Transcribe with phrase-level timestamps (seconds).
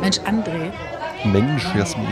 [0.00, 0.72] Mensch, André,
[1.24, 2.06] Mensch, Jasmin.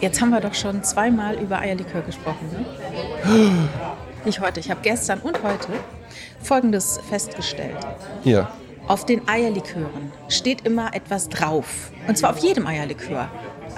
[0.00, 2.48] jetzt haben wir doch schon zweimal über Eierlikör gesprochen.
[2.52, 3.68] Ne?
[4.24, 5.68] Nicht heute, ich habe gestern und heute
[6.40, 7.76] Folgendes festgestellt.
[8.24, 8.50] Ja.
[8.86, 11.90] Auf den Eierlikören steht immer etwas drauf.
[12.06, 13.28] Und zwar auf jedem Eierlikör.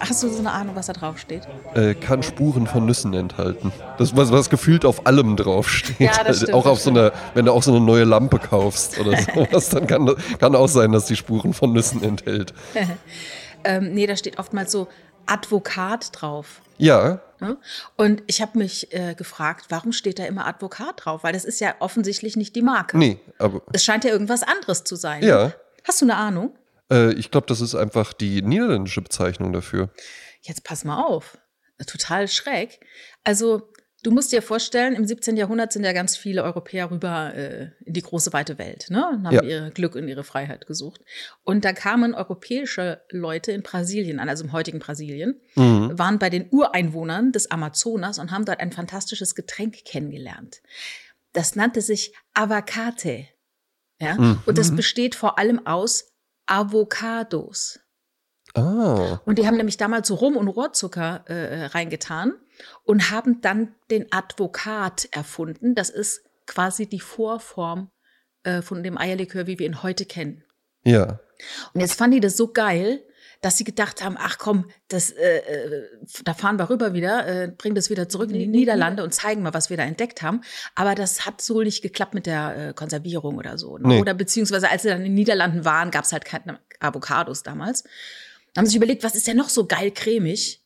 [0.00, 1.42] Hast du so eine Ahnung, was da drauf steht?
[1.74, 3.72] Äh, kann Spuren von Nüssen enthalten.
[3.98, 6.00] Das, was, was gefühlt auf allem draufsteht.
[6.00, 8.98] Ja, das stimmt, auch auf so eine, wenn du auch so eine neue Lampe kaufst
[8.98, 12.52] oder sowas, dann kann, kann auch sein, dass die Spuren von Nüssen enthält.
[13.62, 14.88] Ähm, nee, da steht oftmals so
[15.26, 16.62] Advokat drauf.
[16.78, 17.56] Ja, Ne?
[17.96, 21.24] Und ich habe mich äh, gefragt, warum steht da immer Advokat drauf?
[21.24, 22.98] Weil das ist ja offensichtlich nicht die Marke.
[22.98, 25.22] nee, aber Es scheint ja irgendwas anderes zu sein.
[25.22, 25.52] ja.
[25.88, 26.52] Hast du eine Ahnung?
[26.90, 29.90] Äh, ich glaube, das ist einfach die niederländische Bezeichnung dafür.
[30.42, 31.38] Jetzt pass mal auf.
[31.86, 32.80] Total schräg.
[33.24, 35.36] Also, du musst dir vorstellen, im 17.
[35.36, 39.06] Jahrhundert sind ja ganz viele Europäer rüber äh, in die große weite Welt, ne?
[39.10, 39.42] Und haben Ja.
[39.42, 41.00] ihr Glück und ihre Freiheit gesucht.
[41.42, 45.98] Und da kamen europäische Leute in Brasilien an, also im heutigen Brasilien, Mhm.
[45.98, 50.60] waren bei den Ureinwohnern des Amazonas und haben dort ein fantastisches Getränk kennengelernt.
[51.32, 53.28] Das nannte sich Avacate.
[54.00, 54.14] Ja?
[54.16, 54.42] Mhm.
[54.46, 56.09] Und das besteht vor allem aus
[56.50, 57.80] Avocados.
[58.54, 62.32] Ah, Und die haben nämlich damals so Rum und Rohrzucker äh, reingetan
[62.82, 65.76] und haben dann den Advokat erfunden.
[65.76, 67.92] Das ist quasi die Vorform
[68.42, 70.44] äh, von dem Eierlikör, wie wir ihn heute kennen.
[70.84, 71.20] ja.
[71.72, 73.02] Und jetzt fanden die das so geil,
[73.40, 75.88] dass sie gedacht haben, ach komm, das, äh, äh,
[76.24, 79.42] da fahren wir rüber wieder, äh, bringen das wieder zurück in die Niederlande und zeigen
[79.42, 80.42] mal, was wir da entdeckt haben.
[80.74, 83.78] Aber das hat so nicht geklappt mit der äh, Konservierung oder so.
[83.78, 83.88] Ne?
[83.88, 84.00] Nee.
[84.00, 87.82] Oder beziehungsweise als sie dann in den Niederlanden waren, gab es halt keine Avocados damals.
[88.52, 90.60] Dann haben sie sich überlegt, was ist denn noch so geil cremig?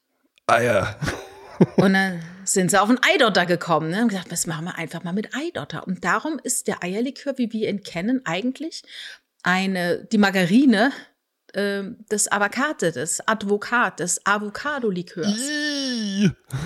[0.47, 0.99] Eier.
[1.77, 4.03] Und dann sind sie auf einen Eidotter gekommen ne?
[4.03, 5.87] und gesagt, was machen wir einfach mal mit Eidotter?
[5.87, 8.83] Und darum ist der Eierlikör, wie wir ihn kennen, eigentlich
[9.45, 10.93] eine, die Margarine
[11.55, 15.39] ähm, des Avocate, des Advokat, des Avocado-Likörs.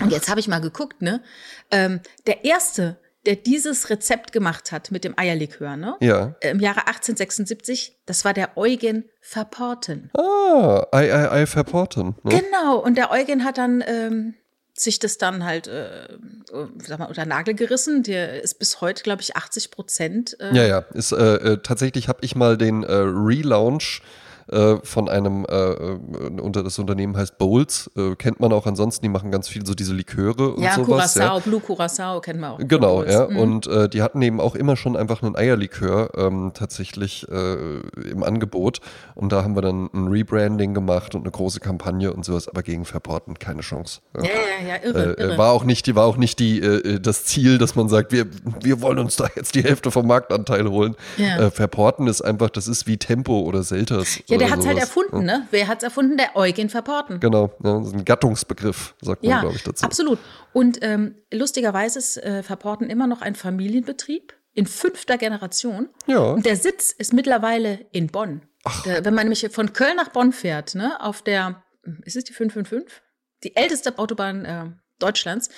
[0.00, 1.22] Und jetzt habe ich mal geguckt, ne?
[1.71, 5.97] Ähm, der erste, der dieses Rezept gemacht hat mit dem Eierlikör, ne?
[6.00, 6.34] Ja.
[6.41, 10.10] Im Jahre 1876, das war der Eugen Verporten.
[10.16, 12.15] Ah, Ei, Ei, Ei verporten.
[12.22, 12.41] Ne?
[12.41, 14.34] Genau, und der Eugen hat dann ähm,
[14.75, 16.09] sich das dann halt, äh,
[16.87, 18.03] sag mal, unter Nagel gerissen.
[18.03, 20.37] Der ist bis heute, glaube ich, 80 Prozent.
[20.41, 20.78] Äh, Ja, ja.
[20.94, 24.03] Ist, äh, äh, tatsächlich habe ich mal den äh, Relaunch
[24.50, 25.98] äh, von einem, äh, äh,
[26.41, 29.94] unter das Unternehmen heißt Bowls, kennt man auch ansonsten, die machen ganz viel so diese
[29.94, 31.14] Liköre und ja, sowas.
[31.14, 32.58] Curacao, Blue Curacao kennen wir auch.
[32.58, 33.28] Genau, ja.
[33.28, 33.37] Mhm.
[33.37, 38.81] Und die hatten eben auch immer schon einfach einen Eierlikör ähm, tatsächlich im Angebot.
[39.14, 42.62] Und da haben wir dann ein Rebranding gemacht und eine große Kampagne und sowas, aber
[42.62, 44.00] gegen Verporten keine Chance.
[44.16, 44.22] Ja.
[44.22, 45.38] ja, ja, ja, irre, irre.
[45.38, 48.26] war auch nicht, die war auch nicht die, das Ziel, dass man sagt, wir,
[48.62, 50.97] wir wollen uns da jetzt die Hälfte vom Marktanteil holen.
[51.16, 51.38] Ja.
[51.38, 54.20] Äh, Verporten ist einfach, das ist wie Tempo oder Selters.
[54.26, 55.47] ja, der oder hat es halt erfunden, ne?
[55.50, 56.16] Wer hat es erfunden?
[56.16, 57.21] Der Eugen Verporten.
[57.21, 59.84] Genau, ja, das ist ein Gattungsbegriff, sagt man, Ja, glaube ich, dazu.
[59.84, 60.19] absolut.
[60.53, 65.88] Und ähm, lustigerweise ist äh, Verporten immer noch ein Familienbetrieb in fünfter Generation.
[66.06, 66.19] Ja.
[66.21, 68.43] Und der Sitz ist mittlerweile in Bonn.
[68.84, 71.62] Der, wenn man nämlich von Köln nach Bonn fährt, ne, auf der,
[72.05, 73.03] ist es die 555?
[73.44, 74.65] Die älteste Autobahn äh,
[74.99, 75.49] Deutschlands.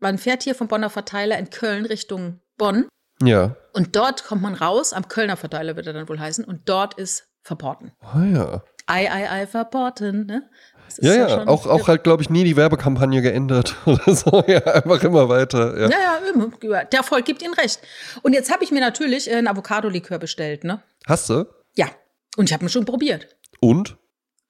[0.00, 2.88] Man fährt hier vom Bonner Verteiler in Köln Richtung Bonn.
[3.22, 3.56] Ja.
[3.72, 6.94] Und dort kommt man raus, am Kölner Verteiler wird er dann wohl heißen, und dort
[6.94, 7.92] ist Verporten.
[8.00, 8.62] Ah ja.
[8.86, 10.48] Ei, ei, ei, Verporten, ne?
[11.00, 14.44] Ja, ja, schon auch, auch halt, glaube ich, nie die Werbekampagne geändert oder so.
[14.46, 15.78] Ja, einfach immer weiter.
[15.78, 15.88] Ja.
[15.88, 16.20] Ja,
[16.62, 16.84] ja.
[16.84, 17.80] Der Erfolg gibt Ihnen recht.
[18.22, 20.82] Und jetzt habe ich mir natürlich äh, einen Avocado-Likör bestellt, ne?
[21.06, 21.46] Hast du?
[21.74, 21.86] Ja.
[22.36, 23.28] Und ich habe ihn schon probiert.
[23.60, 23.96] Und?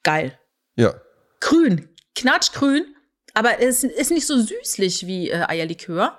[0.03, 0.39] Geil.
[0.77, 0.95] Ja.
[1.41, 1.89] Grün.
[2.17, 2.95] Knatschgrün.
[3.35, 6.17] Aber es ist nicht so süßlich wie äh, Eierlikör.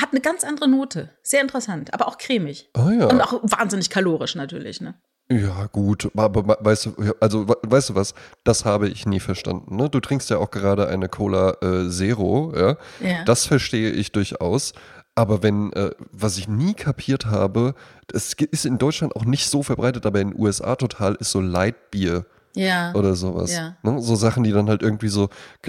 [0.00, 1.10] Hat eine ganz andere Note.
[1.22, 1.94] Sehr interessant.
[1.94, 2.68] Aber auch cremig.
[2.74, 3.06] Ah ja.
[3.06, 4.94] Und auch wahnsinnig kalorisch natürlich, ne?
[5.28, 8.14] Ja, gut, aber we- weißt du, also we- weißt du was,
[8.44, 9.74] das habe ich nie verstanden.
[9.76, 9.90] Ne?
[9.90, 12.76] Du trinkst ja auch gerade eine Cola äh, Zero, ja?
[13.00, 13.24] Ja.
[13.24, 14.72] Das verstehe ich durchaus.
[15.16, 17.74] Aber wenn, äh, was ich nie kapiert habe,
[18.12, 21.40] es ist in Deutschland auch nicht so verbreitet, aber in den USA total, ist so
[21.40, 22.24] Lightbier
[22.54, 22.92] Ja.
[22.94, 23.52] oder sowas.
[23.52, 23.76] Ja.
[23.82, 24.00] Ne?
[24.02, 25.28] So Sachen, die dann halt irgendwie so,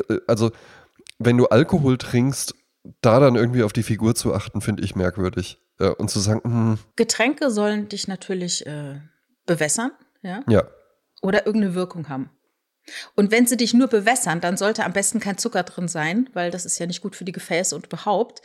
[0.10, 0.52] äh, also
[1.18, 2.54] wenn du Alkohol trinkst,
[3.02, 5.58] da dann irgendwie auf die Figur zu achten, finde ich merkwürdig.
[5.80, 9.00] Ja, und zu sagen, hm, Getränke sollen dich natürlich äh,
[9.48, 9.92] bewässern,
[10.22, 10.42] ja?
[10.48, 10.68] ja,
[11.24, 12.30] oder irgendeine Wirkung haben.
[13.16, 16.52] Und wenn sie dich nur bewässern, dann sollte am besten kein Zucker drin sein, weil
[16.52, 18.42] das ist ja nicht gut für die Gefäße und überhaupt.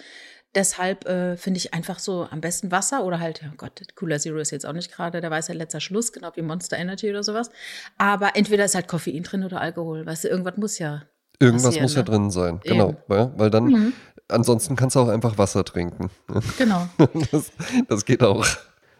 [0.54, 4.38] Deshalb äh, finde ich einfach so am besten Wasser oder halt, oh Gott, Cooler Zero
[4.38, 7.50] ist jetzt auch nicht gerade der weiße letzter Schluss, genau wie Monster Energy oder sowas.
[7.98, 10.04] Aber entweder ist halt Koffein drin oder Alkohol.
[10.04, 11.04] Weißt du, irgendwas muss ja.
[11.38, 12.04] Irgendwas muss ja ne?
[12.04, 12.96] drin sein, genau.
[13.08, 13.92] Ja, weil dann, Mhm.
[14.28, 16.10] ansonsten kannst du auch einfach Wasser trinken.
[16.58, 16.86] Genau.
[17.30, 17.50] Das,
[17.88, 18.44] das geht auch.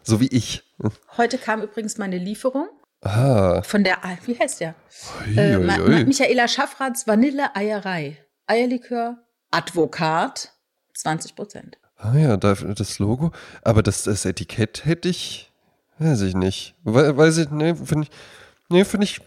[0.03, 0.63] So wie ich.
[1.17, 2.67] Heute kam übrigens meine Lieferung
[3.01, 3.61] Ah.
[3.63, 4.75] von der, wie heißt der?
[5.27, 6.05] Ui, Äh, ui, ui.
[6.05, 8.17] Michaela Schaffrats Vanille-Eierei.
[8.47, 9.17] Eierlikör,
[9.51, 10.51] Advokat,
[10.95, 11.77] 20 Prozent.
[11.97, 13.31] Ah ja, da, das Logo.
[13.61, 15.51] Aber das, das Etikett hätte ich,
[15.99, 16.75] weiß ich nicht.
[16.83, 18.11] We- Weiß ich, nee, finde ich,
[18.69, 19.21] nee, finde ich,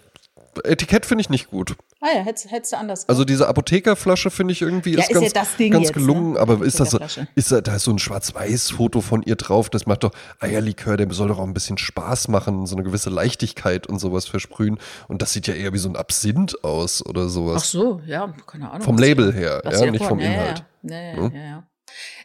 [0.65, 1.77] Etikett finde ich nicht gut.
[2.01, 5.15] Ah ja, hättest, hättest du anders Also diese Apothekerflasche finde ich irgendwie Ja, ist, ist
[5.15, 6.41] ja ganz, das Ding ganz jetzt, gelungen, ne?
[6.41, 6.99] aber ist das so,
[7.35, 11.11] ist da, da ist so ein Schwarz-Weiß-Foto von ihr drauf, das macht doch Eierlikör, der
[11.13, 14.79] soll doch auch ein bisschen Spaß machen, so eine gewisse Leichtigkeit und sowas versprühen
[15.09, 17.71] und das sieht ja eher wie so ein Absinth aus oder Ach sowas.
[17.71, 18.83] so, ja, keine Ahnung.
[18.83, 20.65] Vom Label her, ja, da nicht vom ja, Inhalt.
[20.83, 21.33] Ja, ja, ja, Hm?
[21.35, 21.67] ja, ja.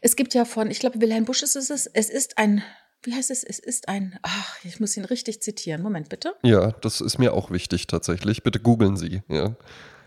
[0.01, 2.63] Es gibt ja von, ich glaube, Wilhelm Busch ist es, es ist ein,
[3.03, 5.81] wie heißt es, es ist ein, ach, ich muss ihn richtig zitieren.
[5.81, 6.35] Moment, bitte.
[6.43, 8.43] Ja, das ist mir auch wichtig tatsächlich.
[8.43, 9.55] Bitte googeln Sie, ja.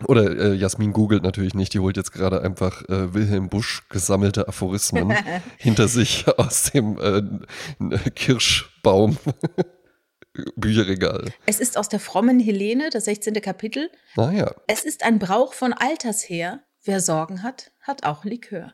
[0.07, 4.47] Oder äh, Jasmin googelt natürlich nicht, die holt jetzt gerade einfach äh, Wilhelm Busch gesammelte
[4.47, 5.13] Aphorismen
[5.57, 9.17] hinter sich aus dem äh, Kirschbaum
[10.55, 11.31] Bücherregal.
[11.45, 13.33] Es ist aus der frommen Helene, das 16.
[13.35, 13.89] Kapitel.
[14.15, 16.61] Naja, Es ist ein Brauch von Alters her.
[16.83, 18.73] Wer Sorgen hat, hat auch Likör.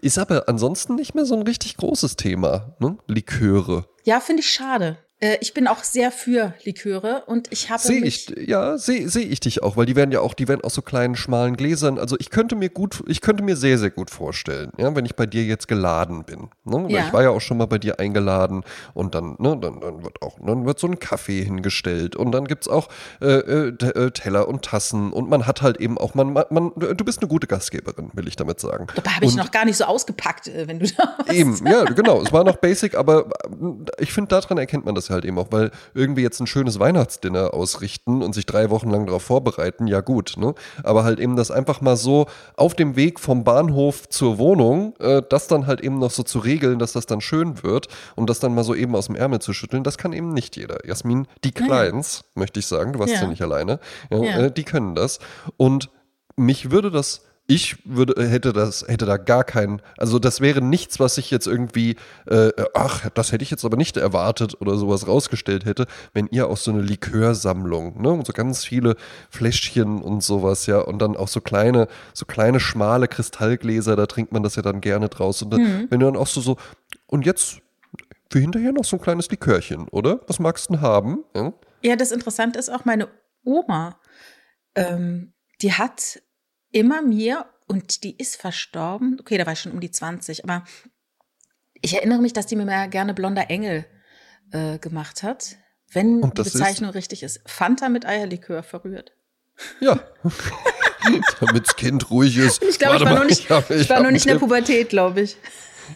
[0.00, 2.98] Ist aber ansonsten nicht mehr so ein richtig großes Thema, ne?
[3.06, 3.86] Liköre.
[4.04, 4.98] Ja, finde ich schade.
[5.20, 9.20] Äh, ich bin auch sehr für Liköre und ich habe Sehe ich, ja, sehe seh
[9.20, 11.98] ich dich auch, weil die werden ja auch, die werden aus so kleinen, schmalen Gläsern.
[11.98, 15.16] Also ich könnte mir gut, ich könnte mir sehr, sehr gut vorstellen, ja, wenn ich
[15.16, 16.48] bei dir jetzt geladen bin.
[16.64, 16.86] Ne?
[16.88, 17.06] Ja.
[17.06, 18.64] ich war ja auch schon mal bei dir eingeladen
[18.94, 22.46] und dann, ne, dann, dann wird auch, dann wird so ein Kaffee hingestellt und dann
[22.46, 22.88] gibt's auch
[23.20, 27.04] äh, äh, äh, Teller und Tassen und man hat halt eben auch, man, man, du
[27.04, 28.86] bist eine gute Gastgeberin, will ich damit sagen.
[28.94, 31.32] dabei habe ich noch gar nicht so ausgepackt, äh, wenn du da warst.
[31.32, 32.22] Eben, ja, genau.
[32.22, 33.26] Es war noch basic, aber
[33.98, 37.54] ich finde, daran erkennt man das halt eben auch, weil irgendwie jetzt ein schönes Weihnachtsdinner
[37.54, 40.54] ausrichten und sich drei Wochen lang darauf vorbereiten, ja gut, ne?
[40.82, 42.26] Aber halt eben das einfach mal so
[42.56, 46.38] auf dem Weg vom Bahnhof zur Wohnung, äh, das dann halt eben noch so zu
[46.38, 49.40] regeln, dass das dann schön wird und das dann mal so eben aus dem Ärmel
[49.40, 50.86] zu schütteln, das kann eben nicht jeder.
[50.86, 51.66] Jasmin, die Ja, ja.
[51.66, 53.26] Kleins, möchte ich sagen, du warst ja, Ja.
[53.28, 53.80] nicht alleine,
[54.10, 54.18] Ja.
[54.18, 55.18] Äh, die können das.
[55.56, 55.90] Und
[56.36, 61.00] mich würde das, ich würde, hätte das, hätte da gar keinen, also das wäre nichts,
[61.00, 65.08] was ich jetzt irgendwie, äh, ach, das hätte ich jetzt aber nicht erwartet oder sowas
[65.08, 68.94] rausgestellt hätte, wenn ihr auch so eine Likörsammlung, ne, und so ganz viele
[69.30, 74.30] Fläschchen und sowas, ja, und dann auch so kleine, so kleine schmale Kristallgläser, da trinkt
[74.30, 75.42] man das ja dann gerne draus.
[75.42, 76.56] Und dann, wenn du dann auch so, so,
[77.08, 77.58] und jetzt
[78.30, 80.20] für hinterher noch so ein kleines Likörchen, oder?
[80.28, 81.24] Was magst du denn haben?
[81.34, 81.52] Ja?
[81.82, 83.08] Ja, das Interessante ist auch, meine
[83.44, 83.98] Oma,
[84.76, 85.32] ähm,
[85.62, 86.20] die hat
[86.72, 90.64] immer mir, und die ist verstorben, okay, da war ich schon um die 20, aber
[91.80, 93.86] ich erinnere mich, dass die mir mal gerne blonder Engel
[94.52, 95.56] äh, gemacht hat.
[95.92, 96.52] Wenn die das ist?
[96.54, 97.40] Bezeichnung richtig ist.
[97.46, 99.12] Fanta mit Eierlikör verrührt.
[99.80, 100.00] Ja.
[101.40, 102.62] Damit's Kind ruhig ist.
[102.62, 105.22] Ich glaube, ich war noch nicht, hab- ich war noch nicht in der Pubertät, glaube
[105.22, 105.36] ich.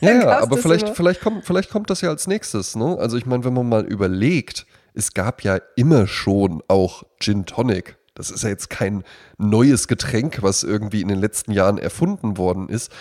[0.00, 0.94] Ja, Dann ja aber das vielleicht, immer.
[0.94, 2.74] vielleicht, kommt, vielleicht kommt das ja als nächstes.
[2.74, 2.96] Ne?
[2.98, 7.96] Also ich meine, wenn man mal überlegt, es gab ja immer schon auch Gin Tonic.
[8.14, 9.02] Das ist ja jetzt kein
[9.38, 12.92] neues Getränk, was irgendwie in den letzten Jahren erfunden worden ist.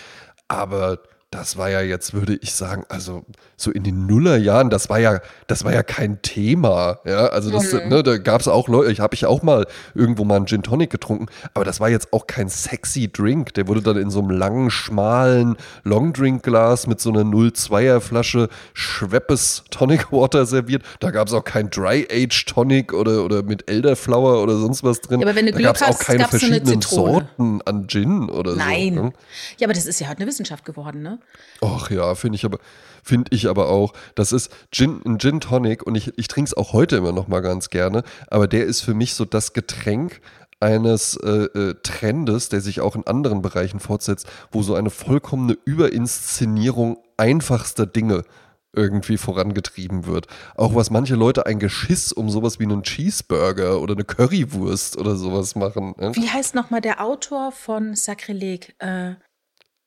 [0.48, 0.98] Aber
[1.34, 3.24] das war ja jetzt, würde ich sagen, also
[3.56, 7.00] so in den Nullerjahren, das war ja, das war ja kein Thema.
[7.04, 7.88] Ja, also das, Mhm.
[7.88, 10.62] ne, da gab es auch Leute, ich habe ich auch mal irgendwo mal einen Gin
[10.62, 13.52] Tonic getrunken, aber das war jetzt auch kein sexy Drink.
[13.54, 19.64] Der wurde dann in so einem langen, schmalen Longdrink-Glas mit so einer 02er Flasche Schweppes
[19.70, 20.82] Tonic Water serviert.
[21.00, 25.00] Da gab es auch kein Dry Age Tonic oder, oder mit Elderflower oder sonst was
[25.00, 25.20] drin.
[25.20, 26.82] Ja, aber wenn du da Glück gab's auch hast, keine gab's so eine verschiedenen.
[26.82, 28.94] Sorten an Gin oder Nein.
[28.94, 29.02] so.
[29.04, 29.12] Ne?
[29.58, 31.18] Ja, aber das ist ja halt eine Wissenschaft geworden, ne?
[31.60, 32.58] Ach ja, finde ich aber,
[33.02, 33.92] finde ich aber auch.
[34.14, 37.28] Das ist Gin, ein Gin Tonic und ich, ich trinke es auch heute immer noch
[37.28, 40.20] mal ganz gerne, aber der ist für mich so das Getränk
[40.60, 45.58] eines äh, äh, Trendes, der sich auch in anderen Bereichen fortsetzt, wo so eine vollkommene
[45.64, 48.24] Überinszenierung einfachster Dinge
[48.72, 50.26] irgendwie vorangetrieben wird.
[50.56, 55.16] Auch was manche Leute ein Geschiss um sowas wie einen Cheeseburger oder eine Currywurst oder
[55.16, 55.94] sowas machen.
[55.98, 56.12] Ne?
[56.14, 58.74] Wie heißt nochmal der Autor von Sakrileg?
[58.78, 59.14] Äh,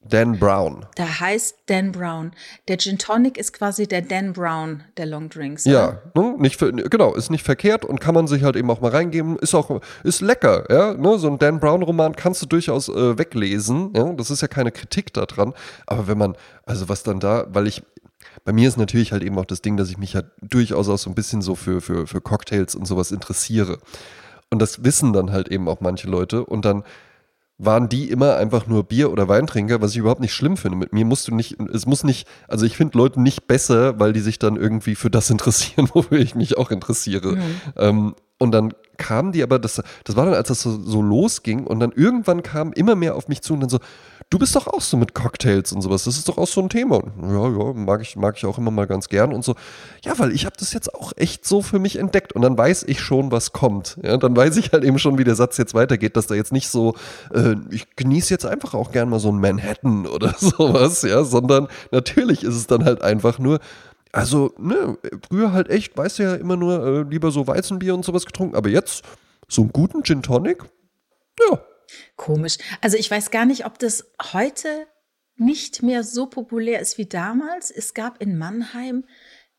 [0.10, 0.86] Dan Brown.
[0.98, 2.32] der heißt Dan Brown.
[2.68, 5.66] Der Gin Tonic ist quasi der Dan Brown der Long Drinks.
[5.66, 8.82] Ja, ne, nicht für, genau, ist nicht verkehrt und kann man sich halt eben auch
[8.82, 9.38] mal reingeben.
[9.38, 10.94] Ist auch, ist lecker, ja.
[10.94, 13.94] Ne, so ein Dan Brown Roman kannst du durchaus äh, weglesen.
[13.96, 15.54] Ja, das ist ja keine Kritik daran.
[15.86, 16.36] Aber wenn man,
[16.66, 17.84] also was dann da, weil ich,
[18.46, 20.98] bei mir ist natürlich halt eben auch das Ding, dass ich mich halt durchaus auch
[20.98, 23.80] so ein bisschen so für, für, für Cocktails und sowas interessiere.
[24.50, 26.84] Und das wissen dann halt eben auch manche Leute und dann
[27.58, 30.78] waren die immer einfach nur Bier- oder Weintrinker, was ich überhaupt nicht schlimm finde.
[30.78, 34.14] Mit mir musst du nicht, es muss nicht, also ich finde Leute nicht besser, weil
[34.14, 37.38] die sich dann irgendwie für das interessieren, wofür ich mich auch interessiere.
[37.76, 41.66] Ähm, und dann kamen die aber, das, das war dann, als das so, so losging
[41.66, 43.80] und dann irgendwann kam immer mehr auf mich zu und dann so,
[44.30, 46.70] du bist doch auch so mit Cocktails und sowas, das ist doch auch so ein
[46.70, 46.98] Thema.
[46.98, 49.56] Und, ja, ja, mag ich, mag ich auch immer mal ganz gern und so.
[50.04, 52.84] Ja, weil ich habe das jetzt auch echt so für mich entdeckt und dann weiß
[52.84, 53.98] ich schon, was kommt.
[54.04, 56.52] Ja, dann weiß ich halt eben schon, wie der Satz jetzt weitergeht, dass da jetzt
[56.52, 56.96] nicht so,
[57.34, 61.68] äh, ich genieße jetzt einfach auch gern mal so ein Manhattan oder sowas, ja, sondern
[61.92, 63.60] natürlich ist es dann halt einfach nur,
[64.12, 68.04] also, ne, früher halt echt, weißt du ja, immer nur äh, lieber so Weizenbier und
[68.04, 69.04] sowas getrunken, aber jetzt
[69.48, 70.64] so einen guten Gin Tonic,
[71.40, 71.60] ja,
[72.16, 72.58] Komisch.
[72.82, 74.88] Also ich weiß gar nicht, ob das heute
[75.36, 77.72] nicht mehr so populär ist wie damals.
[77.72, 79.06] Es gab in Mannheim,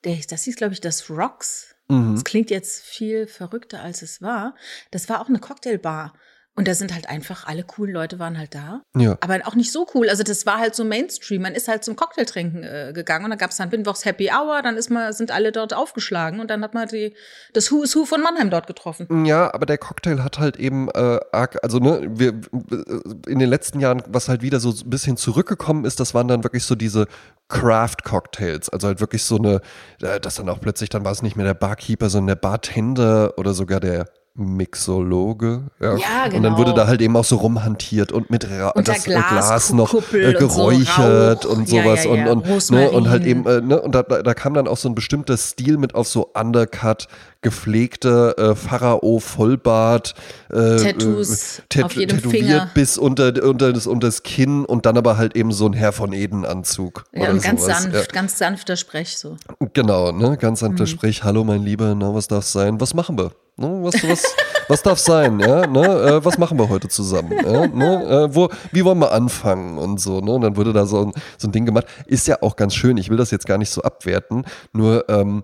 [0.02, 1.74] das hieß, glaube ich, das Rocks.
[1.88, 2.14] Mhm.
[2.14, 4.54] Das klingt jetzt viel verrückter, als es war.
[4.90, 6.14] Das war auch eine Cocktailbar.
[6.58, 8.82] Und da sind halt einfach alle coolen Leute waren halt da.
[8.96, 9.16] Ja.
[9.20, 10.08] Aber auch nicht so cool.
[10.08, 11.42] Also das war halt so Mainstream.
[11.42, 14.60] Man ist halt zum Cocktailtrinken äh, gegangen und dann gab es dann Mittwochs Happy Hour,
[14.62, 17.14] dann ist man, sind alle dort aufgeschlagen und dann hat man die,
[17.52, 19.24] das Who is Who von Mannheim dort getroffen.
[19.24, 23.48] Ja, aber der Cocktail hat halt eben äh, arg, also ne, wir äh, in den
[23.48, 26.74] letzten Jahren, was halt wieder so ein bisschen zurückgekommen ist, das waren dann wirklich so
[26.74, 27.06] diese
[27.46, 28.68] Craft-Cocktails.
[28.68, 29.60] Also halt wirklich so eine,
[30.02, 33.38] äh, das dann auch plötzlich, dann war es nicht mehr der Barkeeper, sondern der Bartender
[33.38, 34.06] oder sogar der
[34.38, 35.62] Mixologe.
[35.80, 36.76] Ja, Ja, Und dann wurde genau.
[36.84, 40.22] da halt eben auch so rumhantiert und mit Ra Und das äh, Glas noch Glaskuppel
[40.22, 42.30] äh, und so geräuchert und sowas ja, und, ja.
[42.32, 42.88] und, ne, Rosmarin.
[42.94, 45.76] und halt eben, äh, ne, und da, da kam dann auch so ein bestimmter Stil
[45.76, 47.08] mit auf so Undercut,
[47.42, 50.14] gepflegte äh, Pharao Vollbart,
[50.50, 52.70] äh, Tattoos äh, auf jedem tätowiert Finger.
[52.74, 55.92] bis unter, unter, das, unter das Kinn und dann aber halt eben so ein Herr
[55.92, 57.04] von Eden Anzug.
[57.12, 57.82] Ja, und ganz sowas.
[57.82, 59.36] sanft, ganz sanfter Sprech so.
[59.72, 60.36] Genau, ne?
[60.36, 60.86] Ganz sanfter Mhm.
[60.88, 62.80] Sprich, hallo mein Lieber, na, was darf sein?
[62.80, 63.32] Was machen wir?
[63.58, 63.80] Ne?
[63.82, 64.36] Was, was,
[64.68, 65.66] was darf sein, ja?
[65.66, 65.84] Ne?
[65.84, 67.32] Äh, was machen wir heute zusammen?
[67.32, 67.66] Ja?
[67.66, 68.04] Ne?
[68.04, 70.32] Äh, wo, wie wollen wir anfangen und so, ne?
[70.32, 71.86] Und dann wurde da so ein, so ein Ding gemacht.
[72.06, 75.42] Ist ja auch ganz schön, ich will das jetzt gar nicht so abwerten, nur ähm,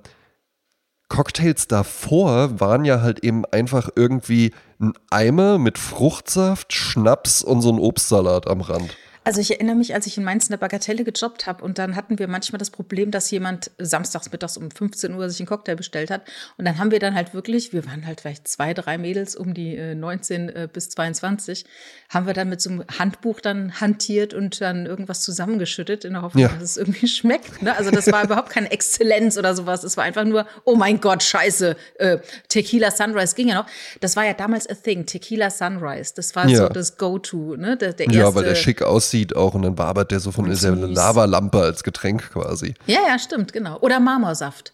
[1.08, 7.70] Cocktails davor waren ja halt eben einfach irgendwie ein Eimer mit Fruchtsaft, Schnaps und so
[7.70, 8.96] ein Obstsalat am Rand.
[9.24, 11.96] Also ich erinnere mich, als ich in Mainz in der Bagatelle gejobbt habe und dann
[11.96, 15.76] hatten wir manchmal das Problem, dass jemand samstags mittags um 15 Uhr sich einen Cocktail
[15.76, 16.22] bestellt hat
[16.58, 19.54] und dann haben wir dann halt wirklich, wir waren halt vielleicht zwei, drei Mädels um
[19.54, 21.64] die äh, 19 äh, bis 22,
[22.10, 26.20] haben wir dann mit so einem Handbuch dann hantiert und dann irgendwas zusammengeschüttet in der
[26.22, 26.48] Hoffnung, Ja.
[26.48, 27.62] dass es irgendwie schmeckt.
[27.62, 27.74] Ne?
[27.76, 29.84] Also das war überhaupt keine Exzellenz oder sowas.
[29.84, 33.66] Es war einfach nur, oh mein Gott, scheiße, äh, Tequila Sunrise ging ja noch.
[34.02, 36.12] Das war ja damals a thing, Tequila Sunrise.
[36.14, 36.58] Das war Ja.
[36.58, 37.78] so das Go-To, ne?
[37.78, 40.64] Der, der Ja, weil der schick aussieht auch und dann wabert der so von, ist
[40.64, 40.86] ja eine.
[40.86, 42.74] Lavalampe als Getränk quasi.
[42.86, 43.78] Ja, ja, stimmt, genau.
[43.80, 44.72] Oder Marmorsaft.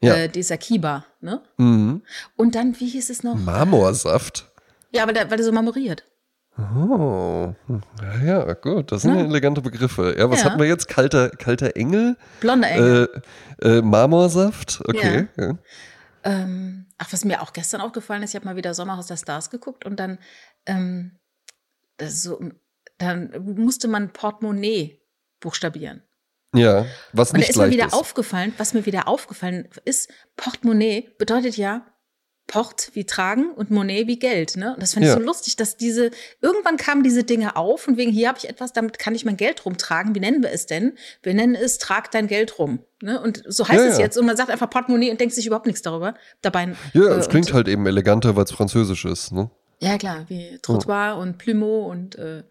[0.00, 0.14] Ja.
[0.14, 1.42] Äh, dieser Kiba, ne?
[1.56, 2.02] Mhm.
[2.36, 3.36] Und dann, wie hieß es noch?
[3.36, 4.50] Marmorsaft.
[4.90, 6.04] Ja, weil der, weil der so marmoriert.
[6.56, 7.52] Oh,
[8.00, 10.14] ja, ja, gut, das sind ja elegante Begriffe.
[10.16, 10.46] Ja, was Ja.
[10.46, 10.88] hatten wir jetzt?
[10.88, 12.16] Kalter, kalter Engel?
[12.40, 13.22] Blonder Engel.
[13.60, 14.80] Äh, äh, Marmorsaft?
[14.86, 15.26] Okay.
[15.36, 15.58] Ja.
[16.22, 19.50] Ähm, ach, was mir auch gestern aufgefallen ist, ich habe mal wieder Sommerhaus der Stars
[19.50, 20.18] geguckt und dann,
[20.66, 21.18] ähm,
[21.96, 22.38] das ist so,
[22.98, 25.00] dann musste man Portemonnaie
[25.40, 26.02] buchstabieren.
[26.54, 27.92] ja, was Und da nicht ist mir leicht wieder ist.
[27.94, 31.86] aufgefallen, was mir wieder aufgefallen ist, Portemonnaie bedeutet ja
[32.46, 34.58] Port wie tragen und Monet wie Geld.
[34.58, 34.74] Ne?
[34.74, 35.12] Und das fand Ja.
[35.14, 36.10] ich so lustig, dass diese,
[36.42, 39.38] irgendwann kamen diese Dinge auf und wegen hier habe ich etwas, damit kann ich mein
[39.38, 40.14] Geld rumtragen.
[40.14, 40.92] Wie nennen wir es denn?
[41.22, 42.80] Wir nennen es, trag dein Geld rum.
[43.02, 43.18] Ne?
[43.18, 44.04] Und so heißt Ja, es ja.
[44.04, 44.18] jetzt.
[44.18, 46.14] Und man sagt einfach Portemonnaie und denkt sich überhaupt nichts darüber.
[46.42, 46.74] Dabei.
[46.92, 49.50] Ja, äh, es klingt und, halt eben eleganter, weil es französisch ist, ne?
[49.84, 52.42] Ja, klar, wie Trottoir und Plumeau und äh,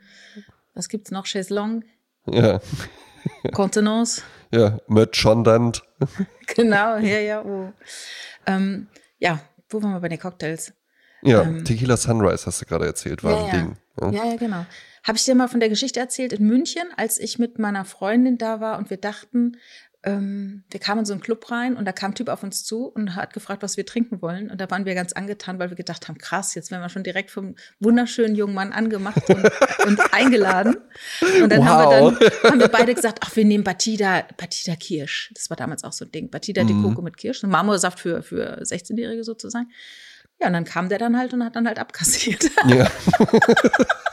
[0.74, 1.25] was gibt's noch?
[1.25, 1.84] Chaiselong,
[2.28, 2.60] Ja,
[3.54, 4.22] Contenance.
[4.52, 5.84] ja, Merchandant.
[6.56, 7.44] genau, ja, ja.
[7.44, 7.72] Oh.
[8.46, 8.88] Ähm,
[9.20, 10.74] ja, wo waren wir bei den Cocktails?
[11.22, 13.52] Ja, Ähm, Tequila Sunrise hast du gerade erzählt, war Ja, ein.
[13.52, 13.78] Ding.
[14.02, 14.12] Ja.
[14.12, 14.66] Ja, ja, genau.
[15.04, 18.38] Habe ich dir mal von der Geschichte erzählt in München, als ich mit meiner Freundin
[18.38, 19.58] da war und wir dachten,
[20.05, 22.63] ähm, wir kamen in so einen Club rein und da kam ein Typ auf uns
[22.65, 24.51] zu und hat gefragt, was wir trinken wollen.
[24.51, 27.03] Und da waren wir ganz angetan, weil wir gedacht haben, krass, jetzt werden wir schon
[27.03, 29.50] direkt vom wunderschönen jungen Mann angemacht und,
[29.86, 30.75] und eingeladen.
[31.41, 32.19] Und dann, haben, wir Wow.
[32.19, 35.31] dann haben wir beide gesagt, ach, wir nehmen Batida, Batida Kirsch.
[35.36, 36.29] Das war damals auch so ein Ding.
[36.29, 36.83] Batida de Mhm.
[36.83, 39.69] Coco mit Kirsch, ein Marmorsaft für, für 16-Jährige sozusagen.
[40.41, 42.43] Ja, und dann kam der dann halt und hat dann halt abkassiert.
[42.67, 42.91] Ja.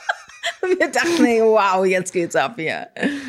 [0.79, 2.89] Wir dachten, ey, wow, jetzt geht's ab hier.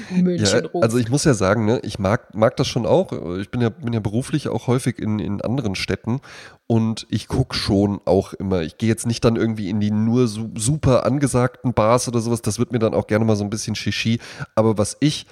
[0.10, 3.12] München Ja, also ich muss ja sagen, ne, ich mag, mag das schon auch.
[3.40, 6.22] Ich bin ja, bin ja beruflich auch häufig in, in anderen Städten
[6.68, 8.62] und ich gucke schon auch immer.
[8.62, 12.42] Ich gehe jetzt nicht dann irgendwie in die nur su super angesagten Bars oder sowas.
[12.42, 14.20] Das wird mir dann auch gerne mal so ein bisschen Shishi.
[14.56, 15.26] Aber was ich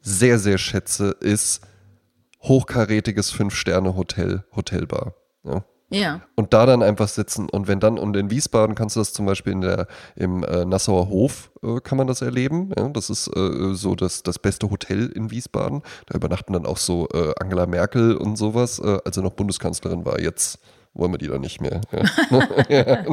[0.00, 1.62] sehr, sehr schätze, ist
[2.42, 5.14] hochkarätiges Fünf-Sterne-Hotel, Hotelbar.
[5.44, 5.64] Ja.
[5.94, 6.20] Ja.
[6.34, 7.48] Und da dann einfach sitzen.
[7.48, 9.86] Und wenn dann, und in Wiesbaden kannst du das zum Beispiel in der,
[10.16, 12.70] im äh, Nassauer Hof äh, kann man das erleben.
[12.76, 12.88] Ja?
[12.88, 15.82] Das ist äh, so das, das beste Hotel in Wiesbaden.
[16.06, 20.04] Da übernachten dann auch so äh, Angela Merkel und sowas, äh, als sie noch Bundeskanzlerin
[20.04, 20.20] war.
[20.20, 20.58] Jetzt
[20.94, 21.80] wollen wir die dann nicht mehr.
[22.68, 23.04] Ja.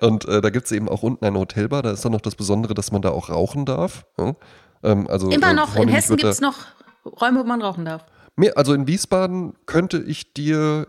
[0.06, 1.82] und äh, da gibt es eben auch unten eine Hotelbar.
[1.82, 4.04] Da ist dann noch das Besondere, dass man da auch rauchen darf.
[4.18, 4.34] Ja?
[4.82, 6.66] Ähm, also, Immer noch, in Hessen gibt es noch
[7.04, 8.04] Räume, wo man rauchen darf.
[8.36, 10.86] Mehr, also in Wiesbaden könnte ich dir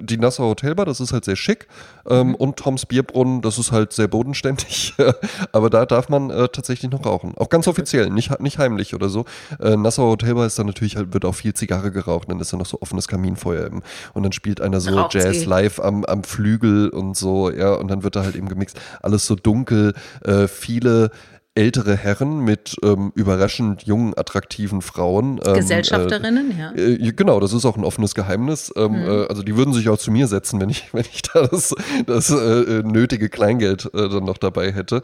[0.00, 1.68] die Nassau Hotelbar, das ist halt sehr schick.
[2.08, 2.34] Ähm, Mhm.
[2.34, 4.94] Und Toms Bierbrunnen, das ist halt sehr bodenständig.
[5.52, 7.34] Aber da darf man äh, tatsächlich noch rauchen.
[7.36, 9.24] Auch ganz offiziell, nicht, nicht heimlich oder so.
[9.60, 12.30] Äh, Nassau Hotelbar ist dann natürlich halt, wird auch viel Zigarre geraucht.
[12.30, 13.82] Dann ist da noch so offenes Kaminfeuer eben.
[14.12, 15.44] Und dann spielt einer so Raucht's Jazz eh.
[15.44, 17.74] live am, am Flügel und so, ja.
[17.74, 18.80] Und dann wird da halt eben gemixt.
[19.02, 21.10] Alles so dunkel, äh, viele
[21.54, 25.40] ältere Herren mit ähm, überraschend jungen, attraktiven Frauen.
[25.44, 26.72] Ähm, Gesellschafterinnen, ja.
[26.72, 28.72] äh, äh, genau, das ist auch ein offenes Geheimnis.
[28.76, 31.46] Ähm, äh, also die würden sich auch zu mir setzen, wenn ich, wenn ich da
[31.46, 31.74] das,
[32.06, 35.02] das äh, äh, nötige Kleingeld äh, dann noch dabei hätte.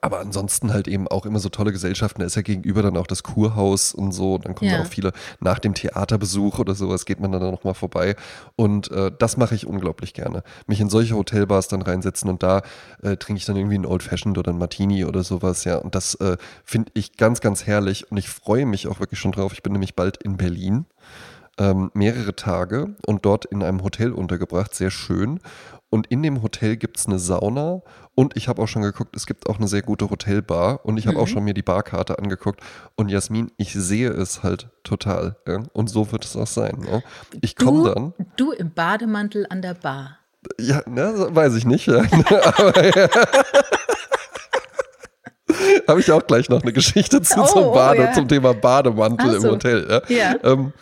[0.00, 2.20] Aber ansonsten halt eben auch immer so tolle Gesellschaften.
[2.20, 4.38] Da ist ja gegenüber dann auch das Kurhaus und so.
[4.38, 4.80] Dann kommen Ja.
[4.80, 8.16] auch viele nach dem Theaterbesuch oder sowas, geht man dann da nochmal vorbei.
[8.56, 10.42] Und äh, das mache ich unglaublich gerne.
[10.66, 12.62] Mich in solche Hotelbars dann reinsetzen und da
[13.02, 15.76] äh, trinke ich dann irgendwie einen Old Fashioned oder einen Martini oder sowas, ja.
[15.76, 18.10] Und das äh, finde ich ganz, ganz herrlich.
[18.10, 19.52] Und ich freue mich auch wirklich schon drauf.
[19.52, 20.86] Ich bin nämlich bald in Berlin
[21.58, 25.40] ähm, mehrere Tage und dort in einem Hotel untergebracht, sehr schön.
[25.90, 27.82] Und in dem Hotel gibt es eine Sauna
[28.14, 31.08] und ich habe auch schon geguckt, es gibt auch eine sehr gute Hotelbar und ich
[31.08, 32.60] habe auch schon mir die Barkarte angeguckt.
[32.94, 35.36] Und Jasmin, ich sehe es halt total.
[35.48, 35.64] Ja?
[35.72, 36.86] Und so wird es auch sein.
[36.88, 37.00] Ja?
[37.40, 38.14] Ich komme dann.
[38.36, 40.18] du im Bademantel an der Bar.
[40.58, 41.86] Ja, ne, so weiß ich nicht.
[41.86, 41.98] Ja.
[42.56, 43.08] Aber, ja.
[45.88, 48.12] Habe ich auch gleich noch eine Geschichte zu Oh, zum, oh, Bade, ja.
[48.12, 49.50] zum Thema Bademantel Ach im so.
[49.50, 50.02] Hotel.
[50.08, 50.16] Ja.
[50.16, 50.36] Ja.
[50.44, 50.72] Ähm,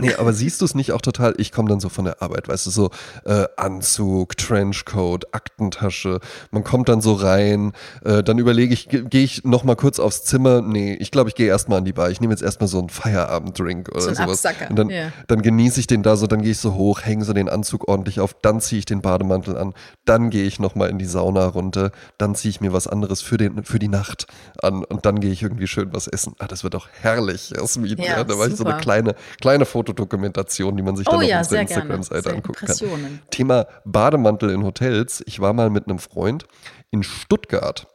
[0.00, 1.34] Nee, aber siehst du es nicht auch total?
[1.38, 2.90] Ich komme dann so von der Arbeit, weißt du, so
[3.26, 6.18] äh, Anzug, Trenchcoat, Aktentasche.
[6.50, 7.72] Man kommt dann so rein,
[8.04, 10.62] äh, dann überlege ich, ge- gehe ich noch mal kurz aufs Zimmer?
[10.62, 12.10] Nee, ich glaube, ich gehe erstmal an die Bar.
[12.10, 14.44] Ich nehme jetzt erstmal so einen Feierabenddrink oder So sowas.
[14.44, 15.12] Absacker, Und dann, ja.
[15.28, 17.86] dann genieße ich den da so, dann gehe ich so hoch, hänge so den Anzug
[17.88, 19.74] ordentlich auf, dann ziehe ich den Bademantel an,
[20.04, 23.22] dann gehe ich noch mal in die Sauna runter, dann ziehe ich mir was anderes
[23.22, 24.26] für, den, für die Nacht
[24.60, 26.34] an und dann gehe ich irgendwie schön was essen.
[26.40, 27.96] Ah, das wird doch herrlich, Jasmin.
[27.98, 28.82] Ja, Ja, da war ich so eine super.
[28.82, 31.60] kleine, kleine Fotodokumentation, die man sich dann Oh auf ja, unserer.
[31.60, 33.20] Instagram-Seite angucken kann.
[33.30, 35.22] Thema Bademantel in Hotels.
[35.26, 36.46] Ich war mal mit einem Freund
[36.90, 37.86] in Stuttgart.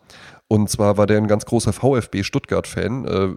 [0.52, 3.06] Und zwar war der ein ganz großer VfB Stuttgart-Fan.
[3.06, 3.36] Äh, äh,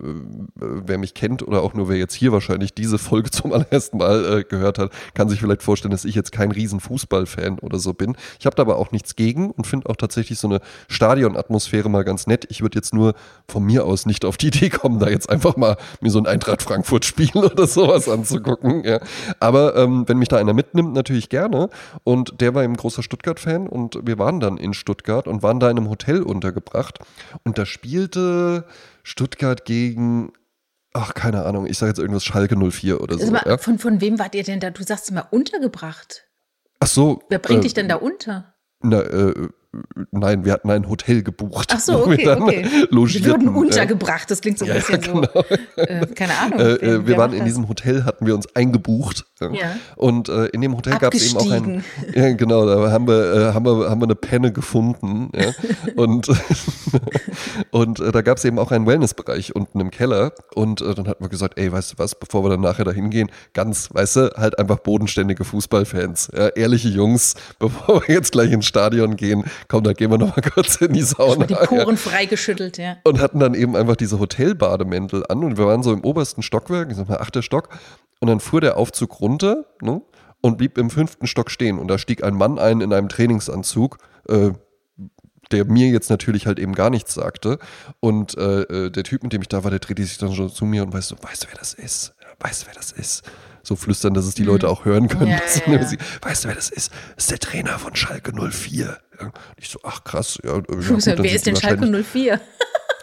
[0.57, 4.39] wer mich kennt oder auch nur wer jetzt hier wahrscheinlich diese Folge zum allerersten Mal
[4.39, 7.93] äh, gehört hat, kann sich vielleicht vorstellen, dass ich jetzt kein riesen Fußballfan oder so
[7.93, 8.17] bin.
[8.41, 12.03] Ich habe da aber auch nichts gegen und finde auch tatsächlich so eine Stadionatmosphäre mal
[12.03, 12.47] ganz nett.
[12.49, 13.13] Ich würde jetzt nur
[13.47, 16.27] von mir aus nicht auf die Idee kommen, da jetzt einfach mal mir so ein
[16.27, 18.85] Eintracht Frankfurt-Spiel oder sowas anzugucken.
[18.85, 19.01] Ja.
[19.39, 21.69] Aber ähm, wenn mich da einer mitnimmt, natürlich gerne.
[22.05, 25.69] Und der war eben großer Stuttgart-Fan und wir waren dann in Stuttgart und waren da
[25.69, 27.02] in einem Hotel untergebracht.
[27.45, 28.67] Und da spielte
[29.03, 30.33] Stuttgart gegen,
[30.93, 33.31] ach, keine Ahnung, ich sage jetzt irgendwas Schalke 04 oder so.
[33.31, 33.59] Mal, Ja.
[33.59, 34.71] von, von wem wart ihr denn da?
[34.71, 36.25] Du sagst immer untergebracht.
[36.81, 37.23] Ach so.
[37.29, 38.55] Wer bringt äh, dich denn da unter?
[38.83, 39.49] Na, äh,
[40.11, 41.71] nein, wir hatten ein Hotel gebucht.
[41.73, 42.91] Ach so, wo wir okay, okay.
[42.91, 44.31] Wir wurden untergebracht.
[44.31, 45.23] Das klingt so ein Ja, bisschen so.
[45.77, 46.59] Äh, keine Ahnung.
[46.61, 47.49] Äh, äh, wir waren in das?
[47.49, 49.25] diesem Hotel, hatten wir uns eingebucht.
[49.41, 49.77] Ja.
[49.97, 51.85] Und äh, in dem Hotel gab es eben auch ein.
[52.15, 55.31] Ja, genau, da haben wir, äh, haben wir, haben wir eine Penne gefunden.
[55.35, 55.53] Ja.
[55.97, 56.29] Und,
[57.71, 60.33] und äh, da gab es eben auch einen Wellnessbereich unten im Keller.
[60.55, 63.31] Und dann hatten wir gesagt, ey, weißt du was, bevor wir dann nachher da hingehen,
[63.55, 66.29] ganz, weißt du, halt einfach bodenständige Fußballfans.
[66.29, 70.43] Ehrliche Jungs, bevor wir jetzt gleich ins Stadion gehen, komm, da gehen wir noch mal
[70.55, 71.47] kurz in die Sauna.
[71.47, 72.97] Die ja Poren freigeschüttelt, ja.
[73.05, 76.91] und hatten dann eben einfach diese Hotelbademäntel an und wir waren so im obersten Stockwerk,
[76.91, 77.69] ich sag mal achter Stock,
[78.21, 80.03] und dann fuhr der Aufzug runter ne,
[80.41, 83.99] und blieb im fünften Stock stehen und da stieg ein Mann ein in einem Trainingsanzug,
[84.29, 84.51] äh,
[85.51, 87.59] der mir jetzt natürlich halt eben gar nichts sagte
[88.01, 90.51] und äh, äh, der Typ, mit dem ich da war, der drehte sich dann schon
[90.51, 92.15] zu mir und weißt du, weißt du, wer das ist?
[92.21, 93.23] Ja, Weißt du, wer das ist?
[93.63, 95.29] So flüstern, dass es die Leute auch hören können.
[95.31, 96.91] Ja, dass ja, sie- Weißt du, wer das ist?
[97.15, 98.99] Das ist der Trainer von Schalke 04.
[99.21, 100.39] Ja, und ich so, ach krass.
[100.43, 102.41] Ja, ja, gut, Wer ist denn Schalke wahrscheinlich- 04?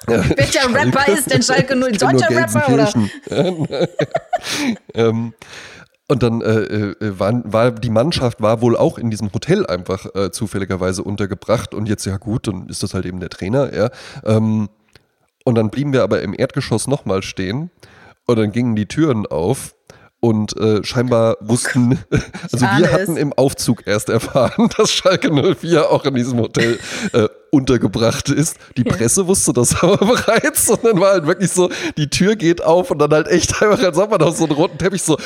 [0.10, 1.91] Ja, Welcher Rapper ist denn Schalke 0?
[1.91, 3.88] Ich kenn nur Deutscher Rapper oder?
[4.95, 5.34] Ähm,
[6.08, 10.08] und dann äh, äh, waren, war die Mannschaft war wohl auch in diesem Hotel einfach
[10.15, 13.89] äh, zufälligerweise untergebracht und jetzt ja gut, dann ist das halt eben der Trainer, ja.
[14.26, 14.69] Ähm,
[15.45, 17.69] und dann blieben wir aber im Erdgeschoss nochmal stehen
[18.26, 19.76] und dann gingen die Türen auf
[20.21, 21.99] und äh, scheinbar wussten,
[22.51, 23.17] also wir hatten es.
[23.17, 26.79] im Aufzug erst erfahren, dass Schalke 04 auch in diesem Hotel
[27.13, 28.58] äh, untergebracht ist.
[28.77, 32.63] Die Presse wusste das aber bereits und dann war halt wirklich so, die Tür geht
[32.63, 35.17] auf und dann halt echt einfach, als ob man auf so einen roten Teppich so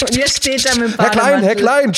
[0.00, 1.56] Und ihr steht da mit Herr Klein, Herr.
[1.56, 1.92] Klein.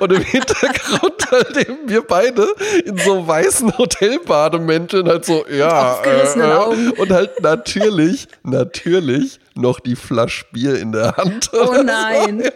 [0.00, 2.46] Und im Hintergrund halt eben wir beide
[2.84, 6.00] in so weißen Hotelbademänteln halt so, ja.
[6.02, 7.00] äh, äh.
[7.00, 11.50] Und halt natürlich, natürlich noch die Flasche Bier in der Hand.
[11.52, 12.42] Oh nein.
[12.42, 12.50] So.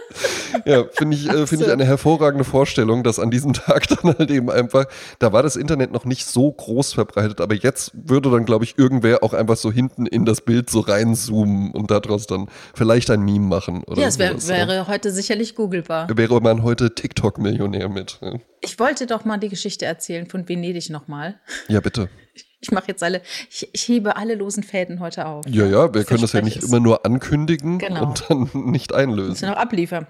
[0.64, 4.30] Ja, finde ich, äh, find ich eine hervorragende Vorstellung, dass an diesem Tag dann halt
[4.30, 4.86] eben einfach,
[5.18, 8.78] da war das Internet noch nicht so groß verbreitet, aber jetzt würde dann, glaube ich,
[8.78, 13.22] irgendwer auch einfach so hinten in das Bild so reinzoomen und daraus dann vielleicht ein
[13.22, 13.82] Meme machen.
[13.84, 16.08] Oder ja, es wär, wäre heute sicherlich googelbar.
[16.14, 18.18] Wäre man heute TikTok-Millionär mit.
[18.20, 18.34] Ja.
[18.60, 21.40] Ich wollte doch mal die Geschichte erzählen von Venedig nochmal.
[21.68, 22.08] Ja, bitte.
[22.62, 23.20] Ich mache jetzt alle,
[23.50, 25.44] ich, ich hebe alle losen Fäden heute auf.
[25.48, 26.64] Ja, ja, wir können das ja nicht es.
[26.68, 28.04] immer nur ankündigen Genau.
[28.06, 29.40] und dann nicht Müssen einlösen.
[29.42, 30.06] wir noch abliefern.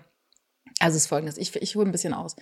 [0.79, 2.37] Also es ist folgendes, ich, ich hole ein bisschen aus.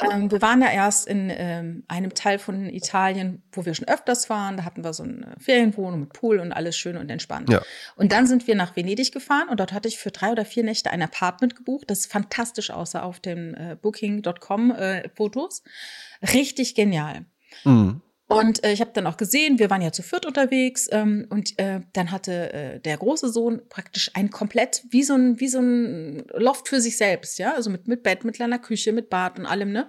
[0.00, 4.30] Ähm, wir waren ja erst in ähm, einem Teil von Italien, wo wir schon öfters
[4.30, 4.56] waren.
[4.56, 7.50] Da hatten wir so eine Ferienwohnung mit Pool und alles schön und entspannt.
[7.50, 7.60] Ja.
[7.96, 10.64] Und dann sind wir nach Venedig gefahren und dort hatte ich für drei oder vier
[10.64, 15.62] Nächte ein Apartment gebucht, das fantastisch aussah auf den äh, Booking.com äh, Fotos.
[16.32, 17.26] Richtig genial.
[17.64, 18.00] Mhm.
[18.32, 21.58] Und äh, ich habe dann auch gesehen, wir waren ja zu viert unterwegs ähm, und
[21.58, 25.60] äh, dann hatte äh, der große Sohn praktisch ein komplett wie so ein wie so
[25.60, 29.38] ein Loft für sich selbst, ja, also mit mit Bett, mit kleiner Küche, mit Bad
[29.38, 29.88] und allem, ne?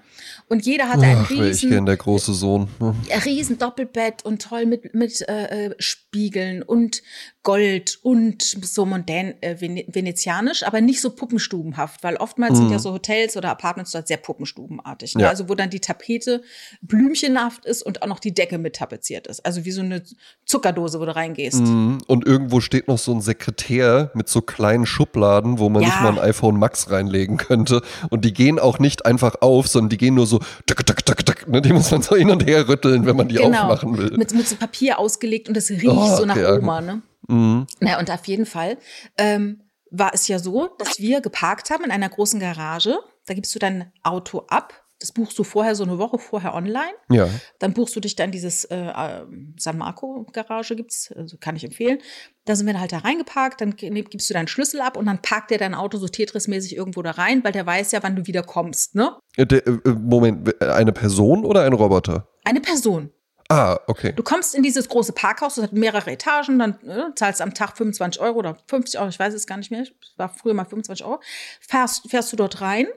[0.49, 2.67] Und jeder hatte ein Ach, ich riesen gern der große Sohn.
[2.79, 2.95] ne?
[3.11, 5.75] ein riesen Doppelbett und toll mit, mit äh, äh,
[6.13, 7.01] Spiegeln und
[7.41, 12.79] Gold und so mondän äh, vene venezianisch, aber nicht so puppenstubenhaft, weil oftmals sind ja
[12.79, 15.15] so Hotels oder Apartments dort sehr puppenstubenartig.
[15.15, 15.23] Ne?
[15.23, 15.29] Ja.
[15.29, 16.41] Also wo dann die Tapete
[16.83, 19.45] blümchenhaft ist und auch noch die Decke mit tapeziert ist.
[19.45, 20.03] Also wie so eine
[20.45, 21.59] Zuckerdose, wo du reingehst.
[21.61, 21.97] Mhm.
[22.07, 25.87] Und irgendwo steht noch so ein Sekretär mit so kleinen Schubladen, wo man Ja.
[25.89, 27.81] nicht mal ein iPhone Max reinlegen könnte.
[28.09, 31.25] Und die gehen auch nicht einfach auf, sondern die gehen nur so, tuck, tuck, tuck,
[31.25, 31.61] tuck, ne?
[31.61, 34.05] die muss man so hin und her rütteln, wenn man die aufmachen will.
[34.05, 34.19] Genau.
[34.19, 36.57] Mit, mit so Papier ausgelegt und es riecht Oh, so nach ja.
[36.57, 37.01] Oma, ne?
[37.27, 37.67] Mhm.
[37.79, 38.77] Na, und auf jeden Fall
[39.17, 39.61] ähm,
[39.91, 42.97] war es ja so, dass wir geparkt haben in einer großen Garage.
[43.25, 44.73] Da gibst du dein Auto ab.
[44.99, 46.93] Das buchst du vorher so eine Woche vorher online.
[47.09, 47.27] Ja.
[47.59, 49.25] Dann buchst du dich dann dieses äh, äh,
[49.57, 51.99] San Marco Garage gibt's, also kann ich empfehlen.
[52.45, 55.21] Da sind wir dann halt da reingeparkt, dann gibst du deinen Schlüssel ab und dann
[55.21, 58.27] parkt der dein Auto so Tetris-mäßig irgendwo da rein, weil der weiß ja, wann du
[58.27, 59.17] wieder kommst, ne?
[59.35, 62.29] Äh, der, äh, Moment, eine Person oder ein Roboter?
[62.45, 63.11] Eine Person.
[63.49, 64.13] Ah, okay.
[64.15, 67.77] Du kommst in dieses große Parkhaus, das hat mehrere Etagen, dann äh, zahlst am Tag
[67.77, 70.65] 25 Euro oder 50 Euro, ich weiß es gar nicht mehr, es war früher mal
[70.65, 71.21] 25 Euro,
[71.59, 72.87] fährst, fährst du dort rein,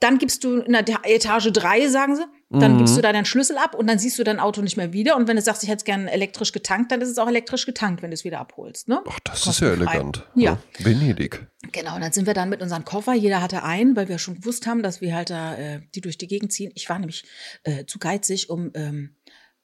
[0.00, 2.78] dann gibst du in der Etage 3, sagen sie, dann Mhm.
[2.78, 5.16] gibst du da deinen Schlüssel ab und dann siehst du dein Auto nicht mehr wieder
[5.16, 7.66] und wenn du sagst, ich hätte es gerne elektrisch getankt, dann ist es auch elektrisch
[7.66, 8.88] getankt, wenn du es wieder abholst.
[8.88, 9.02] Ne?
[9.06, 9.92] Ach, das ist ja Kostenfrei.
[9.96, 10.24] elegant.
[10.34, 10.58] Ja.
[10.78, 11.46] Venedig.
[11.72, 14.36] Genau, und dann sind wir dann mit unseren Koffer, jeder hatte einen, weil wir schon
[14.36, 16.70] gewusst haben, dass wir halt da äh, die durch die Gegend ziehen.
[16.74, 17.26] Ich war nämlich
[17.64, 19.16] äh, zu geizig, um ähm,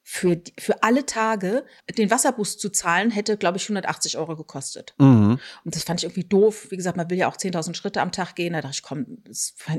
[0.06, 1.64] für, für alle Tage
[1.96, 4.94] den Wasserbus zu zahlen, hätte, glaube ich, 180 Euro gekostet.
[4.98, 5.38] Mhm.
[5.64, 6.66] Und das fand ich irgendwie doof.
[6.68, 8.52] Wie gesagt, man will ja auch 10.000 Schritte am Tag gehen.
[8.52, 9.06] Da dachte ich, komm,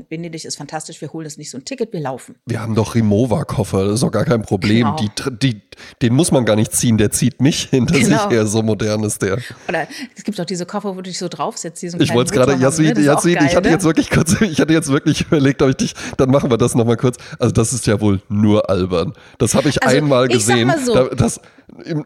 [0.08, 2.34] Venedig ist fantastisch, wir holen jetzt nicht so ein Ticket, wir laufen.
[2.44, 4.96] Wir haben doch Rimowa-Koffer, das ist doch gar kein Problem.
[4.96, 4.96] Genau.
[4.96, 5.62] Die, die,
[6.02, 8.22] den muss man gar nicht ziehen, der zieht mich hinter Genau.
[8.22, 9.38] sich her, so modern ist der.
[9.68, 9.86] Oder
[10.16, 11.80] es gibt auch diese Koffer, wo du dich so draufsetzt.
[11.88, 13.00] So Ich wollte es gerade, Jasmin, ne?
[13.00, 13.74] Jasmin, ich hatte ne?
[13.74, 16.74] jetzt wirklich kurz, ich hatte jetzt wirklich überlegt, ob ich dich, dann machen wir das
[16.74, 17.16] nochmal kurz.
[17.38, 19.12] Also das ist ja wohl nur albern.
[19.38, 20.68] Das habe ich Also, einmal ich sag gesehen.
[20.68, 20.94] mal so.
[20.94, 21.40] Da, das,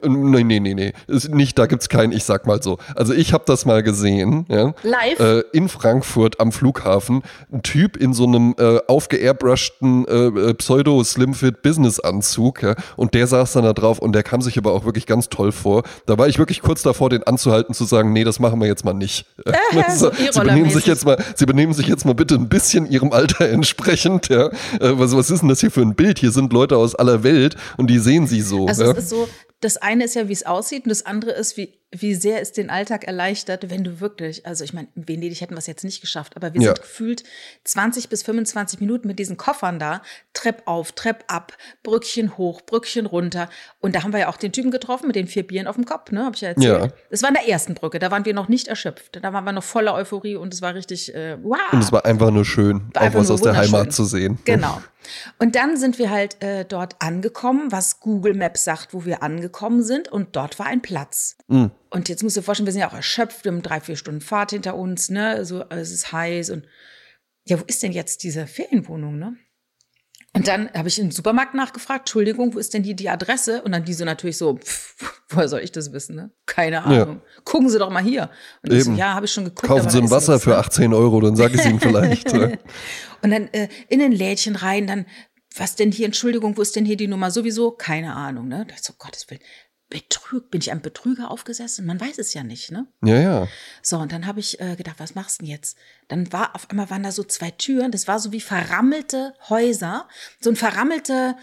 [0.03, 0.93] nee, nee, nee, nee.
[1.07, 2.79] Ist nicht, da gibt's keinen, ich sag mal so.
[2.95, 4.75] Also ich habe das mal gesehen, ja.
[4.83, 5.21] Live?
[5.21, 7.23] Äh, in Frankfurt am Flughafen.
[7.53, 12.75] Ein Typ in so einem äh, aufgeairbrushten äh, äh, Pseudo-Slimfit-Business-Anzug, ja.
[12.97, 15.53] Und der saß dann da drauf und der kam sich aber auch wirklich ganz toll
[15.53, 15.83] vor.
[16.07, 18.85] Da war ich wirklich kurz davor, den anzuhalten, zu sagen, nee, das machen wir jetzt
[18.85, 19.27] mal nicht.
[19.95, 23.13] so Sie benehmen sich jetzt mal, Sie benehmen sich jetzt mal bitte ein bisschen Ihrem
[23.13, 24.49] Alter entsprechend, ja.
[24.81, 26.19] Äh, Was, was ist denn das hier für ein Bild?
[26.19, 28.67] Hier sind Leute aus aller Welt und die sehen Sie so.
[28.67, 28.91] Also ja.
[28.93, 29.29] es ist so,
[29.61, 32.53] das eine ist ja, wie es aussieht, und das andere ist, wie, wie sehr es
[32.53, 35.83] den Alltag erleichtert, wenn du wirklich, also ich meine, in Venedig hätten wir es jetzt
[35.83, 36.69] nicht geschafft, aber wir Ja.
[36.69, 37.25] sind gefühlt
[37.65, 40.01] 20 bis 25 Minuten mit diesen Koffern da,
[40.33, 43.51] Trepp auf, Trepp ab, Brückchen hoch, Brückchen runter.
[43.81, 45.85] Und da haben wir ja auch den Typen getroffen mit den vier Bieren auf dem
[45.85, 46.25] Kopf, ne?
[46.25, 46.81] Hab ich ja erzählt.
[46.81, 46.89] Ja.
[47.11, 49.19] Das war in der ersten Brücke, da waren wir noch nicht erschöpft.
[49.21, 51.59] Da waren wir noch voller Euphorie und es war richtig, äh, wow.
[51.73, 53.57] Und es war einfach nur schön, auch was aus der.
[53.57, 54.39] Heimat zu sehen.
[54.45, 54.81] Genau.
[55.39, 59.83] Und dann sind wir halt äh, dort angekommen, was Google Maps sagt, wo wir angekommen
[59.83, 60.09] sind.
[60.09, 61.37] Und dort war ein Platz.
[61.49, 61.73] Mhm.
[61.91, 63.97] Und jetzt musst du dir vorstellen, wir sind ja auch erschöpft, wir haben drei, vier
[63.97, 65.29] Stunden Fahrt hinter uns, ne?
[65.31, 66.65] Also es ist heiß und
[67.47, 69.37] ja, wo ist denn jetzt diese Ferienwohnung, ne?
[70.33, 73.63] Und dann habe ich im Supermarkt nachgefragt, Entschuldigung, wo ist denn hier die Adresse?
[73.63, 76.31] Und dann die so natürlich so, pff, woher soll ich das wissen, ne?
[76.47, 76.83] Keine Ja.
[76.85, 77.23] Ahnung.
[77.43, 78.31] Gucken Sie doch mal hier.
[78.63, 78.99] Und ich so, Eben.
[78.99, 79.67] ja, habe ich schon geguckt.
[79.67, 80.59] Kaufen Sie ein Wasser für ne?
[80.59, 82.33] 18 Euro, dann sage ich es Ihnen vielleicht.
[82.33, 82.51] ja.
[83.23, 85.07] Und dann äh, in ein Lädchen rein, dann,
[85.57, 87.33] was denn hier, Entschuldigung, wo ist denn hier die Nummer?
[87.33, 88.59] Sowieso, keine Ahnung, ne?
[88.59, 89.41] Da dachte ich so, Gottes Willen,
[89.91, 91.85] Betrug, bin ich einem Betrüger aufgesessen?
[91.85, 92.87] Man weiß es ja nicht, ne?
[93.03, 93.49] ja, ja.
[93.83, 95.77] So, und dann habe ich äh, gedacht, was machst du denn jetzt?
[96.09, 100.09] Dann war auf einmal waren da so zwei Türen, das war so wie verrammelte Häuser,
[100.41, 101.37] so ein verrammelte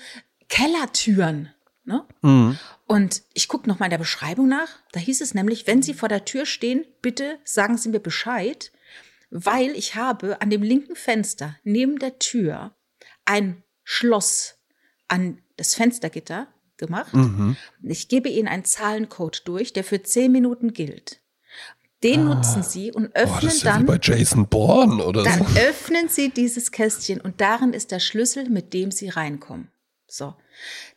[0.47, 2.05] Kellertüren, ne?
[2.21, 2.57] Mhm.
[2.87, 4.69] Und ich gucke noch mal in der Beschreibung nach.
[4.93, 8.71] Da hieß es nämlich, wenn Sie vor der Tür stehen, bitte sagen Sie mir Bescheid,
[9.29, 12.73] weil ich habe an dem linken Fenster neben der Tür
[13.25, 14.57] ein Schloss
[15.09, 17.13] an das Fenstergitter gemacht.
[17.13, 17.55] Mhm.
[17.83, 21.19] Ich gebe Ihnen einen Zahlencode durch, der für zehn Minuten gilt.
[22.03, 25.23] Den nutzen Sie und Boah, öffnen das ist ja dann wie bei Jason Bourne oder
[25.23, 25.59] dann so.
[25.59, 29.71] öffnen Sie dieses Kästchen und darin ist der Schlüssel, mit dem Sie reinkommen.
[30.07, 30.35] So.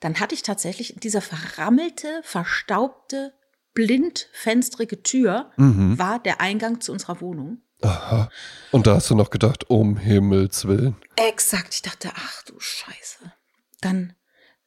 [0.01, 3.33] Dann hatte ich tatsächlich dieser verrammelte, verstaubte,
[3.73, 5.99] blindfenstrige Tür Mhm.
[5.99, 7.63] war der Eingang zu unserer Wohnung.
[7.83, 8.29] Aha.
[8.73, 10.97] Und da hast du noch gedacht, um Himmels Willen.
[11.17, 11.73] Exakt.
[11.75, 13.33] Ich dachte, ach du Scheiße.
[13.81, 14.13] Dann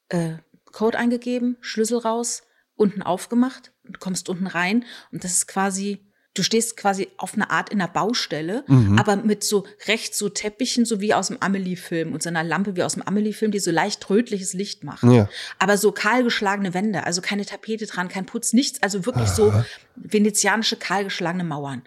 [0.08, 0.34] äh,
[0.74, 2.42] Code eingegeben, Schlüssel raus,
[2.76, 7.50] unten aufgemacht und kommst unten rein und das ist quasi, du stehst quasi auf eine
[7.50, 8.64] Art in einer Baustelle,
[8.98, 12.74] aber mit so rechts so Teppichen, so wie aus dem Amelie-Film und so einer Lampe
[12.74, 15.04] wie aus dem Amelie-Film, die so leicht rötliches Licht macht.
[15.04, 15.28] Ja.
[15.60, 19.54] Aber so kahlgeschlagene Wände, also keine Tapete dran, kein Putz, nichts, also wirklich so
[19.94, 21.84] venezianische kahlgeschlagene Mauern.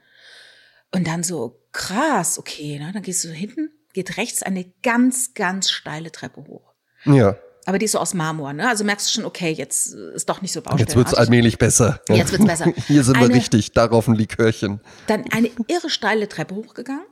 [0.93, 2.91] Und dann so, krass, okay, ne?
[2.93, 6.73] dann gehst du hinten, geht rechts eine ganz, ganz steile Treppe hoch.
[7.03, 7.37] Ja.
[7.67, 8.69] Aber die ist so aus Marmor, ne?
[8.69, 10.85] Also merkst du schon, okay, jetzt ist doch nicht so Baustelle.
[10.85, 11.99] Jetzt wird's allmählich besser.
[12.07, 12.71] Jetzt wird's besser.
[12.87, 14.79] Hier sind wir Eine- richtig, darauf ein Likörchen.
[15.07, 17.05] Dann eine irre steile Treppe hochgegangen.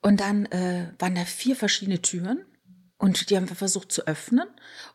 [0.00, 2.44] Und dann äh, waren da vier verschiedene Türen.
[2.98, 4.46] Und die haben wir versucht zu öffnen.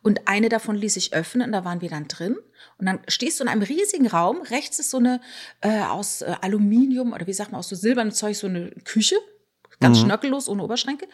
[0.02, 1.48] Und eine davon ließ sich öffnen.
[1.48, 2.38] Und da waren wir dann drin.
[2.78, 4.42] Und dann stehst du in einem riesigen Raum.
[4.44, 5.20] Rechts ist so eine
[5.60, 9.18] äh, aus äh, Aluminium oder wie sagt man, aus so silbernem Zeug, so eine Küche.
[9.82, 11.08] Ganz schnörkellos, ohne Oberschränke.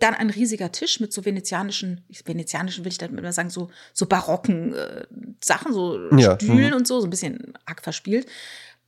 [0.00, 4.06] Dann ein riesiger Tisch mit so venezianischen, venezianischen will ich damit immer sagen, so, so
[4.06, 5.06] barocken äh,
[5.42, 8.26] Sachen, so Ja, Stühlen und so, so ein bisschen arg verspielt.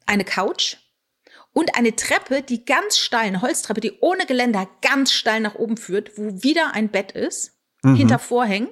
[0.06, 0.78] Eine Couch
[1.52, 5.76] und eine Treppe, die ganz steil, eine Holztreppe, die ohne Geländer ganz steil nach oben
[5.76, 7.52] führt, wo wieder ein Bett ist,
[7.84, 8.68] hinter Vorhängen.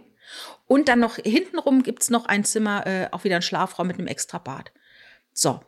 [0.66, 4.06] Und dann noch hintenrum gibt's noch ein Zimmer, äh, auch wieder ein Schlafraum mit einem
[4.06, 4.72] extra Bad.
[5.32, 5.60] So.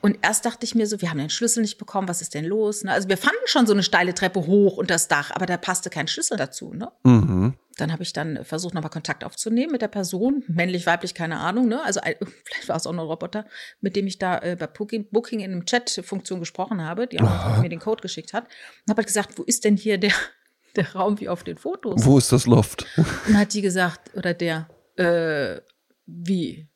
[0.00, 2.44] Und erst dachte ich mir so, wir haben den Schlüssel nicht bekommen, was ist denn
[2.44, 2.84] los?
[2.84, 2.92] Ne?
[2.92, 5.90] Also wir fanden schon so eine steile Treppe hoch und das Dach, aber da passte
[5.90, 6.72] kein Schlüssel dazu.
[6.72, 6.90] Ne?
[7.04, 7.54] Mhm.
[7.76, 11.68] Dann habe ich dann versucht, nochmal Kontakt aufzunehmen mit der Person, männlich, weiblich, keine Ahnung.
[11.68, 11.82] Ne?
[11.84, 12.00] Also
[12.44, 13.46] vielleicht war es auch noch ein Roboter,
[13.80, 17.58] mit dem ich da äh, bei Booking, Booking in einem Chat-Funktion gesprochen habe, die auch
[17.58, 18.44] mir den Code geschickt hat.
[18.44, 20.12] Und habe halt gesagt, wo ist denn hier der,
[20.76, 22.04] der Raum wie auf den Fotos?
[22.04, 22.86] Wo ist das Loft?
[23.28, 25.60] Und hat die gesagt, oder der, äh,
[26.06, 26.68] wie?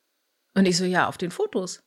[0.53, 1.83] Und ich so, ja, auf den Fotos.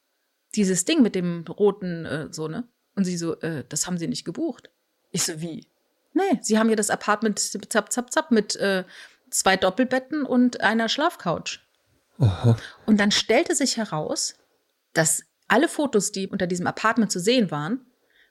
[0.58, 2.68] Dieses Ding mit dem roten, äh, so, ne?
[2.96, 4.70] Und sie so, äh, das haben sie nicht gebucht.
[5.12, 5.68] Ich so, wie?
[6.14, 8.84] Nee, sie haben ja das Apartment zap, zap, zap mit äh,
[9.30, 11.60] zwei Doppelbetten und einer Schlafcouch.
[12.86, 14.34] Und dann stellte sich heraus,
[14.94, 17.86] dass alle Fotos, die unter diesem Apartment zu sehen waren,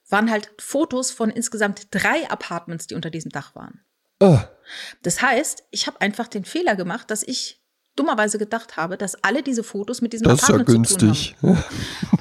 [0.09, 3.79] waren halt Fotos von insgesamt drei Apartments, die unter diesem Dach waren.
[4.21, 4.49] Ah,
[5.01, 7.61] Das heißt, ich habe einfach den Fehler gemacht, dass ich
[7.97, 11.13] dummerweise gedacht habe, dass alle diese Fotos mit diesem das ist ja Apartment zu tun
[11.43, 11.63] haben.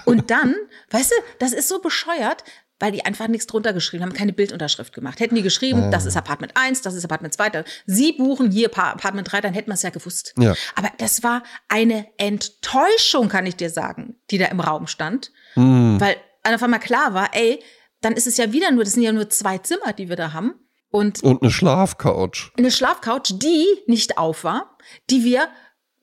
[0.05, 0.55] Und dann,
[0.91, 2.43] weißt du, das ist so bescheuert,
[2.79, 5.19] weil die einfach nichts drunter geschrieben haben, keine Bildunterschrift gemacht.
[5.21, 8.69] Hätten die geschrieben, das ist Apartment 1, das ist Apartment 2, dann- Sie buchen hier
[8.69, 10.35] Pa- Apartment 3, dann hätten wir es ja gewusst.
[10.39, 10.55] Ja.
[10.75, 15.33] Aber das war eine Enttäuschung, kann ich dir sagen, die da im Raum stand.
[15.55, 15.99] Hm.
[16.01, 17.63] Weil auf einmal klar war, ey,
[18.03, 20.33] dann ist es ja wieder nur, das sind ja nur zwei Zimmer, die wir da
[20.33, 20.55] haben.
[20.91, 22.53] Und Und eine Schlafcouch.
[22.57, 24.77] eine Schlafcouch, die nicht auf war,
[25.11, 25.49] die wir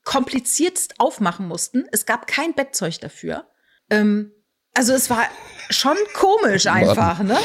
[0.04, 1.86] kompliziertst aufmachen mussten.
[1.90, 3.48] Es gab kein Bettzeug dafür.
[3.90, 4.32] Ähm,
[4.74, 5.24] also es war
[5.70, 7.38] schon komisch einfach, ne?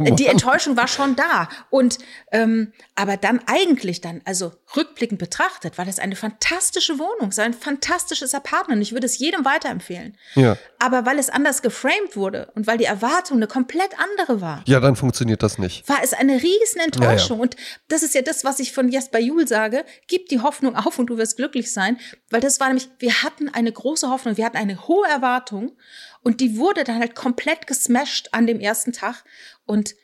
[0.16, 1.48] Die Enttäuschung war schon da.
[1.70, 1.98] Und
[2.32, 7.54] ähm, aber dann eigentlich dann, also rückblickend betrachtet, war das eine fantastische Wohnung, so ein
[7.54, 8.82] fantastisches Apartment.
[8.82, 10.16] Ich würde es jedem weiterempfehlen.
[10.34, 10.56] Ja.
[10.80, 14.80] Aber weil es anders geframed wurde und weil die Erwartung eine komplett andere war, Ja,
[14.80, 15.88] dann funktioniert das nicht.
[15.88, 17.38] war es eine riesen Enttäuschung.
[17.38, 17.56] Ja, Und
[17.88, 19.84] das ist ja das, was ich von Jesper Juhl sage.
[20.08, 21.98] Gib die Hoffnung auf und du wirst glücklich sein.
[22.30, 25.76] Weil das war nämlich, wir hatten eine große Hoffnung, wir hatten eine hohe Erwartung
[26.22, 29.24] und die wurde dann halt komplett gesmashed an dem ersten Tag.
[29.64, 29.94] Und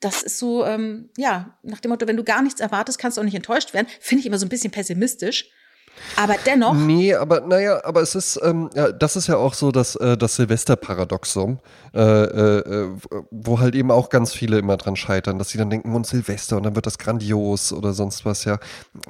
[0.00, 3.20] das ist so, ähm, ja, nach dem Motto, wenn du gar nichts erwartest, kannst du
[3.20, 3.88] auch nicht enttäuscht werden.
[4.00, 5.50] Finde ich immer so ein bisschen pessimistisch.
[6.16, 9.72] Aber dennoch, Nee, aber naja, aber es ist, ähm, ja, das ist ja auch so
[9.72, 11.58] das, äh, das Silvesterparadoxum,
[11.94, 12.88] äh, äh, äh,
[13.30, 16.56] wo halt eben auch ganz viele immer dran scheitern, dass sie dann denken, und Silvester
[16.56, 18.58] und dann wird das grandios oder sonst was, ja.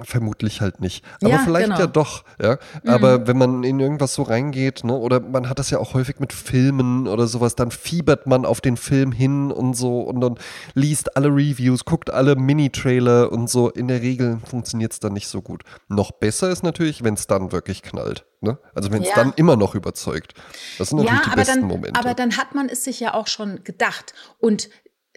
[0.03, 1.05] Vermutlich halt nicht.
[1.23, 1.79] Aber Ja, vielleicht genau.
[1.79, 2.59] ja doch, ja.
[2.87, 6.21] Aber wenn man in irgendwas so reingeht, ne, oder man hat das ja auch häufig
[6.21, 10.37] mit Filmen oder sowas, dann fiebert man auf den Film hin und so und dann
[10.75, 13.71] liest alle Reviews, guckt alle Mini-Trailer und so.
[13.71, 15.63] In der Regel funktioniert es dann nicht so gut.
[15.89, 18.27] Noch besser ist natürlich, wenn es dann wirklich knallt.
[18.41, 18.59] Ne?
[18.75, 19.15] Also wenn es Ja.
[19.17, 20.35] dann immer noch überzeugt.
[20.79, 21.99] Das sind natürlich ja, die aber besten dann, Momente.
[22.01, 24.15] aber dann hat man es sich ja auch schon gedacht.
[24.39, 24.69] Und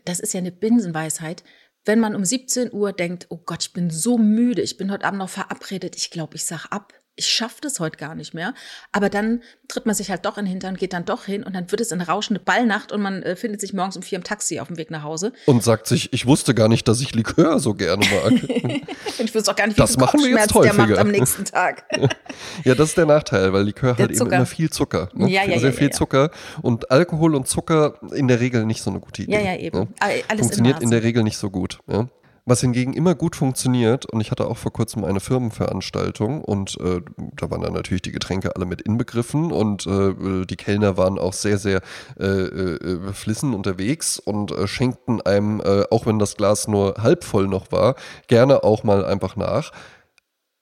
[0.05, 1.43] das ist ja eine Binsenweisheit.
[1.85, 5.05] Wenn man um 17 Uhr denkt, oh Gott, ich bin so müde, ich bin heute
[5.05, 6.93] Abend noch verabredet, ich glaube, ich sag ab.
[7.21, 8.53] Ich schaffe das heute gar nicht mehr.
[8.91, 11.53] Aber dann tritt man sich halt doch in den Hintern, geht dann doch hin und
[11.55, 14.23] dann wird es eine rauschende Ballnacht und man äh, findet sich morgens um vier im
[14.23, 15.31] Taxi auf dem Weg nach Hause.
[15.45, 18.33] Und sagt sich, ich wusste gar nicht, dass ich Likör so gerne mag.
[19.19, 20.95] ich wüsste auch gar nicht, wie Das viel machen wir jetzt Kopfschmerz der häufiger.
[20.95, 21.85] macht am nächsten Tag.
[22.63, 25.09] ja, das ist der Nachteil, weil Likör Der halt eben immer viel Zucker.
[25.13, 25.29] Ne?
[25.29, 25.91] Ja, ja, Sehr ja, viel ja.
[25.91, 26.31] Zucker.
[26.61, 29.33] Und Alkohol und Zucker in der Regel nicht so eine gute Idee.
[29.33, 29.77] Ja, ja, eben.
[29.79, 29.87] Ne?
[29.99, 31.79] All- Alles Funktioniert in, in der Regel nicht so gut.
[31.87, 32.07] Ja?
[32.45, 37.01] Was hingegen immer gut funktioniert, und ich hatte auch vor kurzem eine Firmenveranstaltung und äh,
[37.35, 41.33] da waren dann natürlich die Getränke alle mit inbegriffen und äh, die Kellner waren auch
[41.33, 41.81] sehr, sehr
[42.19, 47.23] äh, äh, beflissen unterwegs und äh, schenkten einem, äh, auch wenn das Glas nur halb
[47.23, 47.95] voll noch war,
[48.27, 49.71] gerne auch mal einfach nach.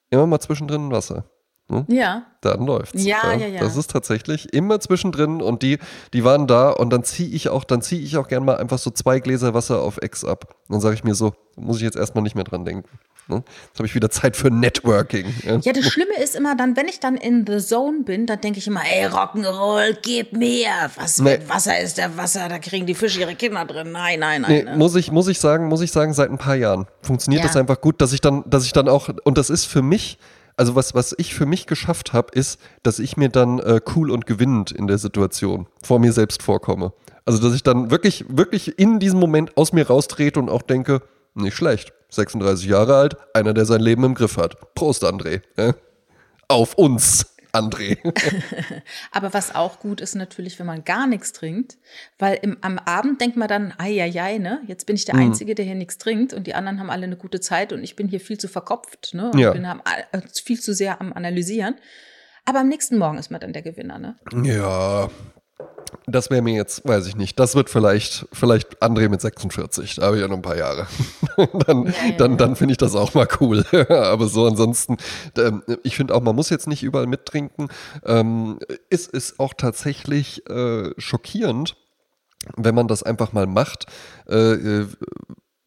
[0.10, 1.24] Immer mal zwischendrin Wasser.
[1.88, 3.04] Ja, Dann läuft's.
[3.04, 3.60] Ja, ja, ja.
[3.60, 5.78] Das ist tatsächlich immer zwischendrin und die,
[6.14, 8.80] die waren da und dann ziehe ich auch, dann ziehe ich auch gern mal einfach
[8.80, 10.56] so zwei Gläser Wasser auf Ex ab.
[10.68, 12.90] Dann sage ich mir so, muss ich jetzt erstmal nicht mehr dran denken.
[13.28, 13.44] Ne?
[13.68, 15.28] Jetzt habe ich wieder Zeit für Networking.
[15.46, 15.58] Ja?
[15.58, 18.58] Ja, das Schlimme ist immer dann, wenn ich dann in the zone bin, dann denke
[18.58, 20.70] ich immer, ey, Rock'n'Roll, gib mir.
[20.96, 21.38] Was Nee.
[21.38, 23.92] mit Wasser ist der Wasser, da kriegen die Fische ihre Kinder drin.
[23.92, 24.74] Nein, nein, Nee, nein.
[24.74, 24.78] ne?
[24.80, 27.48] muss ich, muss ich sagen, muss ich sagen, seit ein paar Jahren funktioniert Ja.
[27.48, 30.18] das einfach gut, dass ich dann, dass ich dann auch, und das ist für mich,
[30.60, 34.12] also was, was ich für mich geschafft habe, ist, dass ich mir dann äh, cool
[34.12, 36.92] und gewinnend in der Situation vor mir selbst vorkomme.
[37.24, 41.02] Also dass ich dann wirklich, wirklich in diesem Moment aus mir raustrete und auch denke,
[41.34, 41.94] nicht schlecht.
[42.10, 44.74] 36 Jahre alt, einer, der sein Leben im Griff hat.
[44.76, 45.42] Prost, André.
[45.56, 45.76] Ja?
[46.50, 47.98] Auf uns, André.
[49.12, 51.78] Aber was auch gut ist natürlich, wenn man gar nichts trinkt,
[52.18, 55.12] weil im, am Abend denkt man dann, ei, ei, ei, ne, jetzt bin ich Mhm.
[55.12, 57.84] der Einzige, der hier nichts trinkt und die anderen haben alle eine gute Zeit und
[57.84, 59.52] ich bin hier viel zu verkopft, ne, und Ja.
[59.52, 59.82] bin am,
[60.12, 61.76] äh, viel zu sehr am Analysieren.
[62.46, 64.16] Aber am nächsten Morgen ist man dann der Gewinner, ne?
[64.44, 65.10] Ja,
[66.12, 67.40] das wäre mir jetzt, weiß ich nicht.
[67.40, 69.96] Das wird vielleicht, vielleicht André mit 46.
[69.96, 70.88] Da habe ich ja noch ein paar Jahre.
[71.66, 73.66] dann Ja, ja, dann, dann finde ich das auch mal cool.
[73.90, 74.98] Aber so ansonsten,
[75.38, 77.70] ähm, ich finde auch, man muss jetzt nicht überall mittrinken.
[78.06, 81.76] Ähm, es ist auch tatsächlich äh, schockierend,
[82.56, 83.86] wenn man das einfach mal macht.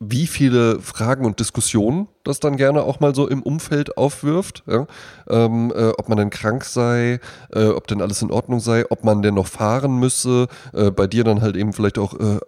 [0.05, 4.87] Wie viele Fragen und Diskussionen das dann gerne auch mal so im Umfeld aufwirft, ja?
[5.29, 7.21] ähm, äh, ob man denn krank sei,
[7.53, 11.07] äh, ob denn alles in Ordnung sei, ob man denn noch fahren müsse, äh, bei
[11.07, 12.41] dir dann halt eben vielleicht auch, äh,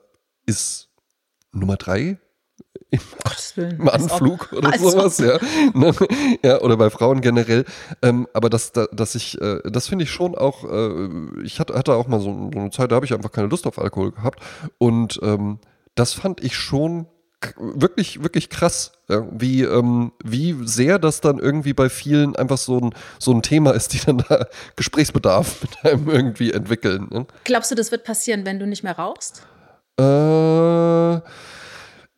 [0.47, 0.89] ist
[1.53, 2.19] Nummer drei
[3.57, 4.91] im Anflug oder als ob.
[4.93, 5.39] sowas, ja.
[5.75, 5.93] Ne?
[6.45, 6.61] ja.
[6.61, 7.65] Oder bei Frauen generell.
[8.03, 11.75] Ähm, aber das, da- dass ich, äh, das finde ich schon auch, äh, ich hatte,
[11.75, 14.41] hatte auch mal so, eine Zeit, da habe ich einfach keine Lust auf Alkohol gehabt.
[14.79, 15.59] Und ähm,
[15.95, 17.07] das fand ich schon
[17.57, 22.95] wirklich, wirklich krass, wie, ähm, wie sehr das dann irgendwie bei vielen einfach so ein,
[23.19, 27.09] so ein Thema ist, die dann da Gesprächsbedarf mit einem irgendwie entwickeln.
[27.11, 27.27] Ne?
[27.45, 29.43] Glaubst du, das wird passieren, wenn du nicht mehr rauchst?
[29.99, 31.17] Äh,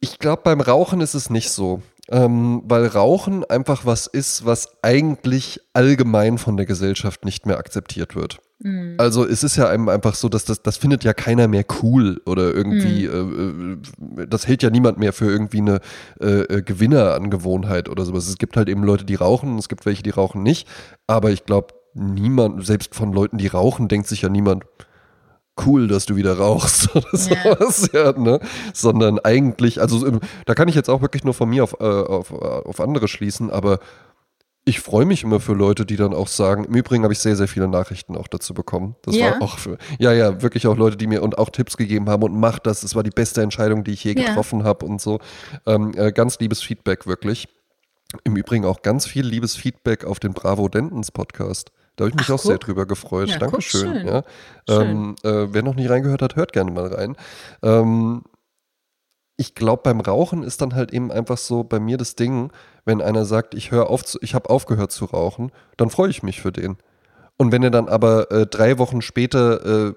[0.01, 1.83] ich glaube, beim Rauchen ist es nicht so.
[2.09, 8.15] Ähm, weil Rauchen einfach was ist, was eigentlich allgemein von der Gesellschaft nicht mehr akzeptiert
[8.15, 8.39] wird.
[8.97, 12.23] Also es ist ja einem einfach so, dass das, das findet ja keiner mehr cool
[12.25, 15.81] oder irgendwie, äh, äh, das hält ja niemand mehr für irgendwie eine
[16.21, 18.27] äh, äh, Gewinnerangewohnheit oder sowas.
[18.29, 20.66] Es gibt halt eben Leute, die rauchen, es gibt welche, die rauchen nicht.
[21.07, 24.64] Aber ich glaube, niemand, selbst von Leuten, die rauchen, denkt sich ja niemand,
[25.66, 27.57] cool, dass du wieder rauchst oder Ja.
[27.57, 28.40] sowas, ja, ne?
[28.73, 32.31] Sondern eigentlich, also da kann ich jetzt auch wirklich nur von mir auf, äh, auf,
[32.31, 33.81] äh, auf andere schließen, aber
[34.68, 37.37] ich freue mich immer für Leute, die dann auch sagen, im Übrigen habe ich sehr,
[37.37, 38.96] sehr viele Nachrichten auch dazu bekommen.
[39.02, 39.31] Das Ja.
[39.31, 42.24] war auch für, ja, ja, wirklich auch Leute, die mir und auch Tipps gegeben haben
[42.24, 44.26] und mach das, es war die beste Entscheidung, die ich je Ja.
[44.29, 45.20] getroffen habe und so.
[45.66, 47.48] Ähm, äh, ganz liebes Feedback, wirklich.
[48.24, 51.70] Im Übrigen auch ganz viel liebes Feedback auf den Bravo Dentons Podcast.
[51.94, 52.64] Da habe ich mich Ach, auch sehr guck.
[52.66, 53.29] drüber gefreut.
[53.29, 53.94] Ja, guck, Dankeschön.
[53.94, 54.07] schön.
[54.07, 54.22] Ja.
[54.68, 54.90] Schön.
[54.90, 57.16] Ähm, äh, wer noch nicht reingehört hat, hört gerne mal rein.
[57.62, 58.22] Ähm,
[59.37, 62.51] ich glaube, beim Rauchen ist dann halt eben einfach so bei mir das Ding,
[62.85, 66.22] wenn einer sagt, ich höre auf, zu, ich habe aufgehört zu rauchen, dann freue ich
[66.22, 66.79] mich für den.
[67.38, 69.94] Und wenn er dann aber äh, drei Wochen später äh,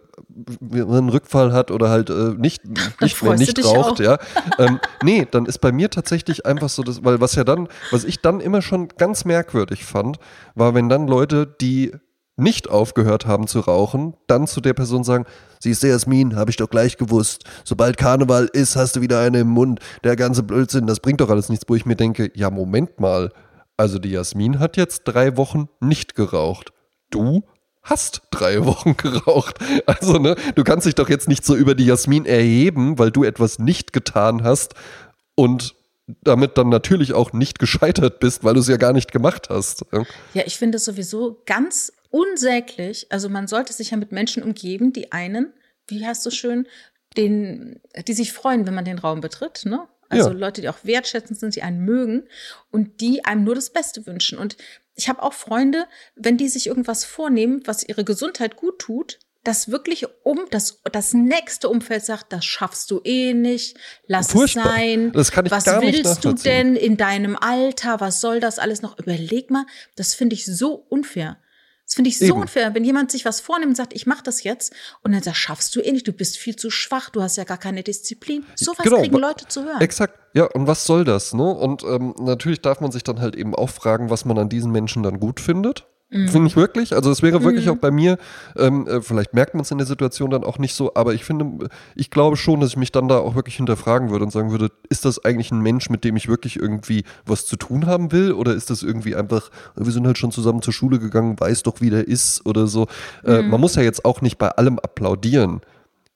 [0.73, 2.63] einen Rückfall hat oder halt äh, nicht,
[3.01, 3.99] nicht mehr nicht raucht, auch.
[3.99, 4.17] ja,
[4.59, 8.03] ähm, nee, dann ist bei mir tatsächlich einfach so, das, weil was ja dann, was
[8.03, 10.19] ich dann immer schon ganz merkwürdig fand,
[10.55, 11.93] war, wenn dann Leute, die
[12.39, 15.25] nicht aufgehört haben zu rauchen, dann zu der Person sagen,
[15.59, 17.43] siehst du, Jasmin, habe ich doch gleich gewusst.
[17.63, 19.79] Sobald Karneval ist, hast du wieder eine im Mund.
[20.03, 23.31] Der ganze Blödsinn, das bringt doch alles nichts, wo ich mir denke, ja, Moment mal.
[23.77, 26.73] Also die Jasmin hat jetzt drei Wochen nicht geraucht.
[27.11, 27.43] Du
[27.81, 29.59] hast drei Wochen geraucht.
[29.85, 33.23] Also, ne, du kannst dich doch jetzt nicht so über die Jasmin erheben, weil du
[33.23, 34.73] etwas nicht getan hast
[35.35, 35.75] und
[36.21, 39.85] damit dann natürlich auch nicht gescheitert bist, weil du es ja gar nicht gemacht hast.
[40.33, 43.07] Ja, ich finde es sowieso ganz unsäglich.
[43.11, 45.53] Also man sollte sich ja mit Menschen umgeben, die einen,
[45.87, 46.67] wie hast du schön,
[47.17, 49.87] den, die sich freuen, wenn man den Raum betritt, ne?
[50.09, 50.35] Also Ja.
[50.35, 52.23] Leute, die auch wertschätzend sind, die einen mögen
[52.71, 54.39] und die einem nur das Beste wünschen.
[54.39, 54.57] Und
[54.95, 55.85] ich habe auch Freunde,
[56.15, 61.13] wenn die sich irgendwas vornehmen, was ihre Gesundheit gut tut, das wirklich um das, das
[61.13, 64.65] nächste Umfeld sagt, das schaffst du eh nicht, lass Furchtbar.
[64.65, 65.11] es sein.
[65.13, 66.73] Das kann ich was gar nicht willst du nachvollziehen.
[66.73, 67.99] denn in deinem Alter?
[67.99, 68.97] Was soll das alles noch?
[68.99, 71.37] Überleg mal, das finde ich so unfair.
[71.89, 72.41] Das finde ich so Eben.
[72.41, 74.71] unfair, wenn jemand sich was vornimmt und sagt, ich mache das jetzt
[75.01, 77.45] und dann sagt, schaffst du eh nicht, du bist viel zu schwach, du hast ja
[77.45, 78.45] gar keine Disziplin.
[78.53, 79.81] Sowas Genau, kriegen Leute zu hören.
[79.81, 81.43] Exakt, ja, und was soll das, ne?
[81.51, 84.71] Und ähm, natürlich darf man sich dann halt eben auch fragen, was man an diesen
[84.71, 85.87] Menschen dann gut findet.
[86.11, 86.27] Mhm.
[86.27, 86.93] Finde ich wirklich.
[86.95, 88.17] Also es wäre wirklich auch bei mir,
[88.57, 91.23] ähm, äh, vielleicht merkt man es in der Situation dann auch nicht so, aber ich
[91.23, 94.49] finde, ich glaube schon, dass ich mich dann da auch wirklich hinterfragen würde und sagen
[94.49, 98.11] würde, ist das eigentlich ein Mensch, mit dem ich wirklich irgendwie was zu tun haben
[98.11, 98.31] will?
[98.31, 101.79] Oder ist das irgendwie einfach, wir sind halt schon zusammen zur Schule gegangen, weiß doch,
[101.79, 102.87] wie der ist oder so.
[103.23, 103.51] Äh, Mhm.
[103.51, 105.61] man muss ja jetzt auch nicht bei allem applaudieren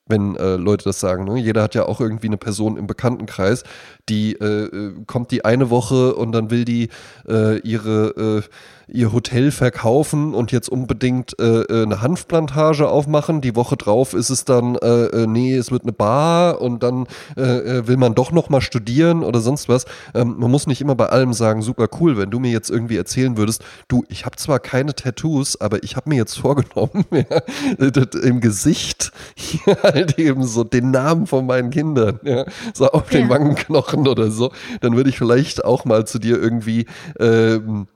[0.05, 1.23] wenn äh, Leute das sagen.
[1.23, 1.39] Ne?
[1.39, 3.63] Jeder hat ja auch irgendwie eine Person im Bekanntenkreis,
[4.09, 6.89] die äh, äh, kommt die eine Woche und dann will die
[7.27, 13.41] äh, ihre, äh, ihr Hotel verkaufen und jetzt unbedingt äh, äh, eine Hanfplantage aufmachen.
[13.41, 17.07] Die Woche drauf ist es dann, äh, äh, nee, es wird eine Bar und dann
[17.37, 19.85] äh, äh, will man doch noch mal studieren oder sonst was.
[20.13, 22.97] Ähm, man muss nicht immer bei allem sagen, super cool, wenn du mir jetzt irgendwie
[22.97, 27.41] erzählen würdest, du, ich habe zwar keine Tattoos, aber ich habe mir jetzt vorgenommen, ja,
[28.23, 33.23] im Gesicht hier halt eben so den Namen von meinen Kindern, ja, so auf den
[33.23, 33.29] Ja.
[33.29, 36.85] Wangenknochen oder so, dann würde ich vielleicht auch mal zu dir irgendwie
[37.19, 37.87] ähm,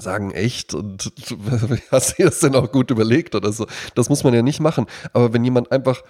[0.00, 0.74] sagen, echt?
[0.74, 1.12] Und
[1.90, 3.66] hast du das denn auch gut überlegt oder so?
[3.94, 4.86] Das muss man ja nicht machen.
[5.12, 6.02] Aber wenn jemand einfach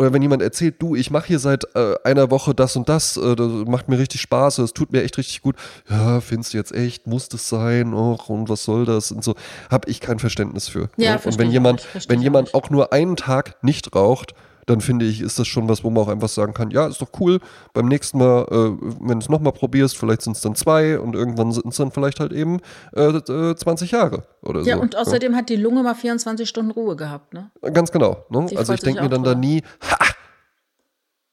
[0.00, 3.18] oder wenn jemand erzählt, du, ich mache hier seit äh, einer Woche das und das,
[3.18, 5.56] äh, das macht mir richtig Spaß, das tut mir echt richtig gut.
[5.90, 7.92] Ja, findest du jetzt echt, muss das sein?
[7.92, 9.12] Och, und was soll das?
[9.12, 9.34] Und so,
[9.70, 10.88] habe ich kein Verständnis für.
[10.96, 11.20] Ja, ne?
[11.22, 14.32] Und wenn jemand, wenn jemand auch nur einen Tag nicht raucht,
[14.70, 17.02] dann finde ich, ist das schon was, wo man auch einfach sagen kann, ja, ist
[17.02, 17.40] doch cool.
[17.74, 18.54] Beim nächsten Mal, äh,
[19.00, 21.90] wenn du es nochmal probierst, vielleicht sind es dann zwei und irgendwann sind es dann
[21.90, 22.60] vielleicht halt eben
[22.94, 24.82] äh, äh, 20 Jahre oder ja, so.
[24.82, 27.50] und außerdem hat die Lunge mal 24 Stunden Ruhe gehabt, ne?
[27.72, 28.24] Ganz genau.
[28.30, 28.46] Ne?
[28.54, 29.98] Also ich denke mir dann da nie, ha,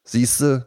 [0.03, 0.65] siehst du,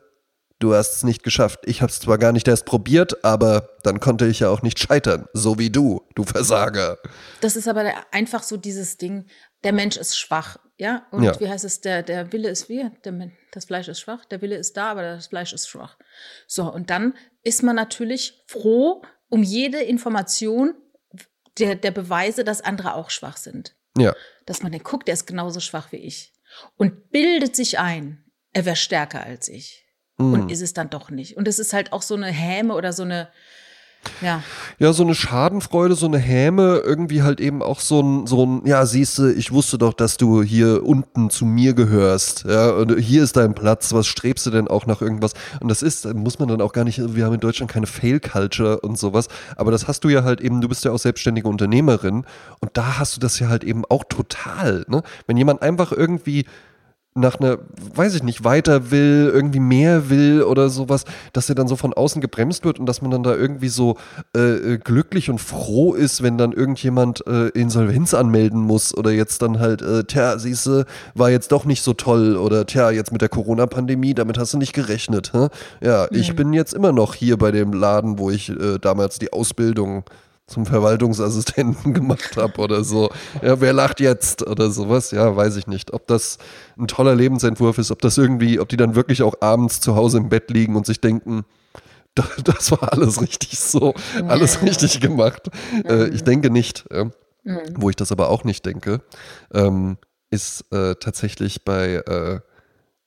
[0.60, 1.60] du hast es nicht geschafft.
[1.64, 4.78] Ich habe es zwar gar nicht erst probiert, aber dann konnte ich ja auch nicht
[4.78, 5.26] scheitern.
[5.32, 6.98] So wie du, du Versager.
[7.40, 9.26] Das ist aber einfach so dieses Ding,
[9.64, 11.06] der Mensch ist schwach, ja?
[11.10, 11.38] Und Ja.
[11.38, 12.90] wie heißt es, der, der Wille ist wie?
[13.04, 15.96] Der, das Fleisch ist schwach, der Wille ist da, aber das Fleisch ist schwach.
[16.46, 20.74] So, und dann ist man natürlich froh um jede Information
[21.58, 23.76] der, der Beweise, dass andere auch schwach sind.
[23.98, 24.14] Ja,
[24.46, 26.32] Dass man denkt, guck, der ist genauso schwach wie ich.
[26.76, 29.84] Und bildet sich ein, er wäre stärker als ich.
[30.16, 30.32] Mhm.
[30.32, 31.36] Und ist es dann doch nicht.
[31.36, 33.30] Und es ist halt auch so eine Häme oder so eine,
[34.22, 34.42] ja,
[34.78, 38.62] ja, so eine Schadenfreude, so eine Häme, irgendwie halt eben auch so ein, so ein,
[38.66, 42.44] ja, siehst du, ich wusste doch, dass du hier unten zu mir gehörst.
[42.44, 45.32] Ja, und hier ist dein Platz, was strebst du denn auch nach irgendwas?
[45.60, 48.80] Und das ist, muss man dann auch gar nicht, wir haben in Deutschland keine Fail-Culture
[48.80, 52.24] und sowas, aber das hast du ja halt eben, du bist ja auch selbstständige Unternehmerin
[52.60, 55.02] und da hast du das ja halt eben auch total, ne?
[55.26, 56.46] Wenn jemand einfach irgendwie
[57.14, 57.58] nach einer,
[57.94, 61.92] weiß ich nicht, weiter will, irgendwie mehr will oder sowas, dass er dann so von
[61.92, 63.96] außen gebremst wird und dass man dann da irgendwie so
[64.36, 69.42] äh, äh, glücklich und froh ist, wenn dann irgendjemand äh, Insolvenz anmelden muss oder jetzt
[69.42, 73.22] dann halt, äh, tja, siehste, war jetzt doch nicht so toll oder tja, jetzt mit
[73.22, 75.32] der Corona-Pandemie, damit hast du nicht gerechnet.
[75.32, 75.48] Hä?
[75.80, 79.32] Ja, ich bin jetzt immer noch hier bei dem Laden, wo ich äh, damals die
[79.32, 80.04] Ausbildung
[80.50, 83.10] zum Verwaltungsassistenten gemacht habe oder so.
[83.42, 85.10] Ja, wer lacht jetzt oder sowas?
[85.12, 85.92] Ja, weiß ich nicht.
[85.92, 86.38] Ob das
[86.78, 90.18] ein toller Lebensentwurf ist, ob das irgendwie, ob die dann wirklich auch abends zu Hause
[90.18, 91.44] im Bett liegen und sich denken,
[92.14, 93.94] "Da- das war alles richtig so,
[94.28, 95.48] alles richtig gemacht.
[95.84, 96.84] Äh, ich denke nicht.
[96.92, 97.06] Ja.
[97.76, 99.00] Wo ich das aber auch nicht denke,
[99.54, 99.96] ähm,
[100.30, 102.40] ist äh, tatsächlich bei äh,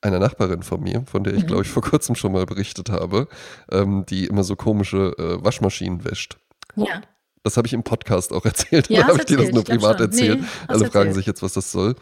[0.02, 3.28] einer Nachbarin von mir, von der ich glaube ich vor kurzem schon mal berichtet habe,
[3.72, 6.38] ähm, die immer so komische äh, Waschmaschinen wäscht.
[6.76, 7.02] ja.
[7.44, 8.90] Das habe ich im Podcast auch erzählt.
[8.90, 10.42] Ja, Oder habe ich dir das nur privat erzählt?
[10.42, 11.16] Nee, Alle fragen erzählt.
[11.16, 11.96] sich jetzt, was das soll.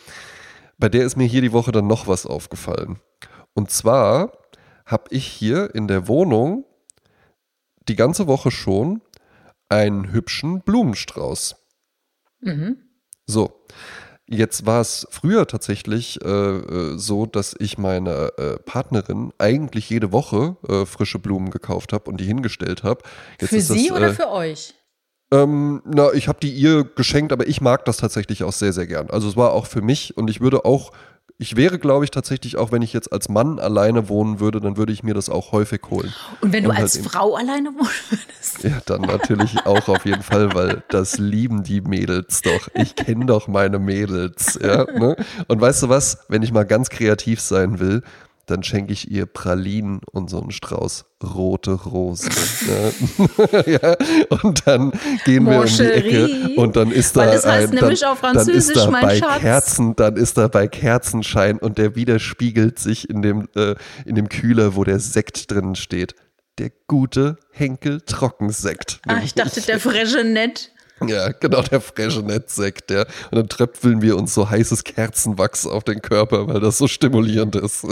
[0.77, 2.99] Bei der ist mir hier die Woche dann noch was aufgefallen.
[3.53, 4.31] Und zwar
[4.85, 6.65] habe ich hier in der Wohnung
[7.87, 9.01] die ganze Woche schon
[9.69, 11.55] einen hübschen Blumenstrauß.
[12.41, 12.77] Mhm.
[13.25, 13.65] So.
[14.27, 20.13] Jetzt war es früher tatsächlich äh, äh, so, dass ich meiner äh, Partnerin eigentlich jede
[20.13, 23.01] Woche äh, frische Blumen gekauft habe und die hingestellt habe.
[23.39, 24.73] Für ist das, Sie oder äh, für euch?
[25.31, 28.87] Ähm, na, ich habe die ihr geschenkt, aber ich mag das tatsächlich auch sehr, sehr
[28.87, 29.09] gern.
[29.09, 30.91] Also es war auch für mich und ich würde auch,
[31.37, 34.77] ich wäre, glaube ich, tatsächlich auch, wenn ich jetzt als Mann alleine wohnen würde, dann
[34.77, 36.13] würde ich mir das auch häufig holen.
[36.41, 38.63] Und wenn du und halt als eben- Frau alleine wohnen würdest?
[38.63, 42.67] Ja, dann natürlich auch auf jeden Fall, weil das lieben die Mädels doch.
[42.75, 44.83] Ich kenne doch meine Mädels, ja.
[44.83, 45.15] Ne?
[45.47, 48.03] Und weißt du was, wenn ich mal ganz kreativ sein will,
[48.45, 52.31] dann schenke ich ihr Pralinen und so einen Strauß rote Rosen.
[52.67, 53.61] ja.
[53.65, 53.95] ja.
[54.43, 54.91] Und dann
[55.25, 58.19] gehen wir um die Ecke und dann ist da das heißt ein, nämlich dann, auf
[58.19, 59.41] Französisch, dann ist da mein bei Schatz.
[59.41, 63.75] Kerzen, dann ist da bei Kerzenschein und der widerspiegelt sich in dem, äh,
[64.05, 66.15] in dem Kühler, wo der Sekt drin steht.
[66.57, 68.99] Der gute Henkel Trockensekt.
[69.07, 70.71] Ah, ich dachte, der Fregenet.
[71.07, 73.01] Ja, genau, der Fregenet-Sekt, ja.
[73.31, 77.55] Und dann tröpfeln wir uns so heißes Kerzenwachs auf den Körper, weil das so stimulierend
[77.55, 77.85] ist.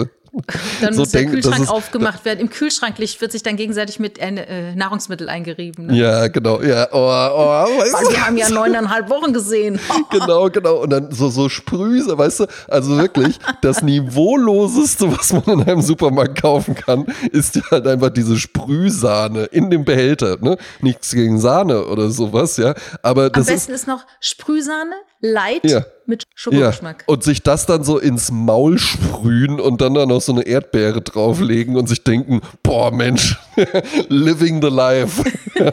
[0.82, 2.40] Dann So muss der denken, das Kühlschrank ist- aufgemacht werden.
[2.40, 5.88] Im Kühlschranklicht wird sich dann gegenseitig mit äh, äh, Nahrungsmittel eingerieben.
[5.88, 5.96] Ne?
[5.98, 8.12] Ja, genau, ja, oh, oh, weißt du?
[8.12, 9.80] wir haben ja neuneinhalb Wochen gesehen.
[10.12, 10.78] Genau, genau.
[10.82, 12.46] Und dann so, so Sprühse, weißt du?
[12.68, 18.10] Also wirklich, das Niveauloseste, was man in einem Supermarkt kaufen kann, ist ja halt einfach
[18.10, 20.38] diese Sprühsahne in dem Behälter.
[20.42, 20.58] Ne?
[20.82, 22.74] Nichts gegen Sahne oder sowas, ja.
[23.04, 23.54] Aber Am das ist.
[23.54, 25.86] besten ist noch Sprühsahne, light Ja.
[26.10, 27.03] Mit Ja, Schokogeschmack.
[27.07, 31.01] und sich das dann so ins Maul sprühen und dann da noch so eine Erdbeere
[31.01, 33.38] drauflegen und sich denken, boah Mensch,
[34.10, 35.24] living the life.
[35.55, 35.70] ja,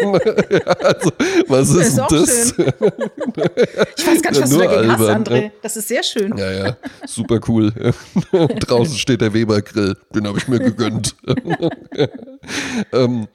[0.82, 1.10] also,
[1.48, 2.52] was ist, Ist auch das?
[2.52, 5.30] Ich weiß gar nicht, Ja, was du dagegen hast, André.
[5.30, 5.52] ne?
[5.62, 6.36] Das ist sehr schön.
[6.36, 6.76] Ja, ja,
[7.06, 7.72] super cool.
[8.60, 11.14] Draußen steht der Weber-Grill, den habe ich mir gegönnt.
[12.92, 13.26] ähm, äh,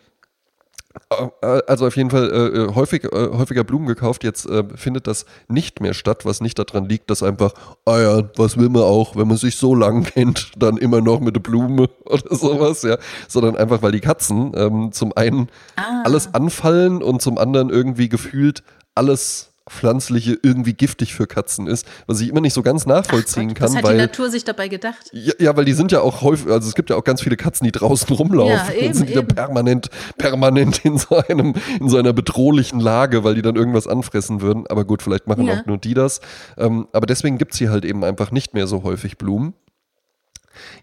[1.42, 4.24] also auf jeden Fall äh, äh, häufig, äh, häufiger Blumen gekauft.
[4.24, 7.54] Jetzt äh, findet das nicht mehr statt, was nicht daran liegt, dass einfach,
[7.86, 11.20] ah ja, was will man auch, wenn man sich so lang kennt, dann immer noch
[11.20, 12.98] mit der Blume oder sowas, ja.
[13.28, 16.04] Sondern einfach, weil die Katzen ähm, zum einen Ah.
[16.04, 18.64] alles anfallen und zum anderen irgendwie gefühlt
[18.96, 23.70] alles Pflanzliche irgendwie giftig für Katzen ist, was ich immer nicht so ganz nachvollziehen kann,
[23.70, 25.10] Was hat die weil Natur sich dabei gedacht?
[25.14, 27.38] ja, ja, weil die sind ja auch häufig, also es gibt ja auch ganz viele
[27.38, 28.54] Katzen, die draußen rumlaufen.
[28.54, 29.28] Ja, eben, und sind die eben.
[29.28, 34.42] permanent, permanent in so einem, in so einer bedrohlichen Lage, weil die dann irgendwas anfressen
[34.42, 34.68] würden.
[34.68, 35.62] Aber gut, vielleicht machen Ja.
[35.62, 36.20] auch nur die das.
[36.58, 39.54] Ähm, aber deswegen gibt's hier halt eben einfach nicht mehr so häufig Blumen.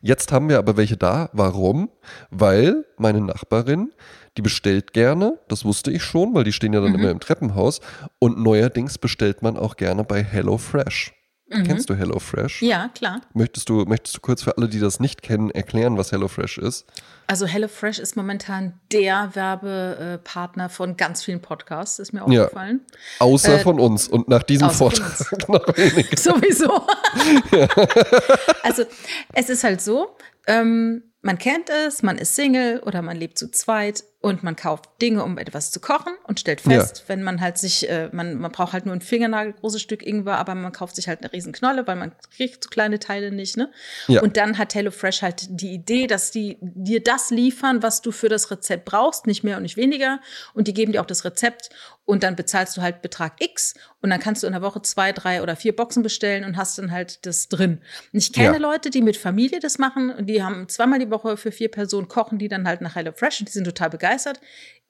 [0.00, 1.28] Jetzt haben wir aber welche da.
[1.32, 1.90] Warum?
[2.30, 3.92] Weil meine Nachbarin,
[4.38, 6.98] die bestellt gerne, das wusste ich schon, weil die stehen ja dann Mhm.
[7.00, 7.80] immer im Treppenhaus.
[8.20, 11.12] Und neuerdings bestellt man auch gerne bei HelloFresh.
[11.50, 12.60] Kennst du HelloFresh?
[12.60, 12.68] Mhm.
[12.68, 13.22] Ja, klar.
[13.32, 16.84] Möchtest du, möchtest du kurz für alle, die das nicht kennen, erklären, was HelloFresh ist?
[17.26, 22.44] Also HelloFresh ist momentan der Werbepartner von ganz vielen Podcasts, ist mir Ja.
[22.44, 22.82] aufgefallen.
[23.18, 25.08] Außer Äh, von uns und nach diesem Vortrag
[25.48, 26.16] noch weniger.
[26.18, 26.70] Sowieso.
[28.62, 28.84] also
[29.32, 30.16] es ist halt so,
[30.46, 34.90] ähm, man kennt es, man ist Single oder man lebt zu zweit und man kauft
[35.00, 38.50] Dinge, um etwas zu kochen und stellt fest, wenn man halt sich, äh, man, man
[38.50, 41.52] braucht halt nur ein Fingernagel großes Stück Ingwer, aber man kauft sich halt eine riesen
[41.52, 43.70] Knolle, weil man kriegt so kleine Teile nicht, ne?
[44.08, 44.20] Ja.
[44.20, 48.28] Und dann hat HelloFresh halt die Idee, dass die dir das liefern, was du für
[48.28, 50.18] das Rezept brauchst, nicht mehr und nicht weniger.
[50.52, 51.70] Und die geben dir auch das Rezept
[52.04, 55.12] und dann bezahlst du halt Betrag X und dann kannst du in der Woche zwei,
[55.12, 57.82] drei oder vier Boxen bestellen und hast dann halt das drin.
[58.12, 58.58] Und ich kenne Ja.
[58.58, 62.08] Leute, die mit Familie das machen und die haben zweimal die Woche für vier Personen
[62.08, 64.07] kochen, die dann halt nach HelloFresh und die sind total begeistert.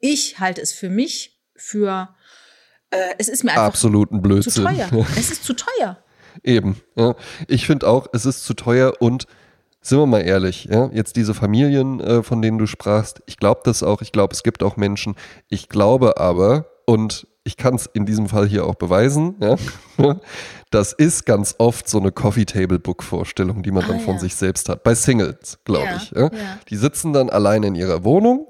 [0.00, 2.08] Ich halte es für mich für,
[2.90, 4.64] äh, es ist mir einfach Absoluten zu Blödsinn.
[4.64, 5.06] teuer.
[5.16, 5.98] es ist zu teuer.
[6.42, 6.80] Eben.
[6.94, 7.16] Ja.
[7.48, 9.26] Ich finde auch, es ist zu teuer und
[9.80, 13.62] sind wir mal ehrlich, ja, jetzt diese Familien, äh, von denen du sprachst, ich glaube
[13.64, 15.16] das auch, ich glaube, es gibt auch Menschen,
[15.48, 19.56] ich glaube aber, und ich kann es in diesem Fall hier auch beweisen, ja,
[20.70, 24.20] das ist ganz oft so eine Coffee-Table-Book-Vorstellung, die man Ah, dann von ja.
[24.20, 24.82] sich selbst hat.
[24.84, 26.12] Bei Singles, glaube Ja, ich.
[26.68, 28.46] Die sitzen dann allein in ihrer Wohnung,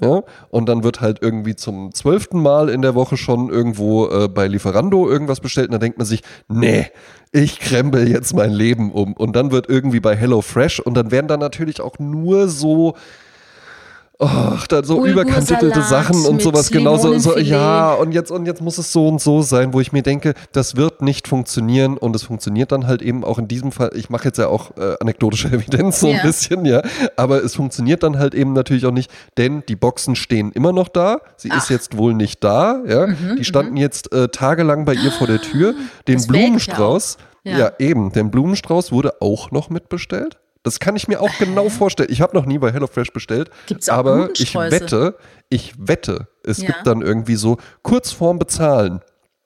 [0.51, 4.49] und dann wird halt irgendwie zum zwölften Mal in der Woche schon irgendwo äh, bei
[4.49, 6.87] Lieferando irgendwas bestellt und dann denkt man sich, nee,
[7.31, 9.13] ich krempel jetzt mein Leben um.
[9.13, 12.97] Und dann wird irgendwie bei HelloFresh und dann werden da natürlich auch nur so
[14.21, 17.17] Ach, dann so überkantelte Sachen und sowas genauso.
[17.19, 17.47] So, Limonenfilet.
[17.51, 20.35] ja, und jetzt, und jetzt muss es so und so sein, wo ich mir denke,
[20.51, 23.93] das wird nicht funktionieren und es funktioniert dann halt eben auch in diesem Fall.
[23.95, 26.23] Ich mache jetzt ja auch äh, anekdotische Evidenz so ein Ja.
[26.23, 26.83] bisschen, ja.
[27.17, 30.89] Aber es funktioniert dann halt eben natürlich auch nicht, denn die Boxen stehen immer noch
[30.89, 31.21] da.
[31.37, 31.71] Sie ist Ach.
[31.71, 33.07] jetzt wohl nicht da, ja.
[33.07, 35.75] Mhm, die standen jetzt äh, tagelang bei ihr vor der Tür.
[36.09, 37.57] Den Das Blumenstrauß, ja.
[37.57, 37.73] Ja.
[37.79, 40.39] eben, den Blumenstrauß wurde auch noch mitbestellt.
[40.69, 42.11] Das kann ich mir auch genau vorstellen.
[42.13, 45.17] Ich habe noch nie bei HelloFresh bestellt, Gibt's auch aber ich wette,
[45.49, 46.67] ich wette, es Ja.
[46.67, 49.01] gibt dann irgendwie so kurz vorm Bezahlen.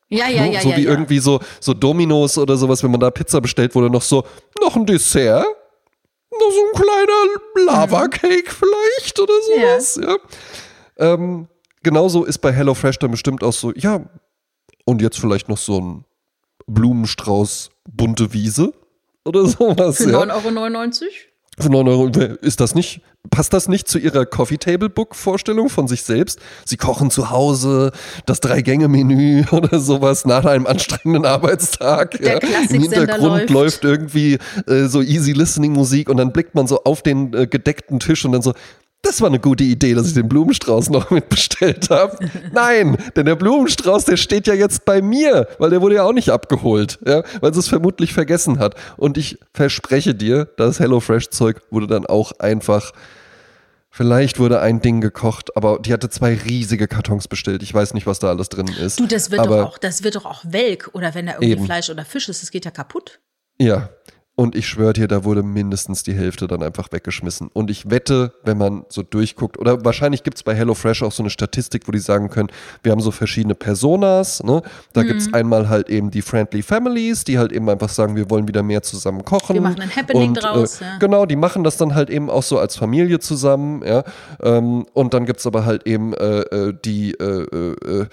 [0.09, 0.55] Ja, ja, ne?
[0.55, 0.77] ja, so ja.
[0.79, 0.91] wie ja.
[0.91, 4.25] irgendwie so, so Dominos oder sowas, wenn man da Pizza bestellt, wurde noch so,
[4.61, 5.47] noch ein Dessert?
[6.33, 10.17] Noch so ein kleiner Lava-Cake vielleicht oder sowas, ja.
[10.97, 11.47] Ähm,
[11.85, 14.01] genauso ist bei HelloFresh dann bestimmt auch so, ja,
[14.85, 16.05] und jetzt vielleicht noch so ein
[16.67, 18.73] Blumenstrauß bunte Wiese
[19.25, 20.23] oder sowas, Für ja.
[20.23, 21.11] 9,99 Euro?
[21.59, 22.09] Für 9 Euro,
[22.41, 26.41] ist das nicht, passt das nicht zu ihrer Coffee Table Book Vorstellung von sich selbst?
[26.65, 27.93] Sie kochen zu Hause,
[28.25, 32.13] das Drei-Gänge-Menü oder sowas nach einem anstrengenden Arbeitstag.
[32.13, 32.59] Der ja.
[32.71, 33.51] Im Hintergrund läuft.
[33.51, 37.47] läuft irgendwie äh, so easy listening Musik und dann blickt man so auf den äh,
[37.47, 38.55] gedeckten Tisch und dann so,
[39.03, 42.17] das war eine gute Idee, dass ich den Blumenstrauß noch mitbestellt habe.
[42.53, 46.13] Nein, denn der Blumenstrauß, der steht ja jetzt bei mir, weil der wurde ja auch
[46.13, 48.77] nicht abgeholt, ja, weil sie es vermutlich vergessen hat.
[48.97, 52.93] Und ich verspreche dir, das HelloFresh-Zeug wurde dann auch einfach.
[53.95, 57.63] Vielleicht wurde ein Ding gekocht, aber die hatte zwei riesige Kartons bestellt.
[57.63, 58.99] Ich weiß nicht, was da alles drin ist.
[58.99, 60.89] Du, das wird aber, doch auch, das wird doch auch welk.
[60.95, 61.65] Oder wenn da irgendwie Eben.
[61.67, 63.21] Fleisch oder Fisch ist, das geht ja kaputt.
[63.59, 63.91] Ja.
[64.35, 67.51] Und ich schwöre dir, da wurde mindestens die Hälfte dann einfach weggeschmissen.
[67.53, 71.23] Und ich wette, wenn man so durchguckt, oder wahrscheinlich gibt es bei HelloFresh auch so
[71.23, 72.49] eine Statistik, wo die sagen können,
[72.83, 74.43] wir haben so verschiedene Personas.
[74.43, 74.63] Ne?
[74.95, 75.19] Da gibt Mhm.
[75.27, 78.63] es einmal halt eben die Friendly Families, die halt eben einfach sagen, wir wollen wieder
[78.63, 79.53] mehr zusammen kochen.
[79.53, 80.99] Wir machen ein Happening und, draus, Äh, ja.
[80.99, 83.83] Genau, die machen das dann halt eben auch so als Familie zusammen.
[83.85, 84.03] Ja?
[84.43, 88.07] Ähm, und dann gibt es aber halt eben äh, äh, die äh, äh, äh,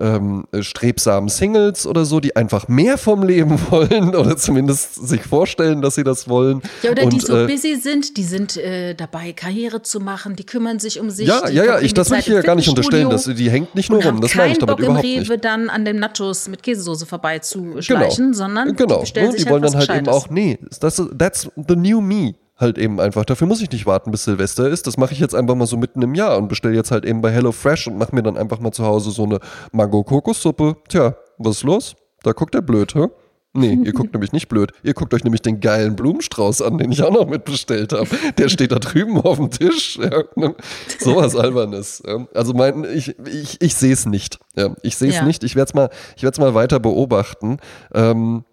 [0.00, 5.22] ähm, äh, strebsamen Singles oder so, die einfach mehr vom Leben wollen oder zumindest sich
[5.22, 6.62] vorstellen, dass sie das wollen.
[6.82, 10.36] Ja, oder die Und, so äh, busy sind, die sind äh, dabei, Karriere zu machen,
[10.36, 11.28] die kümmern sich um sich.
[11.28, 13.10] Ja, die ja, ja, ich, das die will ich hier im gar nicht unterstellen.
[13.10, 15.32] Das, Fitnessstudio die hängt nicht nur rum, das meine ich damit Bock im überhaupt Rewe
[15.32, 15.44] nicht.
[15.44, 19.02] dann an dem Nachos mit Käsesoße vorbeizuschleichen, sondern genau.
[19.02, 21.76] die ne, sich die wollen halt dann was halt eben auch, nee, das, that's the
[21.76, 22.34] new me.
[22.60, 23.24] Halt eben einfach.
[23.24, 24.86] Dafür muss ich nicht warten, bis Silvester ist.
[24.86, 27.22] Das mache ich jetzt einfach mal so mitten im Jahr und bestelle jetzt halt eben
[27.22, 29.40] bei HelloFresh und mache mir dann einfach mal zu Hause so eine
[29.72, 30.76] Mango-Kokossuppe.
[30.88, 31.96] Tja, was ist los?
[32.22, 33.06] Da guckt er blöd, hä?
[33.52, 34.72] Nee, ihr guckt nämlich nicht blöd.
[34.82, 38.08] Ihr guckt euch nämlich den geilen Blumenstrauß an, den ich auch noch mitbestellt habe.
[38.38, 39.98] Der steht da drüben auf dem Tisch.
[39.98, 40.54] Ja, ne?
[41.00, 42.02] Sowas Albernes.
[42.34, 44.38] Also mein, ich, ich, ich sehe es nicht.
[44.54, 44.74] Ja.
[44.82, 45.24] Ich sehe es Ja.
[45.24, 45.42] nicht.
[45.44, 47.56] Ich werde es mal, ich mal weiter beobachten.
[47.94, 48.44] Ähm,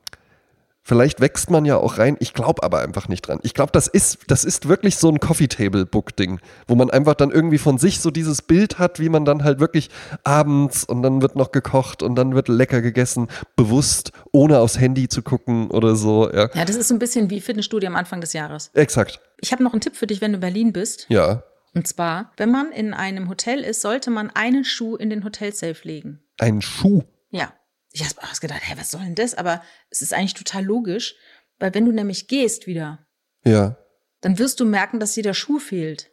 [0.88, 2.16] Vielleicht wächst man ja auch rein.
[2.22, 3.40] Ich glaube aber einfach nicht dran.
[3.44, 7.58] Ich glaube, das ist, das ist wirklich so ein Coffee-Table-Book-Ding, wo man einfach dann irgendwie
[7.58, 9.90] von sich so dieses Bild hat, wie man dann halt wirklich
[10.24, 13.28] abends und dann wird noch gekocht und dann wird lecker gegessen,
[13.58, 16.32] bewusst, ohne aufs Handy zu gucken oder so.
[16.32, 18.72] Ja, Ja, das ist so ein bisschen wie Fitnessstudio am Anfang des Jahres.
[18.74, 19.20] exakt.
[19.42, 21.06] Ich habe noch einen Tipp für dich, wenn du in Berlin bist.
[21.10, 21.44] Ja.
[21.76, 25.86] Und zwar, wenn man in einem Hotel ist, sollte man einen Schuh in den Hotelsafe
[25.86, 26.22] legen.
[26.40, 27.04] Ein Schuh.
[27.30, 27.52] Ja.
[28.00, 29.34] Ich habe erst gedacht, hä, was soll denn das?
[29.34, 31.16] Aber es ist eigentlich total logisch,
[31.60, 33.00] weil wenn du nämlich gehst wieder,
[33.44, 33.76] Ja.
[34.22, 36.12] dann wirst du merken, dass dir der Schuh fehlt.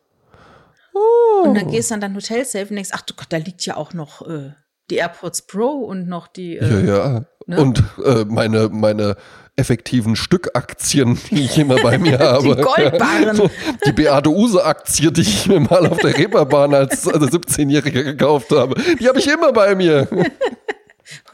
[0.94, 1.42] Oh.
[1.48, 3.76] Und dann gehst du an dein Hotelsafe und denkst, ach du Gott, da liegt ja
[3.76, 4.52] auch noch äh,
[4.90, 6.54] die AirPods Pro und noch die.
[6.54, 7.24] Ja, Äh, ja.
[7.46, 7.60] ne?
[7.60, 9.16] Und äh, meine, meine
[9.56, 12.56] effektiven Stückaktien, die ich immer bei mir habe.
[12.56, 13.50] Goldbarren.
[13.86, 18.74] Die Beate Use-Aktie, die ich mir mal auf der Reeperbahn als also 17-Jähriger gekauft habe,
[18.98, 20.08] die habe ich immer bei mir.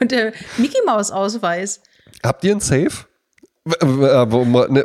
[0.01, 1.81] Und der Mickey Maus Ausweis.
[2.23, 2.91] Habt ihr einen Safe?
[3.65, 4.85] Man- ne,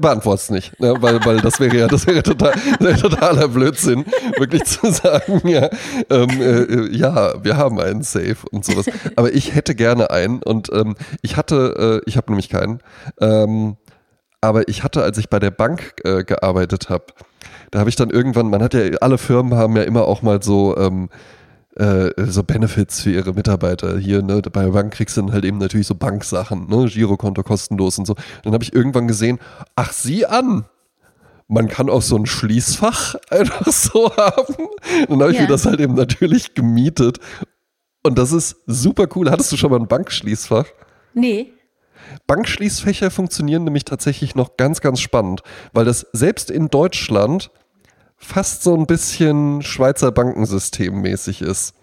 [0.00, 2.52] Beantwortet es nicht, ne, weil, weil das wäre ja das wäre total,
[3.00, 4.04] totaler Blödsinn,
[4.36, 5.70] wirklich zu sagen, ja,
[6.10, 8.86] ähm, äh, ja, wir haben einen Safe und sowas.
[9.14, 12.80] Aber ich hätte gerne einen und ähm, ich hatte, äh, ich habe nämlich keinen,
[13.20, 13.76] ähm,
[14.40, 17.06] aber ich hatte, als ich bei der Bank äh, gearbeitet habe,
[17.70, 20.42] da habe ich dann irgendwann, man hat ja, alle Firmen haben ja immer auch mal
[20.42, 21.08] so, ähm,
[21.78, 23.98] äh, so Benefits für ihre Mitarbeiter.
[23.98, 27.42] Hier, ne, bei der Bank kriegst du dann halt eben natürlich so Banksachen, ne, Girokonto
[27.42, 28.14] kostenlos und so.
[28.44, 29.38] Dann habe ich irgendwann gesehen,
[29.76, 30.64] ach, sieh an,
[31.46, 34.54] man kann auch so ein Schließfach einfach so haben.
[35.08, 35.42] Dann habe ich Ja.
[35.42, 37.18] mir das halt eben natürlich gemietet.
[38.02, 39.30] Und das ist super cool.
[39.30, 40.66] Hattest du schon mal ein Bankschließfach?
[41.14, 41.52] Nee.
[42.26, 47.50] Bankschließfächer funktionieren nämlich tatsächlich noch ganz, ganz spannend, weil das selbst in Deutschland
[48.18, 51.74] fast so ein bisschen Schweizer Bankensystem mäßig ist.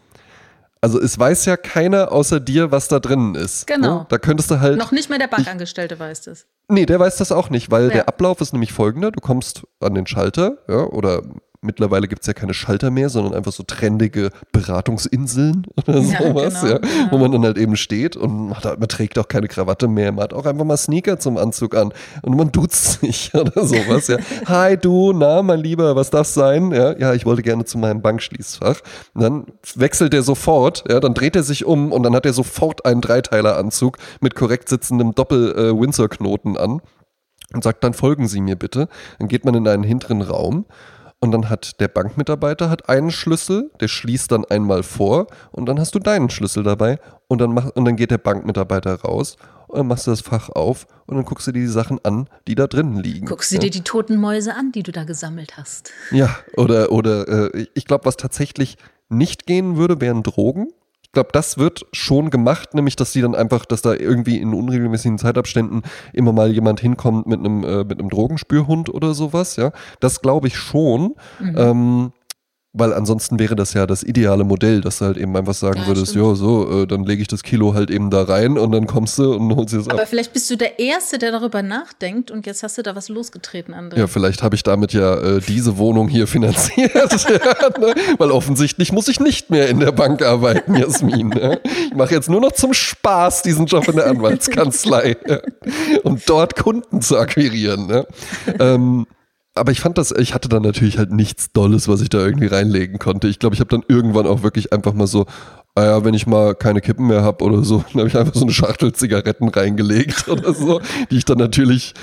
[0.81, 3.65] Also es weiß ja keiner außer dir, was da drinnen ist.
[3.65, 3.99] Genau.
[3.99, 4.05] Ne?
[4.09, 4.77] Da könntest du halt.
[4.77, 6.45] Noch nicht mal der Bankangestellte weiß das.
[6.67, 7.93] Nee, der weiß das auch nicht, weil Ja.
[7.93, 9.11] der Ablauf ist nämlich folgender.
[9.11, 11.23] Du kommst an den Schalter, ja, oder
[11.65, 16.61] mittlerweile gibt es ja keine Schalter mehr, sondern einfach so trendige Beratungsinseln oder Ja, sowas,
[16.61, 17.11] genau, ja, ja.
[17.11, 20.11] wo man dann halt eben steht und man, hat, man trägt auch keine Krawatte mehr,
[20.11, 21.91] man hat auch einfach mal Sneaker zum Anzug an
[22.21, 24.17] und man duzt sich oder sowas, ja.
[24.45, 26.71] Hi du, na, mein Lieber, was darf sein?
[26.71, 28.79] Ja, ja, ich wollte gerne zu meinem Bankschließfach.
[29.13, 29.45] Und dann
[29.75, 33.01] wechselt er sofort, ja, dann dreht er sich um und dann hat er sofort einen
[33.01, 36.81] Dreiteileranzug mit korrekt sitzendem Doppel-Windsor-Knoten an
[37.53, 38.87] und sagt, dann folgen Sie mir bitte.
[39.19, 40.65] Dann geht man in einen hinteren Raum
[41.19, 45.79] und dann hat der Bankmitarbeiter hat einen Schlüssel, der schließt dann einmal vor und dann
[45.79, 49.37] hast du deinen Schlüssel dabei und dann, mach, und dann geht der Bankmitarbeiter raus
[49.67, 52.29] und dann machst du das Fach auf und dann guckst du dir die Sachen an,
[52.47, 53.25] die da drinnen liegen.
[53.25, 53.61] Guckst du ja.
[53.61, 55.91] dir die toten Mäuse an, die du da gesammelt hast.
[56.11, 58.77] Ja, oder, oder äh, ich glaube, was tatsächlich
[59.09, 60.67] nicht gehen würde, wären Drogen.
[61.15, 64.53] Ich glaube, das wird schon gemacht, nämlich dass die dann einfach, dass da irgendwie in
[64.53, 69.71] unregelmäßigen Zeitabständen immer mal jemand hinkommt mit einem äh, mit einem Drogenspürhund oder sowas, ja.
[70.01, 71.15] Das glaube ich schon.
[71.39, 71.55] Mhm.
[71.57, 72.11] Ähm,
[72.77, 75.87] weil ansonsten wäre das ja das ideale Modell, dass du halt eben einfach sagen Ja,
[75.87, 78.85] würdest, ja, so, äh, dann lege ich das Kilo halt eben da rein und dann
[78.85, 79.93] kommst du und holst das ab.
[79.93, 83.07] Aber vielleicht bist du der Erste, der darüber nachdenkt und jetzt hast du da was
[83.07, 83.97] losgetreten, André.
[83.97, 86.93] Ja, vielleicht habe ich damit ja äh, diese Wohnung hier finanziert.
[86.93, 87.95] ja, ne?
[88.17, 91.29] Weil offensichtlich muss ich nicht mehr in der Bank arbeiten, Jasmin.
[91.29, 91.61] Ne?
[91.89, 95.15] Ich mache jetzt nur noch zum Spaß diesen Job in der Anwaltskanzlei.
[95.27, 95.39] ja.
[96.03, 97.87] Um dort Kunden zu akquirieren.
[97.87, 98.05] Ne?
[98.59, 99.07] Ähm,
[99.55, 102.47] aber ich fand das, ich hatte dann natürlich halt nichts Dolles, was ich da irgendwie
[102.47, 103.29] reinlegen konnte.
[103.29, 105.25] Ich glaube, ich habe dann irgendwann auch wirklich einfach mal so,
[105.75, 108.35] ah ja, wenn ich mal keine Kippen mehr habe oder so, dann habe ich einfach
[108.35, 111.93] so eine Schachtel Zigaretten reingelegt oder so, die ich dann natürlich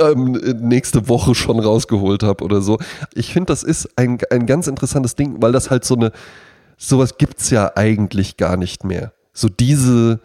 [0.00, 2.78] ähm, nächste Woche schon rausgeholt habe oder so.
[3.14, 6.10] Ich finde, das ist ein, ein ganz interessantes Ding, weil das halt so eine,
[6.78, 9.12] sowas gibt's ja eigentlich gar nicht mehr.
[9.34, 10.20] So diese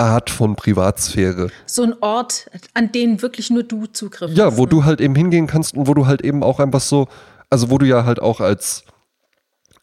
[0.00, 1.50] Art von Privatsphäre.
[1.66, 4.56] So ein Ort, an den wirklich nur du Zugriff Ja, hast.
[4.56, 4.68] wo ne?
[4.68, 7.06] du halt eben hingehen kannst und wo du halt eben auch einfach so,
[7.50, 8.84] also wo du ja halt auch als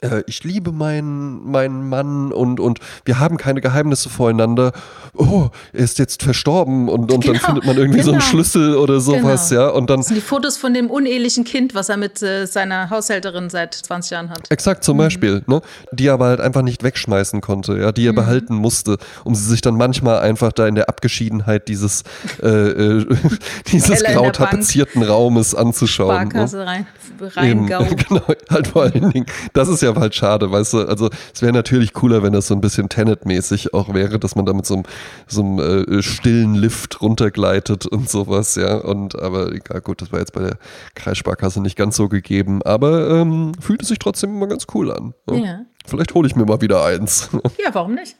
[0.02, 4.72] äh, ich liebe meinen, meinen Mann und, und wir haben keine Geheimnisse voreinander.
[5.16, 8.30] Oh, er ist jetzt verstorben und, und dann Genau, findet man irgendwie so einen genau.
[8.30, 9.62] Schlüssel oder sowas, Genau.
[9.62, 9.68] ja.
[9.70, 12.90] Und dann Das sind die Fotos von dem unehelichen Kind, was er mit äh, seiner
[12.92, 14.52] Haushälterin seit 20 Jahren hat.
[14.52, 14.86] Exakt, Mhm.
[14.86, 15.62] zum Beispiel, ne?
[15.92, 18.08] Die er aber halt einfach nicht wegschmeißen konnte, ja, die Mhm.
[18.08, 22.04] er behalten musste, um sie sich dann manchmal einfach da in der Abgeschiedenheit dieses,
[22.44, 23.06] äh, äh,
[23.72, 26.10] dieses grau tapezierten Raumes anzuschauen.
[26.28, 26.30] Ne?
[26.30, 26.88] Sparkasse rein,
[27.20, 27.30] Eben,
[27.72, 27.84] reingau.
[28.10, 28.22] genau,
[28.52, 29.26] halt vor allen Dingen.
[29.54, 30.80] Das ist ja halt schade, weißt du.
[30.80, 34.46] Also es wäre natürlich cooler, wenn das so ein bisschen Tenet-mäßig auch wäre, dass man
[34.46, 34.84] da mit so einem,
[35.28, 38.76] so einem äh, stillen Lift runtergleitet und sowas, ja.
[38.76, 40.58] Und aber ja, gut, das war jetzt bei der
[40.96, 45.14] Kreissparkasse nicht ganz so gegeben, aber ähm, fühlte sich trotzdem immer ganz cool an.
[45.30, 45.46] ne?
[45.46, 45.60] Ja.
[45.86, 47.30] Vielleicht hole ich mir mal wieder eins.
[47.64, 48.18] Ja, warum nicht?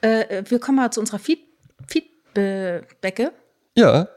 [0.00, 1.40] Äh, wir kommen mal zu unserer Feed
[1.88, 3.32] Feedbacke.
[3.76, 4.08] Ja,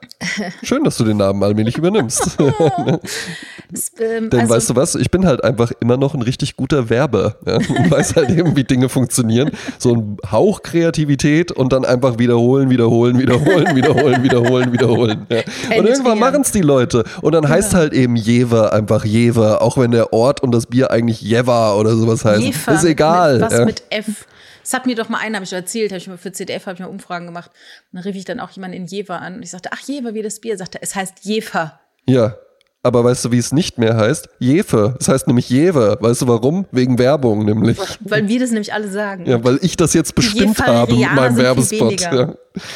[0.63, 2.37] schön, dass du den Namen allmählich übernimmst.
[3.71, 6.55] Es, ähm, Denn also, weißt du was, ich bin halt einfach immer noch ein richtig
[6.55, 7.35] guter Werber.
[7.45, 7.57] Ja?
[7.57, 9.51] Und weiß halt eben, wie Dinge funktionieren.
[9.77, 15.27] So ein Hauch Kreativität und dann einfach wiederholen, wiederholen, wiederholen, wiederholen, wiederholen, wiederholen.
[15.29, 15.41] Ja.
[15.77, 17.03] Und irgendwann machen es die Leute.
[17.21, 20.89] Und dann heißt halt eben Jever einfach Jever, auch wenn der Ort und das Bier
[20.89, 22.43] eigentlich Jever oder sowas heißen.
[22.43, 23.33] Jefer Ist egal.
[23.33, 23.65] Mit, was ja.
[23.65, 24.25] mit F.
[24.69, 26.75] Das hat mir doch mal einer, habe ich erzählt, habe ich mal für CDF habe
[26.75, 27.49] ich mal Umfragen gemacht.
[27.91, 30.13] Und dann rief ich dann auch jemanden in Jever an und ich sagte, ach Jever,
[30.13, 30.51] wie das Bier.
[30.53, 31.79] Er sagte, es heißt Jefer.
[32.05, 32.35] ja.
[32.81, 34.29] Aber weißt du, wie es nicht mehr heißt?
[34.39, 34.95] Jefe.
[35.01, 35.97] Es heißt nämlich Jever.
[36.01, 36.65] Weißt du warum?
[36.71, 37.77] Wegen Werbung nämlich.
[37.99, 39.25] Weil wir das nämlich alle sagen.
[39.25, 41.99] Ja, weil ich das jetzt bestimmt habe mit meinem Werbespot.
[41.99, 42.35] Ja.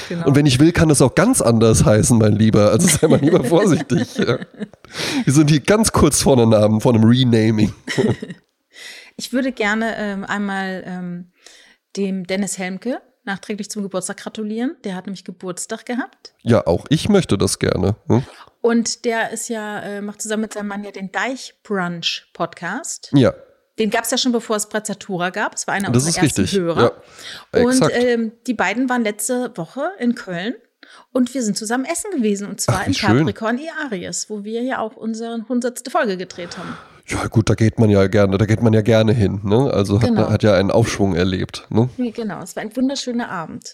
[0.10, 0.28] Genau.
[0.28, 2.72] Und wenn ich will, kann das auch ganz anders heißen, mein Lieber.
[2.72, 4.18] Also sei mal lieber vorsichtig.
[4.18, 4.40] Ja.
[5.24, 7.74] Wir sind hier ganz kurz vor einem Namen, vor einem Renaming.
[9.16, 11.32] Ich würde gerne ähm, einmal ähm,
[11.96, 14.76] dem Dennis Helmke nachträglich zum Geburtstag gratulieren.
[14.84, 16.34] Der hat nämlich Geburtstag gehabt.
[16.42, 17.96] Ja, auch ich möchte das gerne.
[18.08, 18.24] Hm?
[18.62, 23.10] Und der ist ja, äh, macht zusammen mit seinem Mann ja den Deich Brunch Podcast.
[23.14, 23.34] Ja,
[23.80, 25.56] Den gab es ja schon, bevor es Prezzatura gab.
[25.56, 26.60] Es war einer das unserer ist ersten richtig.
[26.60, 27.02] Hörer.
[27.54, 30.56] Ja, Und ähm, die beiden waren letzte Woche in Köln
[31.12, 32.48] und wir sind zusammen essen gewesen.
[32.48, 32.94] Und zwar Ach, im.
[32.94, 36.78] Capricorn Aries, wo wir ja auch unsere hundertste Folge gedreht haben.
[37.08, 39.42] Ja, gut, da geht man ja gerne, da geht man ja gerne hin.
[39.44, 39.72] Ne?
[39.74, 40.30] Also hat, Genau.
[40.30, 41.68] hat ja einen Aufschwung erlebt.
[41.70, 41.90] Ne?
[41.98, 43.74] Ja, Genau, es war ein wunderschöner Abend.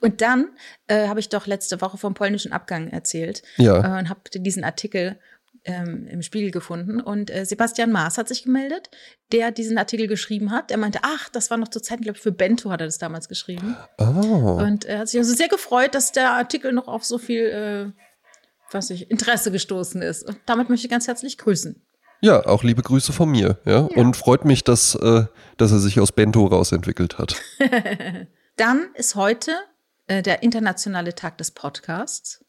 [0.00, 0.50] Und dann
[0.86, 3.96] äh, habe ich doch letzte Woche vom polnischen Abgang erzählt Ja.
[3.96, 5.18] äh, und habe diesen Artikel
[5.64, 7.00] ähm, im Spiegel gefunden.
[7.00, 8.90] Und äh, Sebastian Maas hat sich gemeldet,
[9.32, 10.70] der diesen Artikel geschrieben hat.
[10.70, 12.98] Er meinte, ach, das war noch zur Zeit, glaube ich, für Bento hat er das
[12.98, 13.76] damals geschrieben.
[13.98, 14.04] Oh.
[14.62, 17.42] Und er hat sich also sehr gefreut, dass der Artikel noch auf so viel
[17.94, 18.02] äh,
[18.70, 20.24] was ich, Interesse gestoßen ist.
[20.24, 21.82] Und damit möchte ich ganz herzlich grüßen.
[22.20, 23.58] Ja, auch liebe Grüße von mir.
[23.64, 23.80] Ja?
[23.80, 27.36] Und freut mich, dass, äh, dass er sich aus Bento rausentwickelt hat.
[28.56, 29.52] Dann ist heute
[30.08, 32.44] äh, der internationale Tag des Podcasts.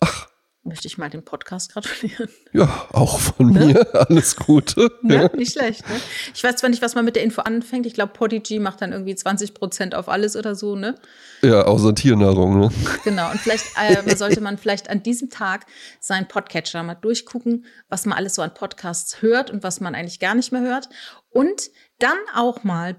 [0.00, 0.31] Ach.
[0.64, 2.28] Möchte ich mal dem Podcast gratulieren.
[2.52, 3.86] Ja, auch von mir.
[4.08, 4.90] Alles Gute.
[5.02, 5.14] Ne?
[5.14, 5.36] Ja.
[5.36, 5.96] Nicht schlecht, ne?
[6.34, 7.86] Ich weiß zwar nicht, was man mit der Info anfängt.
[7.86, 10.94] Ich glaube, Podigy macht dann irgendwie 20 Prozent auf alles oder so, ne?
[11.42, 12.60] ja, außer Tiernahrung.
[12.60, 12.70] Ne?
[13.02, 13.30] Genau.
[13.30, 15.66] Und vielleicht äh, sollte man vielleicht an diesem Tag
[15.98, 20.20] seinen Podcatcher mal durchgucken, was man alles so an Podcasts hört und was man eigentlich
[20.20, 20.88] gar nicht mehr hört.
[21.30, 22.96] Und dann auch mal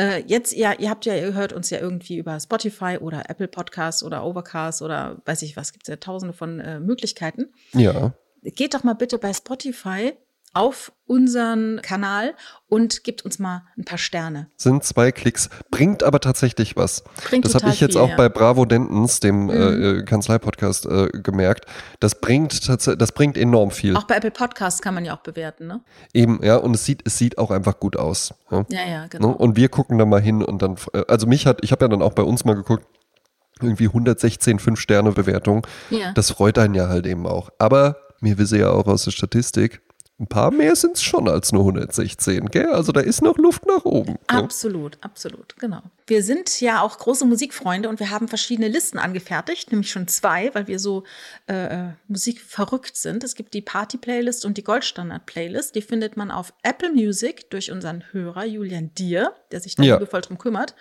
[0.00, 3.48] äh, jetzt, ja, ihr habt ja, ihr hört uns ja irgendwie über Spotify oder Apple
[3.48, 7.52] Podcasts oder Overcast oder weiß ich was, gibt es ja tausende von äh, Möglichkeiten.
[7.74, 8.14] Ja.
[8.42, 10.14] Geht doch mal bitte bei Spotify
[10.52, 12.34] auf unseren Kanal
[12.68, 14.48] und gebt uns mal ein paar Sterne.
[14.56, 17.04] Sind zwei Klicks, bringt aber tatsächlich was.
[17.28, 18.16] Bringt das habe ich jetzt viel, auch ja.
[18.16, 19.50] bei Bravo Dentons, dem Mhm.
[20.00, 21.66] äh, Kanzlei-Podcast, äh, gemerkt.
[22.00, 23.96] Das bringt tatsächlich, das bringt enorm viel.
[23.96, 25.80] Auch bei Apple Podcasts kann man ja auch bewerten, ne?
[26.14, 28.34] Eben, ja, und es sieht, es sieht auch einfach gut aus.
[28.50, 28.64] Ja.
[28.70, 29.08] Ja, ja, Ne?
[29.10, 29.30] genau.
[29.30, 31.88] Und wir gucken da mal hin und dann, äh, also mich hat, ich habe ja
[31.88, 32.84] dann auch bei uns mal geguckt,
[33.62, 35.62] irgendwie 116 5-Sterne-Bewertungen.
[35.90, 36.12] Ja.
[36.12, 37.50] Das freut einen ja halt eben auch.
[37.58, 39.82] Aber mir wisse ja auch aus der Statistik,
[40.20, 42.66] ein paar mehr sind es schon als nur 116, gell?
[42.72, 44.12] Also da ist noch Luft nach oben.
[44.12, 44.18] ne?
[44.28, 45.80] Absolut, absolut, genau.
[46.06, 50.54] Wir sind ja auch große Musikfreunde und wir haben verschiedene Listen angefertigt, nämlich schon zwei,
[50.54, 51.04] weil wir so
[51.48, 51.54] äh,
[51.88, 53.24] äh, musikverrückt sind.
[53.24, 55.74] Es gibt die Party-Playlist und die Goldstandard-Playlist.
[55.74, 59.94] Die findet man auf Apple Music durch unseren Hörer Julian Dier, der sich da Ja.
[59.94, 60.74] liebevoll drum kümmert.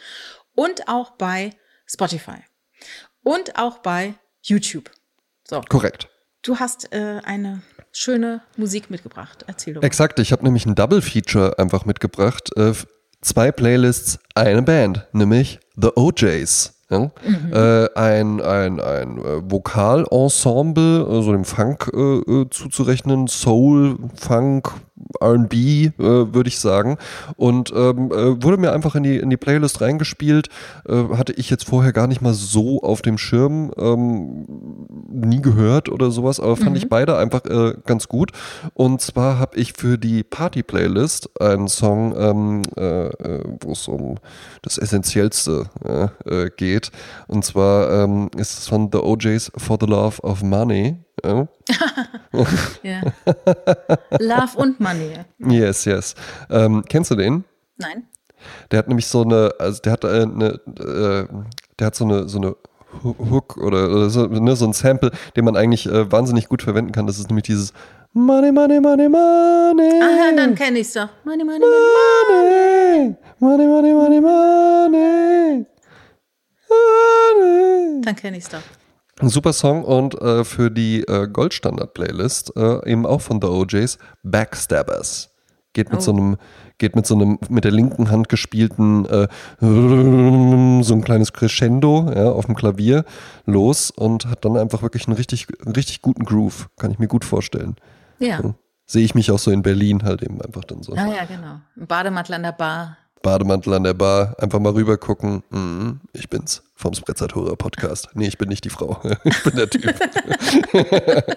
[0.54, 1.52] Und auch bei
[1.86, 2.44] Spotify.
[3.24, 4.92] Und auch bei YouTube.
[5.48, 6.10] So, Korrekt.
[6.42, 7.62] Du hast äh, eine
[7.92, 9.46] schöne Musik mitgebracht.
[9.48, 9.84] Erzähl doch.
[9.84, 12.56] Exakt, ich habe nämlich ein Double-Feature einfach mitgebracht.
[12.56, 12.74] Äh,
[13.22, 16.74] zwei Playlists, eine Band, nämlich The OJs.
[16.90, 17.12] Ja?
[17.52, 24.72] Äh, ein ein, ein äh, Vokalensemble, also dem Funk äh, äh, zuzurechnen, Soul, Funk,
[25.22, 26.98] RB, äh, würde ich sagen.
[27.36, 30.50] Und ähm, äh, wurde mir einfach in die, in die Playlist reingespielt.
[30.88, 34.46] Äh, hatte ich jetzt vorher gar nicht mal so auf dem Schirm, ähm,
[35.12, 38.32] nie gehört oder sowas, aber fand ich beide einfach äh, ganz gut.
[38.74, 44.18] Und zwar habe ich für die Party-Playlist einen Song, ähm, äh, äh, wo es um
[44.62, 46.92] das Essentiellste äh, äh, geht.
[47.28, 50.98] Und zwar ähm, ist es von The OJs For the Love of Money.
[52.84, 53.02] Ja?
[54.20, 55.14] Love und Money.
[55.40, 56.16] Yes, yes.
[56.50, 57.44] Ähm, kennst du den?
[57.78, 58.06] Nein?
[58.72, 61.28] Der hat nämlich so eine, also der hat äh, eine, äh,
[61.80, 62.56] der hat so eine, so eine
[63.04, 66.62] Ho- Hook oder, oder so, ne, so ein Sample, den man eigentlich äh, wahnsinnig gut
[66.64, 67.06] verwenden kann.
[67.06, 67.74] Das ist nämlich dieses
[68.14, 70.02] Money, Money, Money, Money.
[70.02, 71.10] Ah, dann kenne ich's doch.
[71.24, 73.16] Money, money, money.
[73.40, 75.66] Money, Money, Money, Money, Money.
[76.70, 78.02] Money.
[78.02, 78.62] Dann kenne ich's doch.
[79.20, 83.98] Ein super Song und äh, für die äh, Goldstandard-Playlist äh, eben auch von The OJs
[84.24, 85.30] Backstabbers.
[85.74, 86.04] Geht mit Oh.
[86.04, 86.38] so einem,
[86.80, 89.28] geht mit so einem mit der linken Hand gespielten äh,
[89.60, 93.04] so ein kleines Crescendo ja, auf dem Klavier
[93.46, 96.70] los und hat dann einfach wirklich einen richtig, einen richtig guten Groove.
[96.78, 97.76] Kann ich mir gut vorstellen.
[98.20, 98.40] Ja.
[98.88, 100.94] Sehe ich mich auch so in Berlin halt eben einfach dann so.
[100.94, 101.60] Ah ja, genau.
[101.76, 102.98] Im Bademantel an der Bar.
[103.22, 105.44] Bademantel an der Bar, einfach mal rüber gucken.
[105.50, 108.10] Mhm, ich bin's vom Sprezzatura Podcast.
[108.14, 109.02] Nee, ich bin nicht die Frau.
[109.24, 109.96] ich bin der Typ.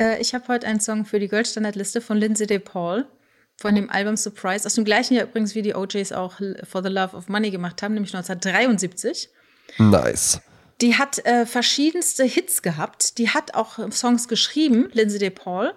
[0.00, 2.64] Äh, ich habe heute einen Song für die Goldstandardliste von Lindsay J.
[2.64, 3.04] Paul
[3.56, 4.64] von dem Album Surprise.
[4.64, 7.82] Aus dem gleichen Jahr übrigens, wie die OJs auch For the Love of Money gemacht
[7.82, 9.28] haben, nämlich 1973.
[9.78, 10.40] nice.
[10.80, 13.18] Die hat äh, verschiedenste Hits gehabt.
[13.18, 15.34] Die hat auch Songs geschrieben, Lindsay J.
[15.34, 15.74] Paul.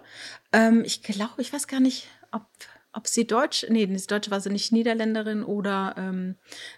[0.54, 2.44] Ähm, ich glaube, ich weiß gar nicht, ob,
[2.94, 6.36] ob sie Deutsch, nee, das Deutsche war sie nicht Niederländerin oder ähm,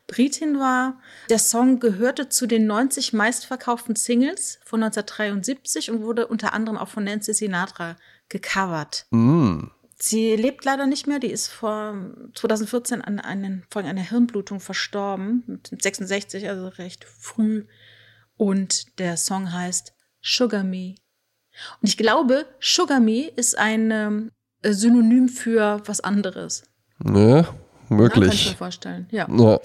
[0.08, 1.00] Britin war.
[1.30, 6.90] Der Song gehörte zu den 90 meistverkauften Singles von 1973 und wurde unter anderem auch
[6.90, 7.96] von Nancy Sinatra
[8.30, 9.08] gecovert.
[9.12, 9.68] Mm.
[9.96, 11.20] Sie lebt leider nicht mehr.
[11.20, 11.96] Die ist vor
[12.36, 17.66] 2014 an einen, von einer Hirnblutung verstorben, mit 66, also recht früh.
[18.36, 20.96] Und der Song heißt Sugar Me.
[21.82, 24.32] Und ich glaube, Sugar Me ist ein ähm,
[24.72, 26.64] Synonym für was anderes.
[27.00, 27.54] Ne, Ja, kann
[27.90, 28.56] ich mir möglich.
[28.58, 29.08] vorstellen.
[29.12, 29.28] Ja.
[29.30, 29.60] Ja.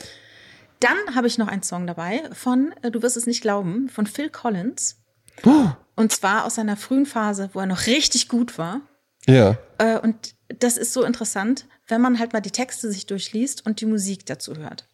[0.81, 4.07] Dann habe ich noch einen Song dabei von, äh, du wirst es nicht glauben, von
[4.07, 4.97] Phil Collins.
[5.97, 8.81] Und zwar aus seiner frühen Phase, wo er noch richtig gut war.
[9.27, 9.59] Ja.
[9.79, 13.81] Äh, und das ist so interessant, wenn man halt mal die Texte sich durchliest und
[13.81, 14.87] die Musik dazu hört.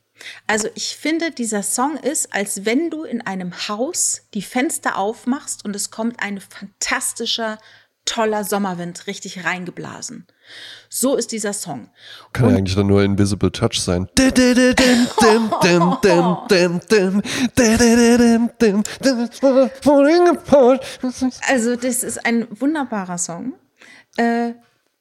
[0.46, 5.64] Also ich finde, dieser Song ist, als wenn du in einem Haus die Fenster aufmachst
[5.64, 7.59] und es kommt ein fantastischer,
[8.05, 10.26] toller Sommerwind richtig reingeblasen.
[10.88, 11.90] So ist dieser Song.
[12.32, 14.09] Kann ja eigentlich dann nur Invisible Touch sein.
[21.48, 23.55] Also das ist ein wunderbarer Song.
[24.16, 24.52] Äh,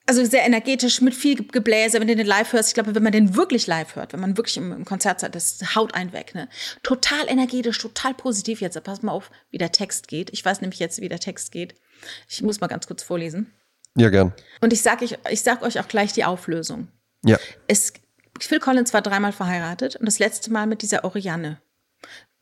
[0.06, 2.70] also sehr energetisch, mit viel Gebläse, wenn du den live hörst.
[2.70, 5.76] Ich glaube, wenn man den wirklich live hört, wenn man wirklich im, Konzert seid, das
[5.76, 6.36] haut einen weg.
[6.36, 6.50] Ne?
[6.84, 8.82] Total energetisch, total positiv jetzt.
[8.84, 10.32] Pass mal auf, wie der Text geht.
[10.34, 11.76] Ich weiß nämlich jetzt, wie der Text geht.
[12.28, 13.52] Ich muss mal ganz kurz vorlesen.
[13.96, 14.34] Ja, gern.
[14.62, 16.88] Und ich sage ich, ich sag euch auch gleich die Auflösung.
[17.24, 17.38] Ja.
[17.68, 17.94] Es,
[18.40, 21.62] Phil Collins war dreimal verheiratet und das letzte Mal mit dieser Oriane.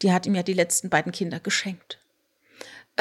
[0.01, 2.00] Die hat ihm ja die letzten beiden Kinder geschenkt.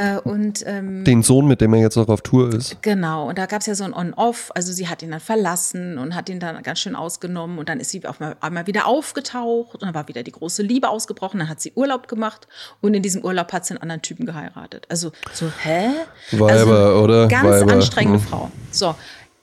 [0.01, 2.81] Äh, und ähm, Den Sohn, mit dem er jetzt auch auf Tour ist.
[2.81, 5.99] Genau, und da gab es ja so ein On-Off, also sie hat ihn dann verlassen
[5.99, 9.75] und hat ihn dann ganz schön ausgenommen und dann ist sie auf einmal wieder aufgetaucht
[9.75, 12.49] und dann war wieder die große Liebe ausgebrochen, dann hat sie Urlaub gemacht
[12.81, 14.87] und in diesem Urlaub hat sie einen anderen Typen geheiratet.
[14.89, 15.91] Also so, hä?
[16.31, 17.29] Weiber, also, oder?
[17.29, 17.73] Ganz Weiber.
[17.75, 18.27] anstrengende Hm.
[18.27, 18.51] Frau.
[18.71, 18.95] So,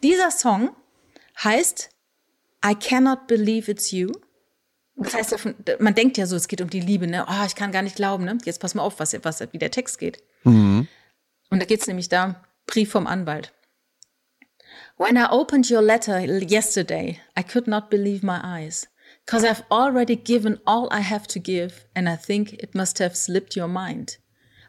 [0.01, 0.71] dieser Song
[1.43, 1.89] heißt
[2.65, 4.11] I Cannot Believe It's You.
[4.95, 5.37] Das heißt,
[5.77, 7.27] man denkt ja so, es geht um die Liebe, ne?
[7.29, 8.39] Oh, ich kann gar nicht glauben, ne?
[8.45, 10.23] Jetzt pass mal auf, was, was, wie der Text geht.
[10.47, 10.87] Mhm.
[11.49, 13.53] Und da geht's nämlich da, Brief vom Anwalt.
[14.97, 18.87] When I opened your letter yesterday, I could not believe my eyes.
[19.25, 23.15] Cause I've already given all I have to give, and I think it must have
[23.15, 24.17] slipped your mind.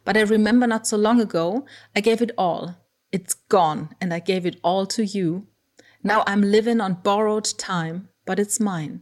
[0.05, 1.65] But I remember not so long ago,
[1.95, 2.75] I gave it all.
[3.11, 5.47] It's gone, and I gave it all to you.
[6.03, 9.01] Now I'm living on borrowed time, but it's mine.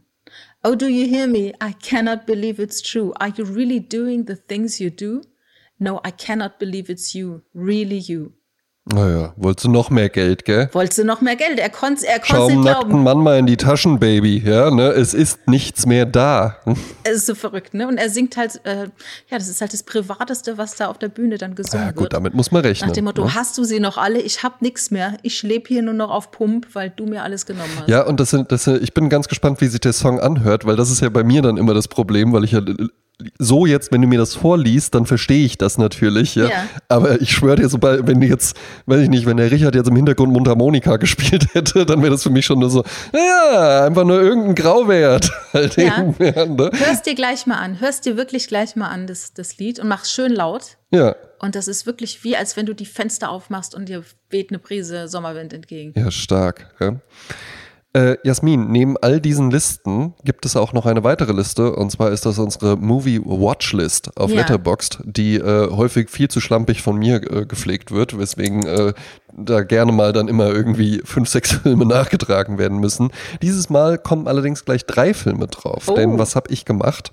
[0.64, 1.52] Oh, do you hear me?
[1.60, 3.12] I cannot believe it's true.
[3.20, 5.22] Are you really doing the things you do?
[5.78, 7.40] No, I cannot believe it's you.
[7.54, 8.32] Really you.
[8.90, 10.70] Naja, wolltest du noch mehr Geld, gell?
[10.72, 11.58] Wolltest du noch mehr Geld?
[11.58, 13.02] Er konnte er Schau konnt's nicht nackten glauben.
[13.04, 14.38] Mann mal in die Taschen, Baby.
[14.38, 14.88] Ja, ne?
[14.92, 16.56] Es ist nichts mehr da.
[17.04, 17.86] Es ist so verrückt, ne?
[17.86, 18.84] Und er singt halt, äh,
[19.28, 22.04] ja, das ist halt das Privateste, was da auf der Bühne dann gesungen Ja, gut,
[22.04, 22.12] wird.
[22.14, 22.88] damit muss man rechnen.
[22.88, 23.34] Nach dem Motto, ne?
[23.34, 24.20] hast du sie noch alle?
[24.20, 25.18] Ich hab nix mehr.
[25.22, 27.88] Ich lebe hier nur noch auf Pump, weil du mir alles genommen hast.
[27.90, 30.64] Ja, und das sind, das sind, ich bin ganz gespannt, wie sich der Song anhört,
[30.64, 32.62] weil das ist ja bei mir dann immer das Problem, weil ich ja
[33.38, 36.46] so jetzt, wenn du mir das vorliest, dann verstehe ich das natürlich, ja.
[36.48, 36.68] Ja.
[36.88, 38.56] Aber ich schwöre dir, sobald, wenn jetzt,
[38.86, 42.22] weiß ich nicht, wenn der Richard jetzt im Hintergrund Mundharmonika gespielt hätte, dann wäre das
[42.22, 45.30] für mich schon nur so, ja, einfach nur irgendein Grauwert.
[45.52, 45.98] Halt Ja.
[45.98, 46.70] irgendwer, ne?
[46.72, 47.80] Hörst dir gleich mal an.
[47.80, 50.76] Hörst dir wirklich gleich mal an, das, das Lied, und mach's schön laut.
[50.90, 51.16] ja.
[51.40, 54.58] Und das ist wirklich wie, als wenn du die Fenster aufmachst und dir weht eine
[54.58, 55.92] Prise Sommerwind entgegen.
[55.96, 56.74] Ja, stark.
[56.80, 56.96] Ja.
[57.94, 62.10] Äh, Jasmin, neben all diesen Listen gibt es auch noch eine weitere Liste und zwar
[62.10, 64.36] ist das unsere Movie Watchlist auf Ja.
[64.40, 68.92] Letterboxd, die äh, häufig viel zu schlampig von mir äh, gepflegt wird, weswegen äh,
[69.34, 73.10] da gerne mal dann immer irgendwie fünf, sechs Filme nachgetragen werden müssen.
[73.40, 75.94] Dieses Mal kommen allerdings gleich drei Filme drauf, Oh.
[75.94, 77.12] denn was habe ich gemacht?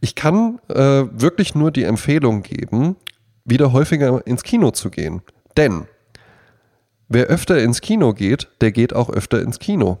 [0.00, 0.74] Ich kann äh,
[1.12, 2.96] wirklich nur die Empfehlung geben,
[3.44, 5.20] wieder häufiger ins Kino zu gehen,
[5.58, 5.82] denn
[7.12, 9.98] Wer öfter ins Kino geht, der geht auch öfter ins Kino.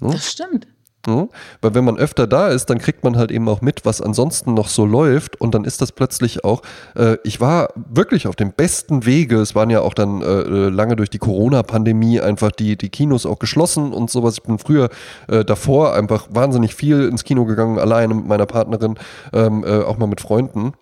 [0.00, 0.66] Das stimmt.
[1.06, 1.28] Ja?
[1.60, 4.54] Weil wenn man öfter da ist, dann kriegt man halt eben auch mit, was ansonsten
[4.54, 6.62] noch so läuft und dann ist das plötzlich auch,
[6.96, 10.96] äh, ich war wirklich auf dem besten Wege, es waren ja auch dann äh, lange
[10.96, 14.38] durch die Corona-Pandemie einfach die, die Kinos auch geschlossen und sowas.
[14.38, 14.88] Ich bin früher
[15.28, 18.94] äh, davor einfach wahnsinnig viel ins Kino gegangen, alleine mit meiner Partnerin,
[19.34, 20.72] ähm, äh, auch mal mit Freunden.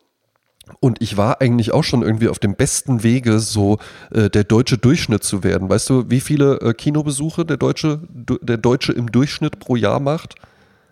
[0.80, 3.78] Und ich war eigentlich auch schon irgendwie auf dem besten Wege, so
[4.10, 5.68] äh, der deutsche Durchschnitt zu werden.
[5.68, 10.00] Weißt du, wie viele äh, Kinobesuche der Deutsche, du, der Deutsche im Durchschnitt pro Jahr
[10.00, 10.34] macht?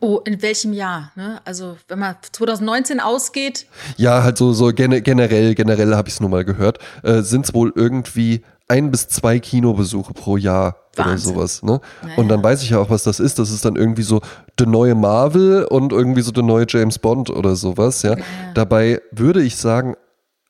[0.00, 1.12] Oh, in welchem Jahr?
[1.16, 1.40] Ne?
[1.44, 3.66] Also, wenn man 2019 ausgeht,
[3.96, 7.46] Ja, halt so, so gene, generell, generell habe ich es nur mal gehört, äh, sind
[7.46, 11.34] es wohl irgendwie ein bis zwei Kinobesuche pro Jahr oder Wahnsinn.
[11.34, 11.62] sowas.
[11.62, 11.80] Ne?
[12.02, 12.16] Naja.
[12.16, 13.38] Und dann weiß ich ja auch, was das ist.
[13.38, 14.20] Das ist dann irgendwie so
[14.58, 18.02] der neue Marvel und irgendwie so der neue James Bond oder sowas.
[18.02, 18.16] Ja?
[18.54, 19.96] Dabei würde ich sagen,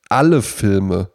[0.08, 1.08] alle Filme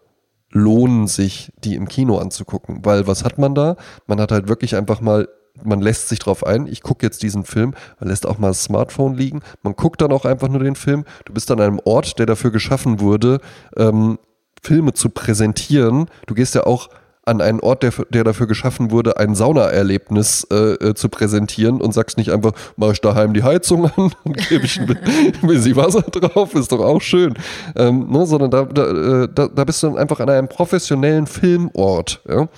[0.52, 2.84] lohnen sich, die im Kino anzugucken.
[2.84, 3.76] Weil was hat man da?
[4.08, 5.28] Man hat halt wirklich einfach mal,
[5.64, 8.64] man lässt sich drauf ein, ich gucke jetzt diesen Film, man lässt auch mal das
[8.64, 11.06] Smartphone liegen, man guckt dann auch einfach nur den Film.
[11.26, 13.40] Du bist an einem Ort, der dafür geschaffen wurde,
[13.78, 14.18] ähm,
[14.62, 16.08] Filme zu präsentieren.
[16.28, 16.90] Du gehst ja auch
[17.30, 21.94] an einen Ort, der, der dafür geschaffen wurde, ein Saunaerlebnis äh, äh, zu präsentieren und
[21.94, 24.98] sagst nicht einfach, mach ich daheim die Heizung an und gebe ich ein
[25.44, 27.36] bisschen Wasser drauf, ist doch auch schön.
[27.76, 32.22] Ähm, ne, sondern da, da, äh, da, bist du dann einfach an einem professionellen Filmort.
[32.28, 32.50] Ja?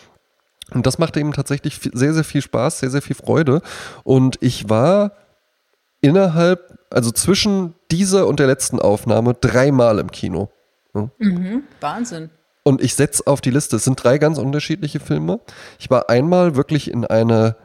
[0.74, 3.62] Und das machte ihm tatsächlich sehr, sehr viel Spaß, sehr, sehr viel Freude.
[4.04, 5.12] Und ich war
[6.00, 10.50] innerhalb, also zwischen dieser und der letzten Aufnahme dreimal im Kino.
[11.80, 12.30] Wahnsinn.
[12.64, 15.40] Und ich setze auf die Liste, es sind drei ganz unterschiedliche Filme.
[15.80, 17.56] Ich war einmal wirklich in einer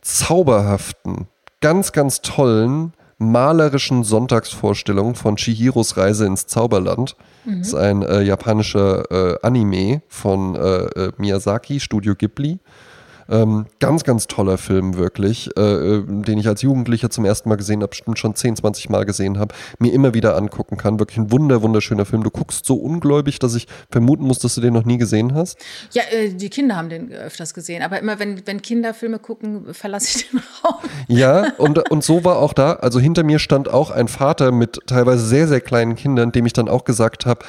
[0.00, 1.28] zauberhaften,
[1.60, 7.16] ganz, ganz tollen, malerischen Sonntagsvorstellung von Chihiros Reise ins Zauberland.
[7.44, 12.58] Das ist ein äh, japanischer äh, Anime von äh, äh, Miyazaki, Studio Ghibli.
[13.28, 17.56] Ähm, ganz, ganz toller Film, wirklich, äh, äh, den ich als Jugendlicher zum ersten Mal
[17.56, 20.98] gesehen habe, bestimmt schon 10, 20 Mal gesehen habe, mir immer wieder angucken kann.
[20.98, 22.22] Wirklich ein wunder, wunderschöner Film.
[22.22, 25.58] Du guckst so ungläubig, dass ich vermuten muss, dass du den noch nie gesehen hast.
[25.92, 29.72] Ja, äh, die Kinder haben den öfters gesehen, aber immer wenn, wenn Kinder Filme gucken,
[29.74, 30.80] verlasse ich den Raum.
[31.08, 32.74] Ja, und, und so war auch da.
[32.74, 36.52] Also hinter mir stand auch ein Vater mit teilweise sehr, sehr kleinen Kindern, dem ich
[36.52, 37.44] dann auch gesagt habe,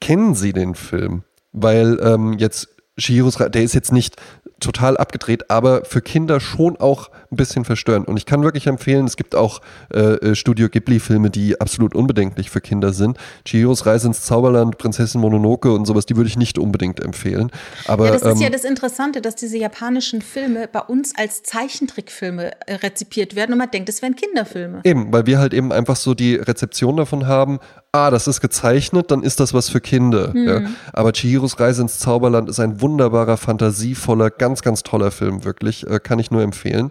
[0.00, 1.24] kennen Sie den Film?
[1.52, 2.68] Weil ähm, jetzt
[2.98, 4.16] Shihiros, der ist jetzt nicht
[4.60, 8.08] total abgedreht, aber für Kinder schon auch ein bisschen verstörend.
[8.08, 9.60] Und ich kann wirklich empfehlen, es gibt auch
[9.92, 13.18] äh, äh Studio Ghibli-Filme, die absolut unbedenklich für Kinder sind.
[13.44, 17.50] Chihiros Reise ins Zauberland, Prinzessin Mononoke und sowas, die würde ich nicht unbedingt empfehlen.
[17.86, 21.42] Aber, ja, das ist ähm, ja das Interessante, dass diese japanischen Filme bei uns als
[21.42, 24.80] Zeichentrickfilme äh, rezipiert werden und man denkt, es wären Kinderfilme.
[24.84, 27.58] Eben, weil wir halt eben einfach so die Rezeption davon haben,
[27.98, 30.32] ah, das ist gezeichnet, dann ist das was für Kinder.
[30.32, 30.48] Hm.
[30.48, 30.60] Ja.
[30.92, 35.86] Aber Chihiros Reise ins Zauberland ist ein wunderbarer, fantasievoller, ganz, ganz toller Film, wirklich.
[35.86, 36.90] Äh, kann ich nur empfehlen.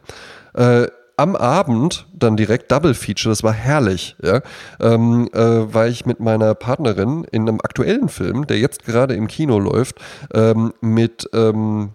[0.54, 0.88] Äh,
[1.20, 4.42] am Abend dann direkt Double Feature, das war herrlich, ja,
[4.80, 9.28] ähm, äh, war ich mit meiner Partnerin in einem aktuellen Film, der jetzt gerade im
[9.28, 9.96] Kino läuft,
[10.34, 11.90] ähm, mit, ähm,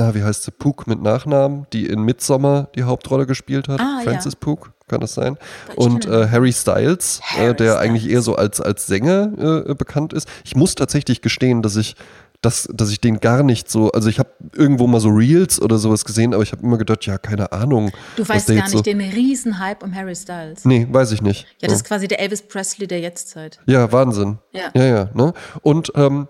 [0.00, 4.00] ah, wie heißt sie, Pook mit Nachnamen, die in Midsommar die Hauptrolle gespielt hat, Ah,
[4.02, 4.38] Francis ja.
[4.40, 5.36] Pook, kann das sein?
[5.76, 8.14] Und äh, Harry Styles, Harry äh, der eigentlich Styles.
[8.16, 10.28] eher so als, als Sänger äh, bekannt ist.
[10.44, 11.94] Ich muss tatsächlich gestehen, dass ich
[12.42, 15.76] dass, dass ich den gar nicht so, also ich habe irgendwo mal so Reels oder
[15.76, 17.92] sowas gesehen, aber ich habe immer gedacht, ja, keine Ahnung.
[18.16, 20.64] Du weißt gar nicht so, den Riesenhype um Harry Styles.
[20.64, 21.46] Nee, weiß ich nicht.
[21.60, 23.60] Ja, das ist quasi der Elvis Presley der Jetztzeit.
[23.66, 24.38] Ja, Wahnsinn.
[24.52, 24.70] Ja.
[24.74, 25.10] Ja, ja.
[25.12, 25.34] Ne?
[25.60, 26.28] Und ähm,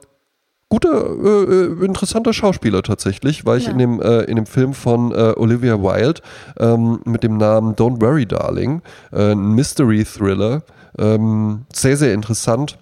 [0.70, 3.72] guter, äh, äh, interessanter Schauspieler tatsächlich, war ich Ja.
[3.72, 6.22] in, dem, äh, in dem Film von äh, Olivia Wilde
[6.58, 8.80] ähm, mit dem Namen Don't Worry Darling,
[9.12, 10.62] äh, ein Mystery-Thriller.
[10.98, 12.78] Ähm, sehr, sehr interessant.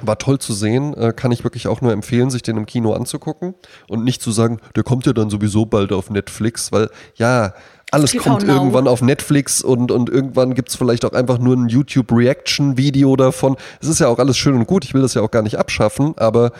[0.00, 2.92] War toll zu sehen, äh, kann ich wirklich auch nur empfehlen, sich den im Kino
[2.92, 3.54] anzugucken
[3.88, 7.54] und nicht zu sagen, der kommt ja dann sowieso bald auf Netflix, weil ja,
[7.92, 8.54] alles TV kommt Now.
[8.54, 13.56] irgendwann auf Netflix und, und irgendwann gibt es vielleicht auch einfach nur ein YouTube-Reaction-Video davon.
[13.80, 15.58] Es ist ja auch alles schön und gut, ich will das ja auch gar nicht
[15.58, 16.50] abschaffen, aber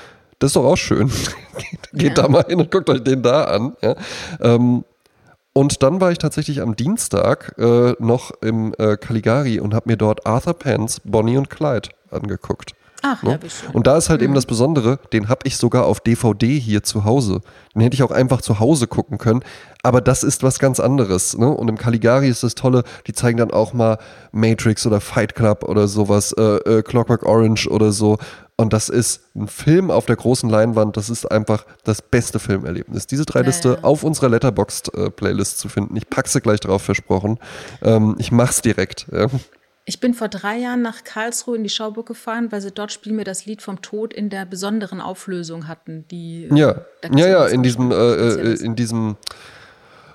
[0.43, 1.09] das ist doch auch schön.
[1.57, 2.25] geht geht Ja.
[2.25, 3.77] da mal hin und guckt euch den da an.
[3.83, 3.95] Ja.
[4.41, 4.85] Ähm,
[5.55, 9.97] und dann war ich tatsächlich am Dienstag äh, noch im äh, Caligari und habe mir
[9.97, 12.73] dort Arthur Pence, Bonnie und Clyde angeguckt.
[13.05, 13.39] Ach, Ne?
[13.73, 17.05] Und da ist halt eben das Besondere, den habe ich sogar auf DVD hier zu
[17.05, 17.41] Hause.
[17.75, 19.43] Den hätte ich auch einfach zu Hause gucken können.
[19.83, 21.37] Aber das ist was ganz anderes.
[21.37, 21.49] Ne?
[21.49, 23.99] Und im Caligari ist das Tolle, die zeigen dann auch mal
[24.31, 28.19] Matrix oder Fight Club oder sowas, äh, äh, Clockwork Orange oder so.
[28.63, 30.97] Und das ist ein Film auf der großen Leinwand.
[30.97, 33.07] Das ist einfach das beste Filmerlebnis.
[33.07, 33.85] Diese drei Ja, Liste ja.
[33.85, 35.97] auf unserer Letterboxd-Playlist zu finden.
[35.97, 37.39] Ich packe sie gleich drauf, versprochen.
[37.83, 39.07] Ähm, ich mach's direkt.
[39.13, 39.27] Ja.
[39.85, 43.13] Ich bin vor drei Jahren nach Karlsruhe in die Schauburg gefahren, weil sie dort Spiel
[43.13, 46.07] mir das Lied vom Tod in der besonderen Auflösung hatten.
[46.09, 46.77] Die, äh, Ja,
[47.17, 49.17] ja, ja, in diesem, äh, äh, in diesem,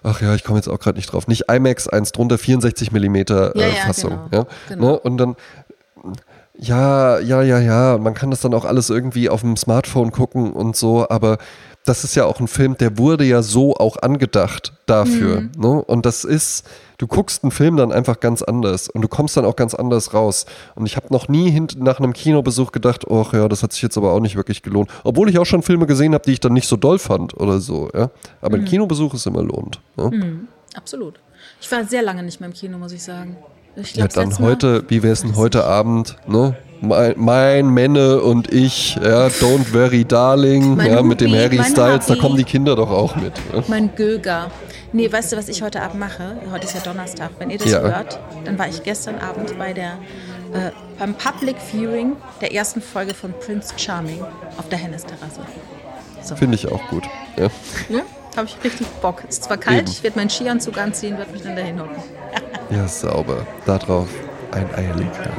[0.04, 3.58] ach ja, ich komme jetzt auch gerade nicht drauf, nicht IMAX, eins drunter, 64 Millimeter
[3.58, 4.12] Ja, äh, ja, Fassung.
[4.32, 4.92] genau, Ja, genau.
[4.94, 5.00] Ne?
[5.02, 5.36] Und dann,
[6.60, 10.54] ja, ja, ja, ja, man kann das dann auch alles irgendwie auf dem Smartphone gucken
[10.54, 11.38] und so, aber
[11.86, 15.42] das ist ja auch ein Film, der wurde ja so auch angedacht dafür.
[15.42, 15.52] Mhm.
[15.58, 15.82] Ne?
[15.84, 19.46] Und das ist, du guckst einen Film dann einfach ganz anders und du kommst dann
[19.46, 20.48] auch ganz anders raus.
[20.76, 23.82] Und ich habe noch nie hint nach einem Kinobesuch gedacht, ach ja, das hat sich
[23.84, 24.90] jetzt aber auch nicht wirklich gelohnt.
[25.06, 27.60] Obwohl ich auch schon Filme gesehen habe, die ich dann nicht so doll fand oder
[27.62, 27.90] so.
[27.94, 28.10] Ja?
[28.42, 28.64] Aber Mhm.
[28.64, 29.80] ein Kinobesuch ist immer lohnt.
[29.96, 30.42] Ne?
[30.76, 31.20] Absolut.
[31.62, 33.38] Ich war sehr lange nicht mehr im Kino, muss ich sagen.
[33.80, 36.16] Ich Ja, glaub, dann letztes Mal- heute, wie wäre es denn heute Abend?
[36.28, 36.56] Ne?
[36.82, 41.64] Mein, mein Menne und ich, ja, Don't Worry Darling, Mein ja, mit dem Hubi, Harry
[41.64, 42.20] Styles, da Hubby.
[42.20, 43.34] kommen die Kinder doch auch mit.
[43.54, 43.64] Ja?
[43.68, 44.52] Mein Göger.
[44.94, 46.38] Nee, weißt du, was ich heute Abend mache?
[46.52, 47.32] Heute ist ja Donnerstag.
[47.40, 47.82] Wenn ihr das Ja.
[47.82, 49.94] hört, dann war ich gestern Abend bei der,
[50.54, 54.22] äh, beim Public Viewing der ersten Folge von Prince Charming
[54.58, 55.42] auf der Hennes-Terrasse.
[56.24, 56.36] So.
[56.36, 57.04] Finde ich auch gut.
[57.38, 57.48] Ja.
[57.90, 58.02] Ja,
[58.38, 59.24] habe ich richtig Bock.
[59.28, 59.90] Ist zwar kalt, Eben.
[59.90, 62.02] ich werde meinen Skianzug anziehen, werde mich dann dahin hocken.
[62.70, 63.46] ja, sauber.
[63.66, 64.08] Darauf
[64.52, 65.32] ein Eierlikör.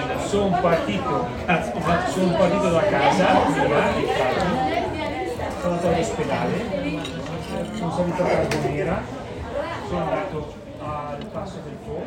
[9.88, 12.02] Sono andato al passo del Po,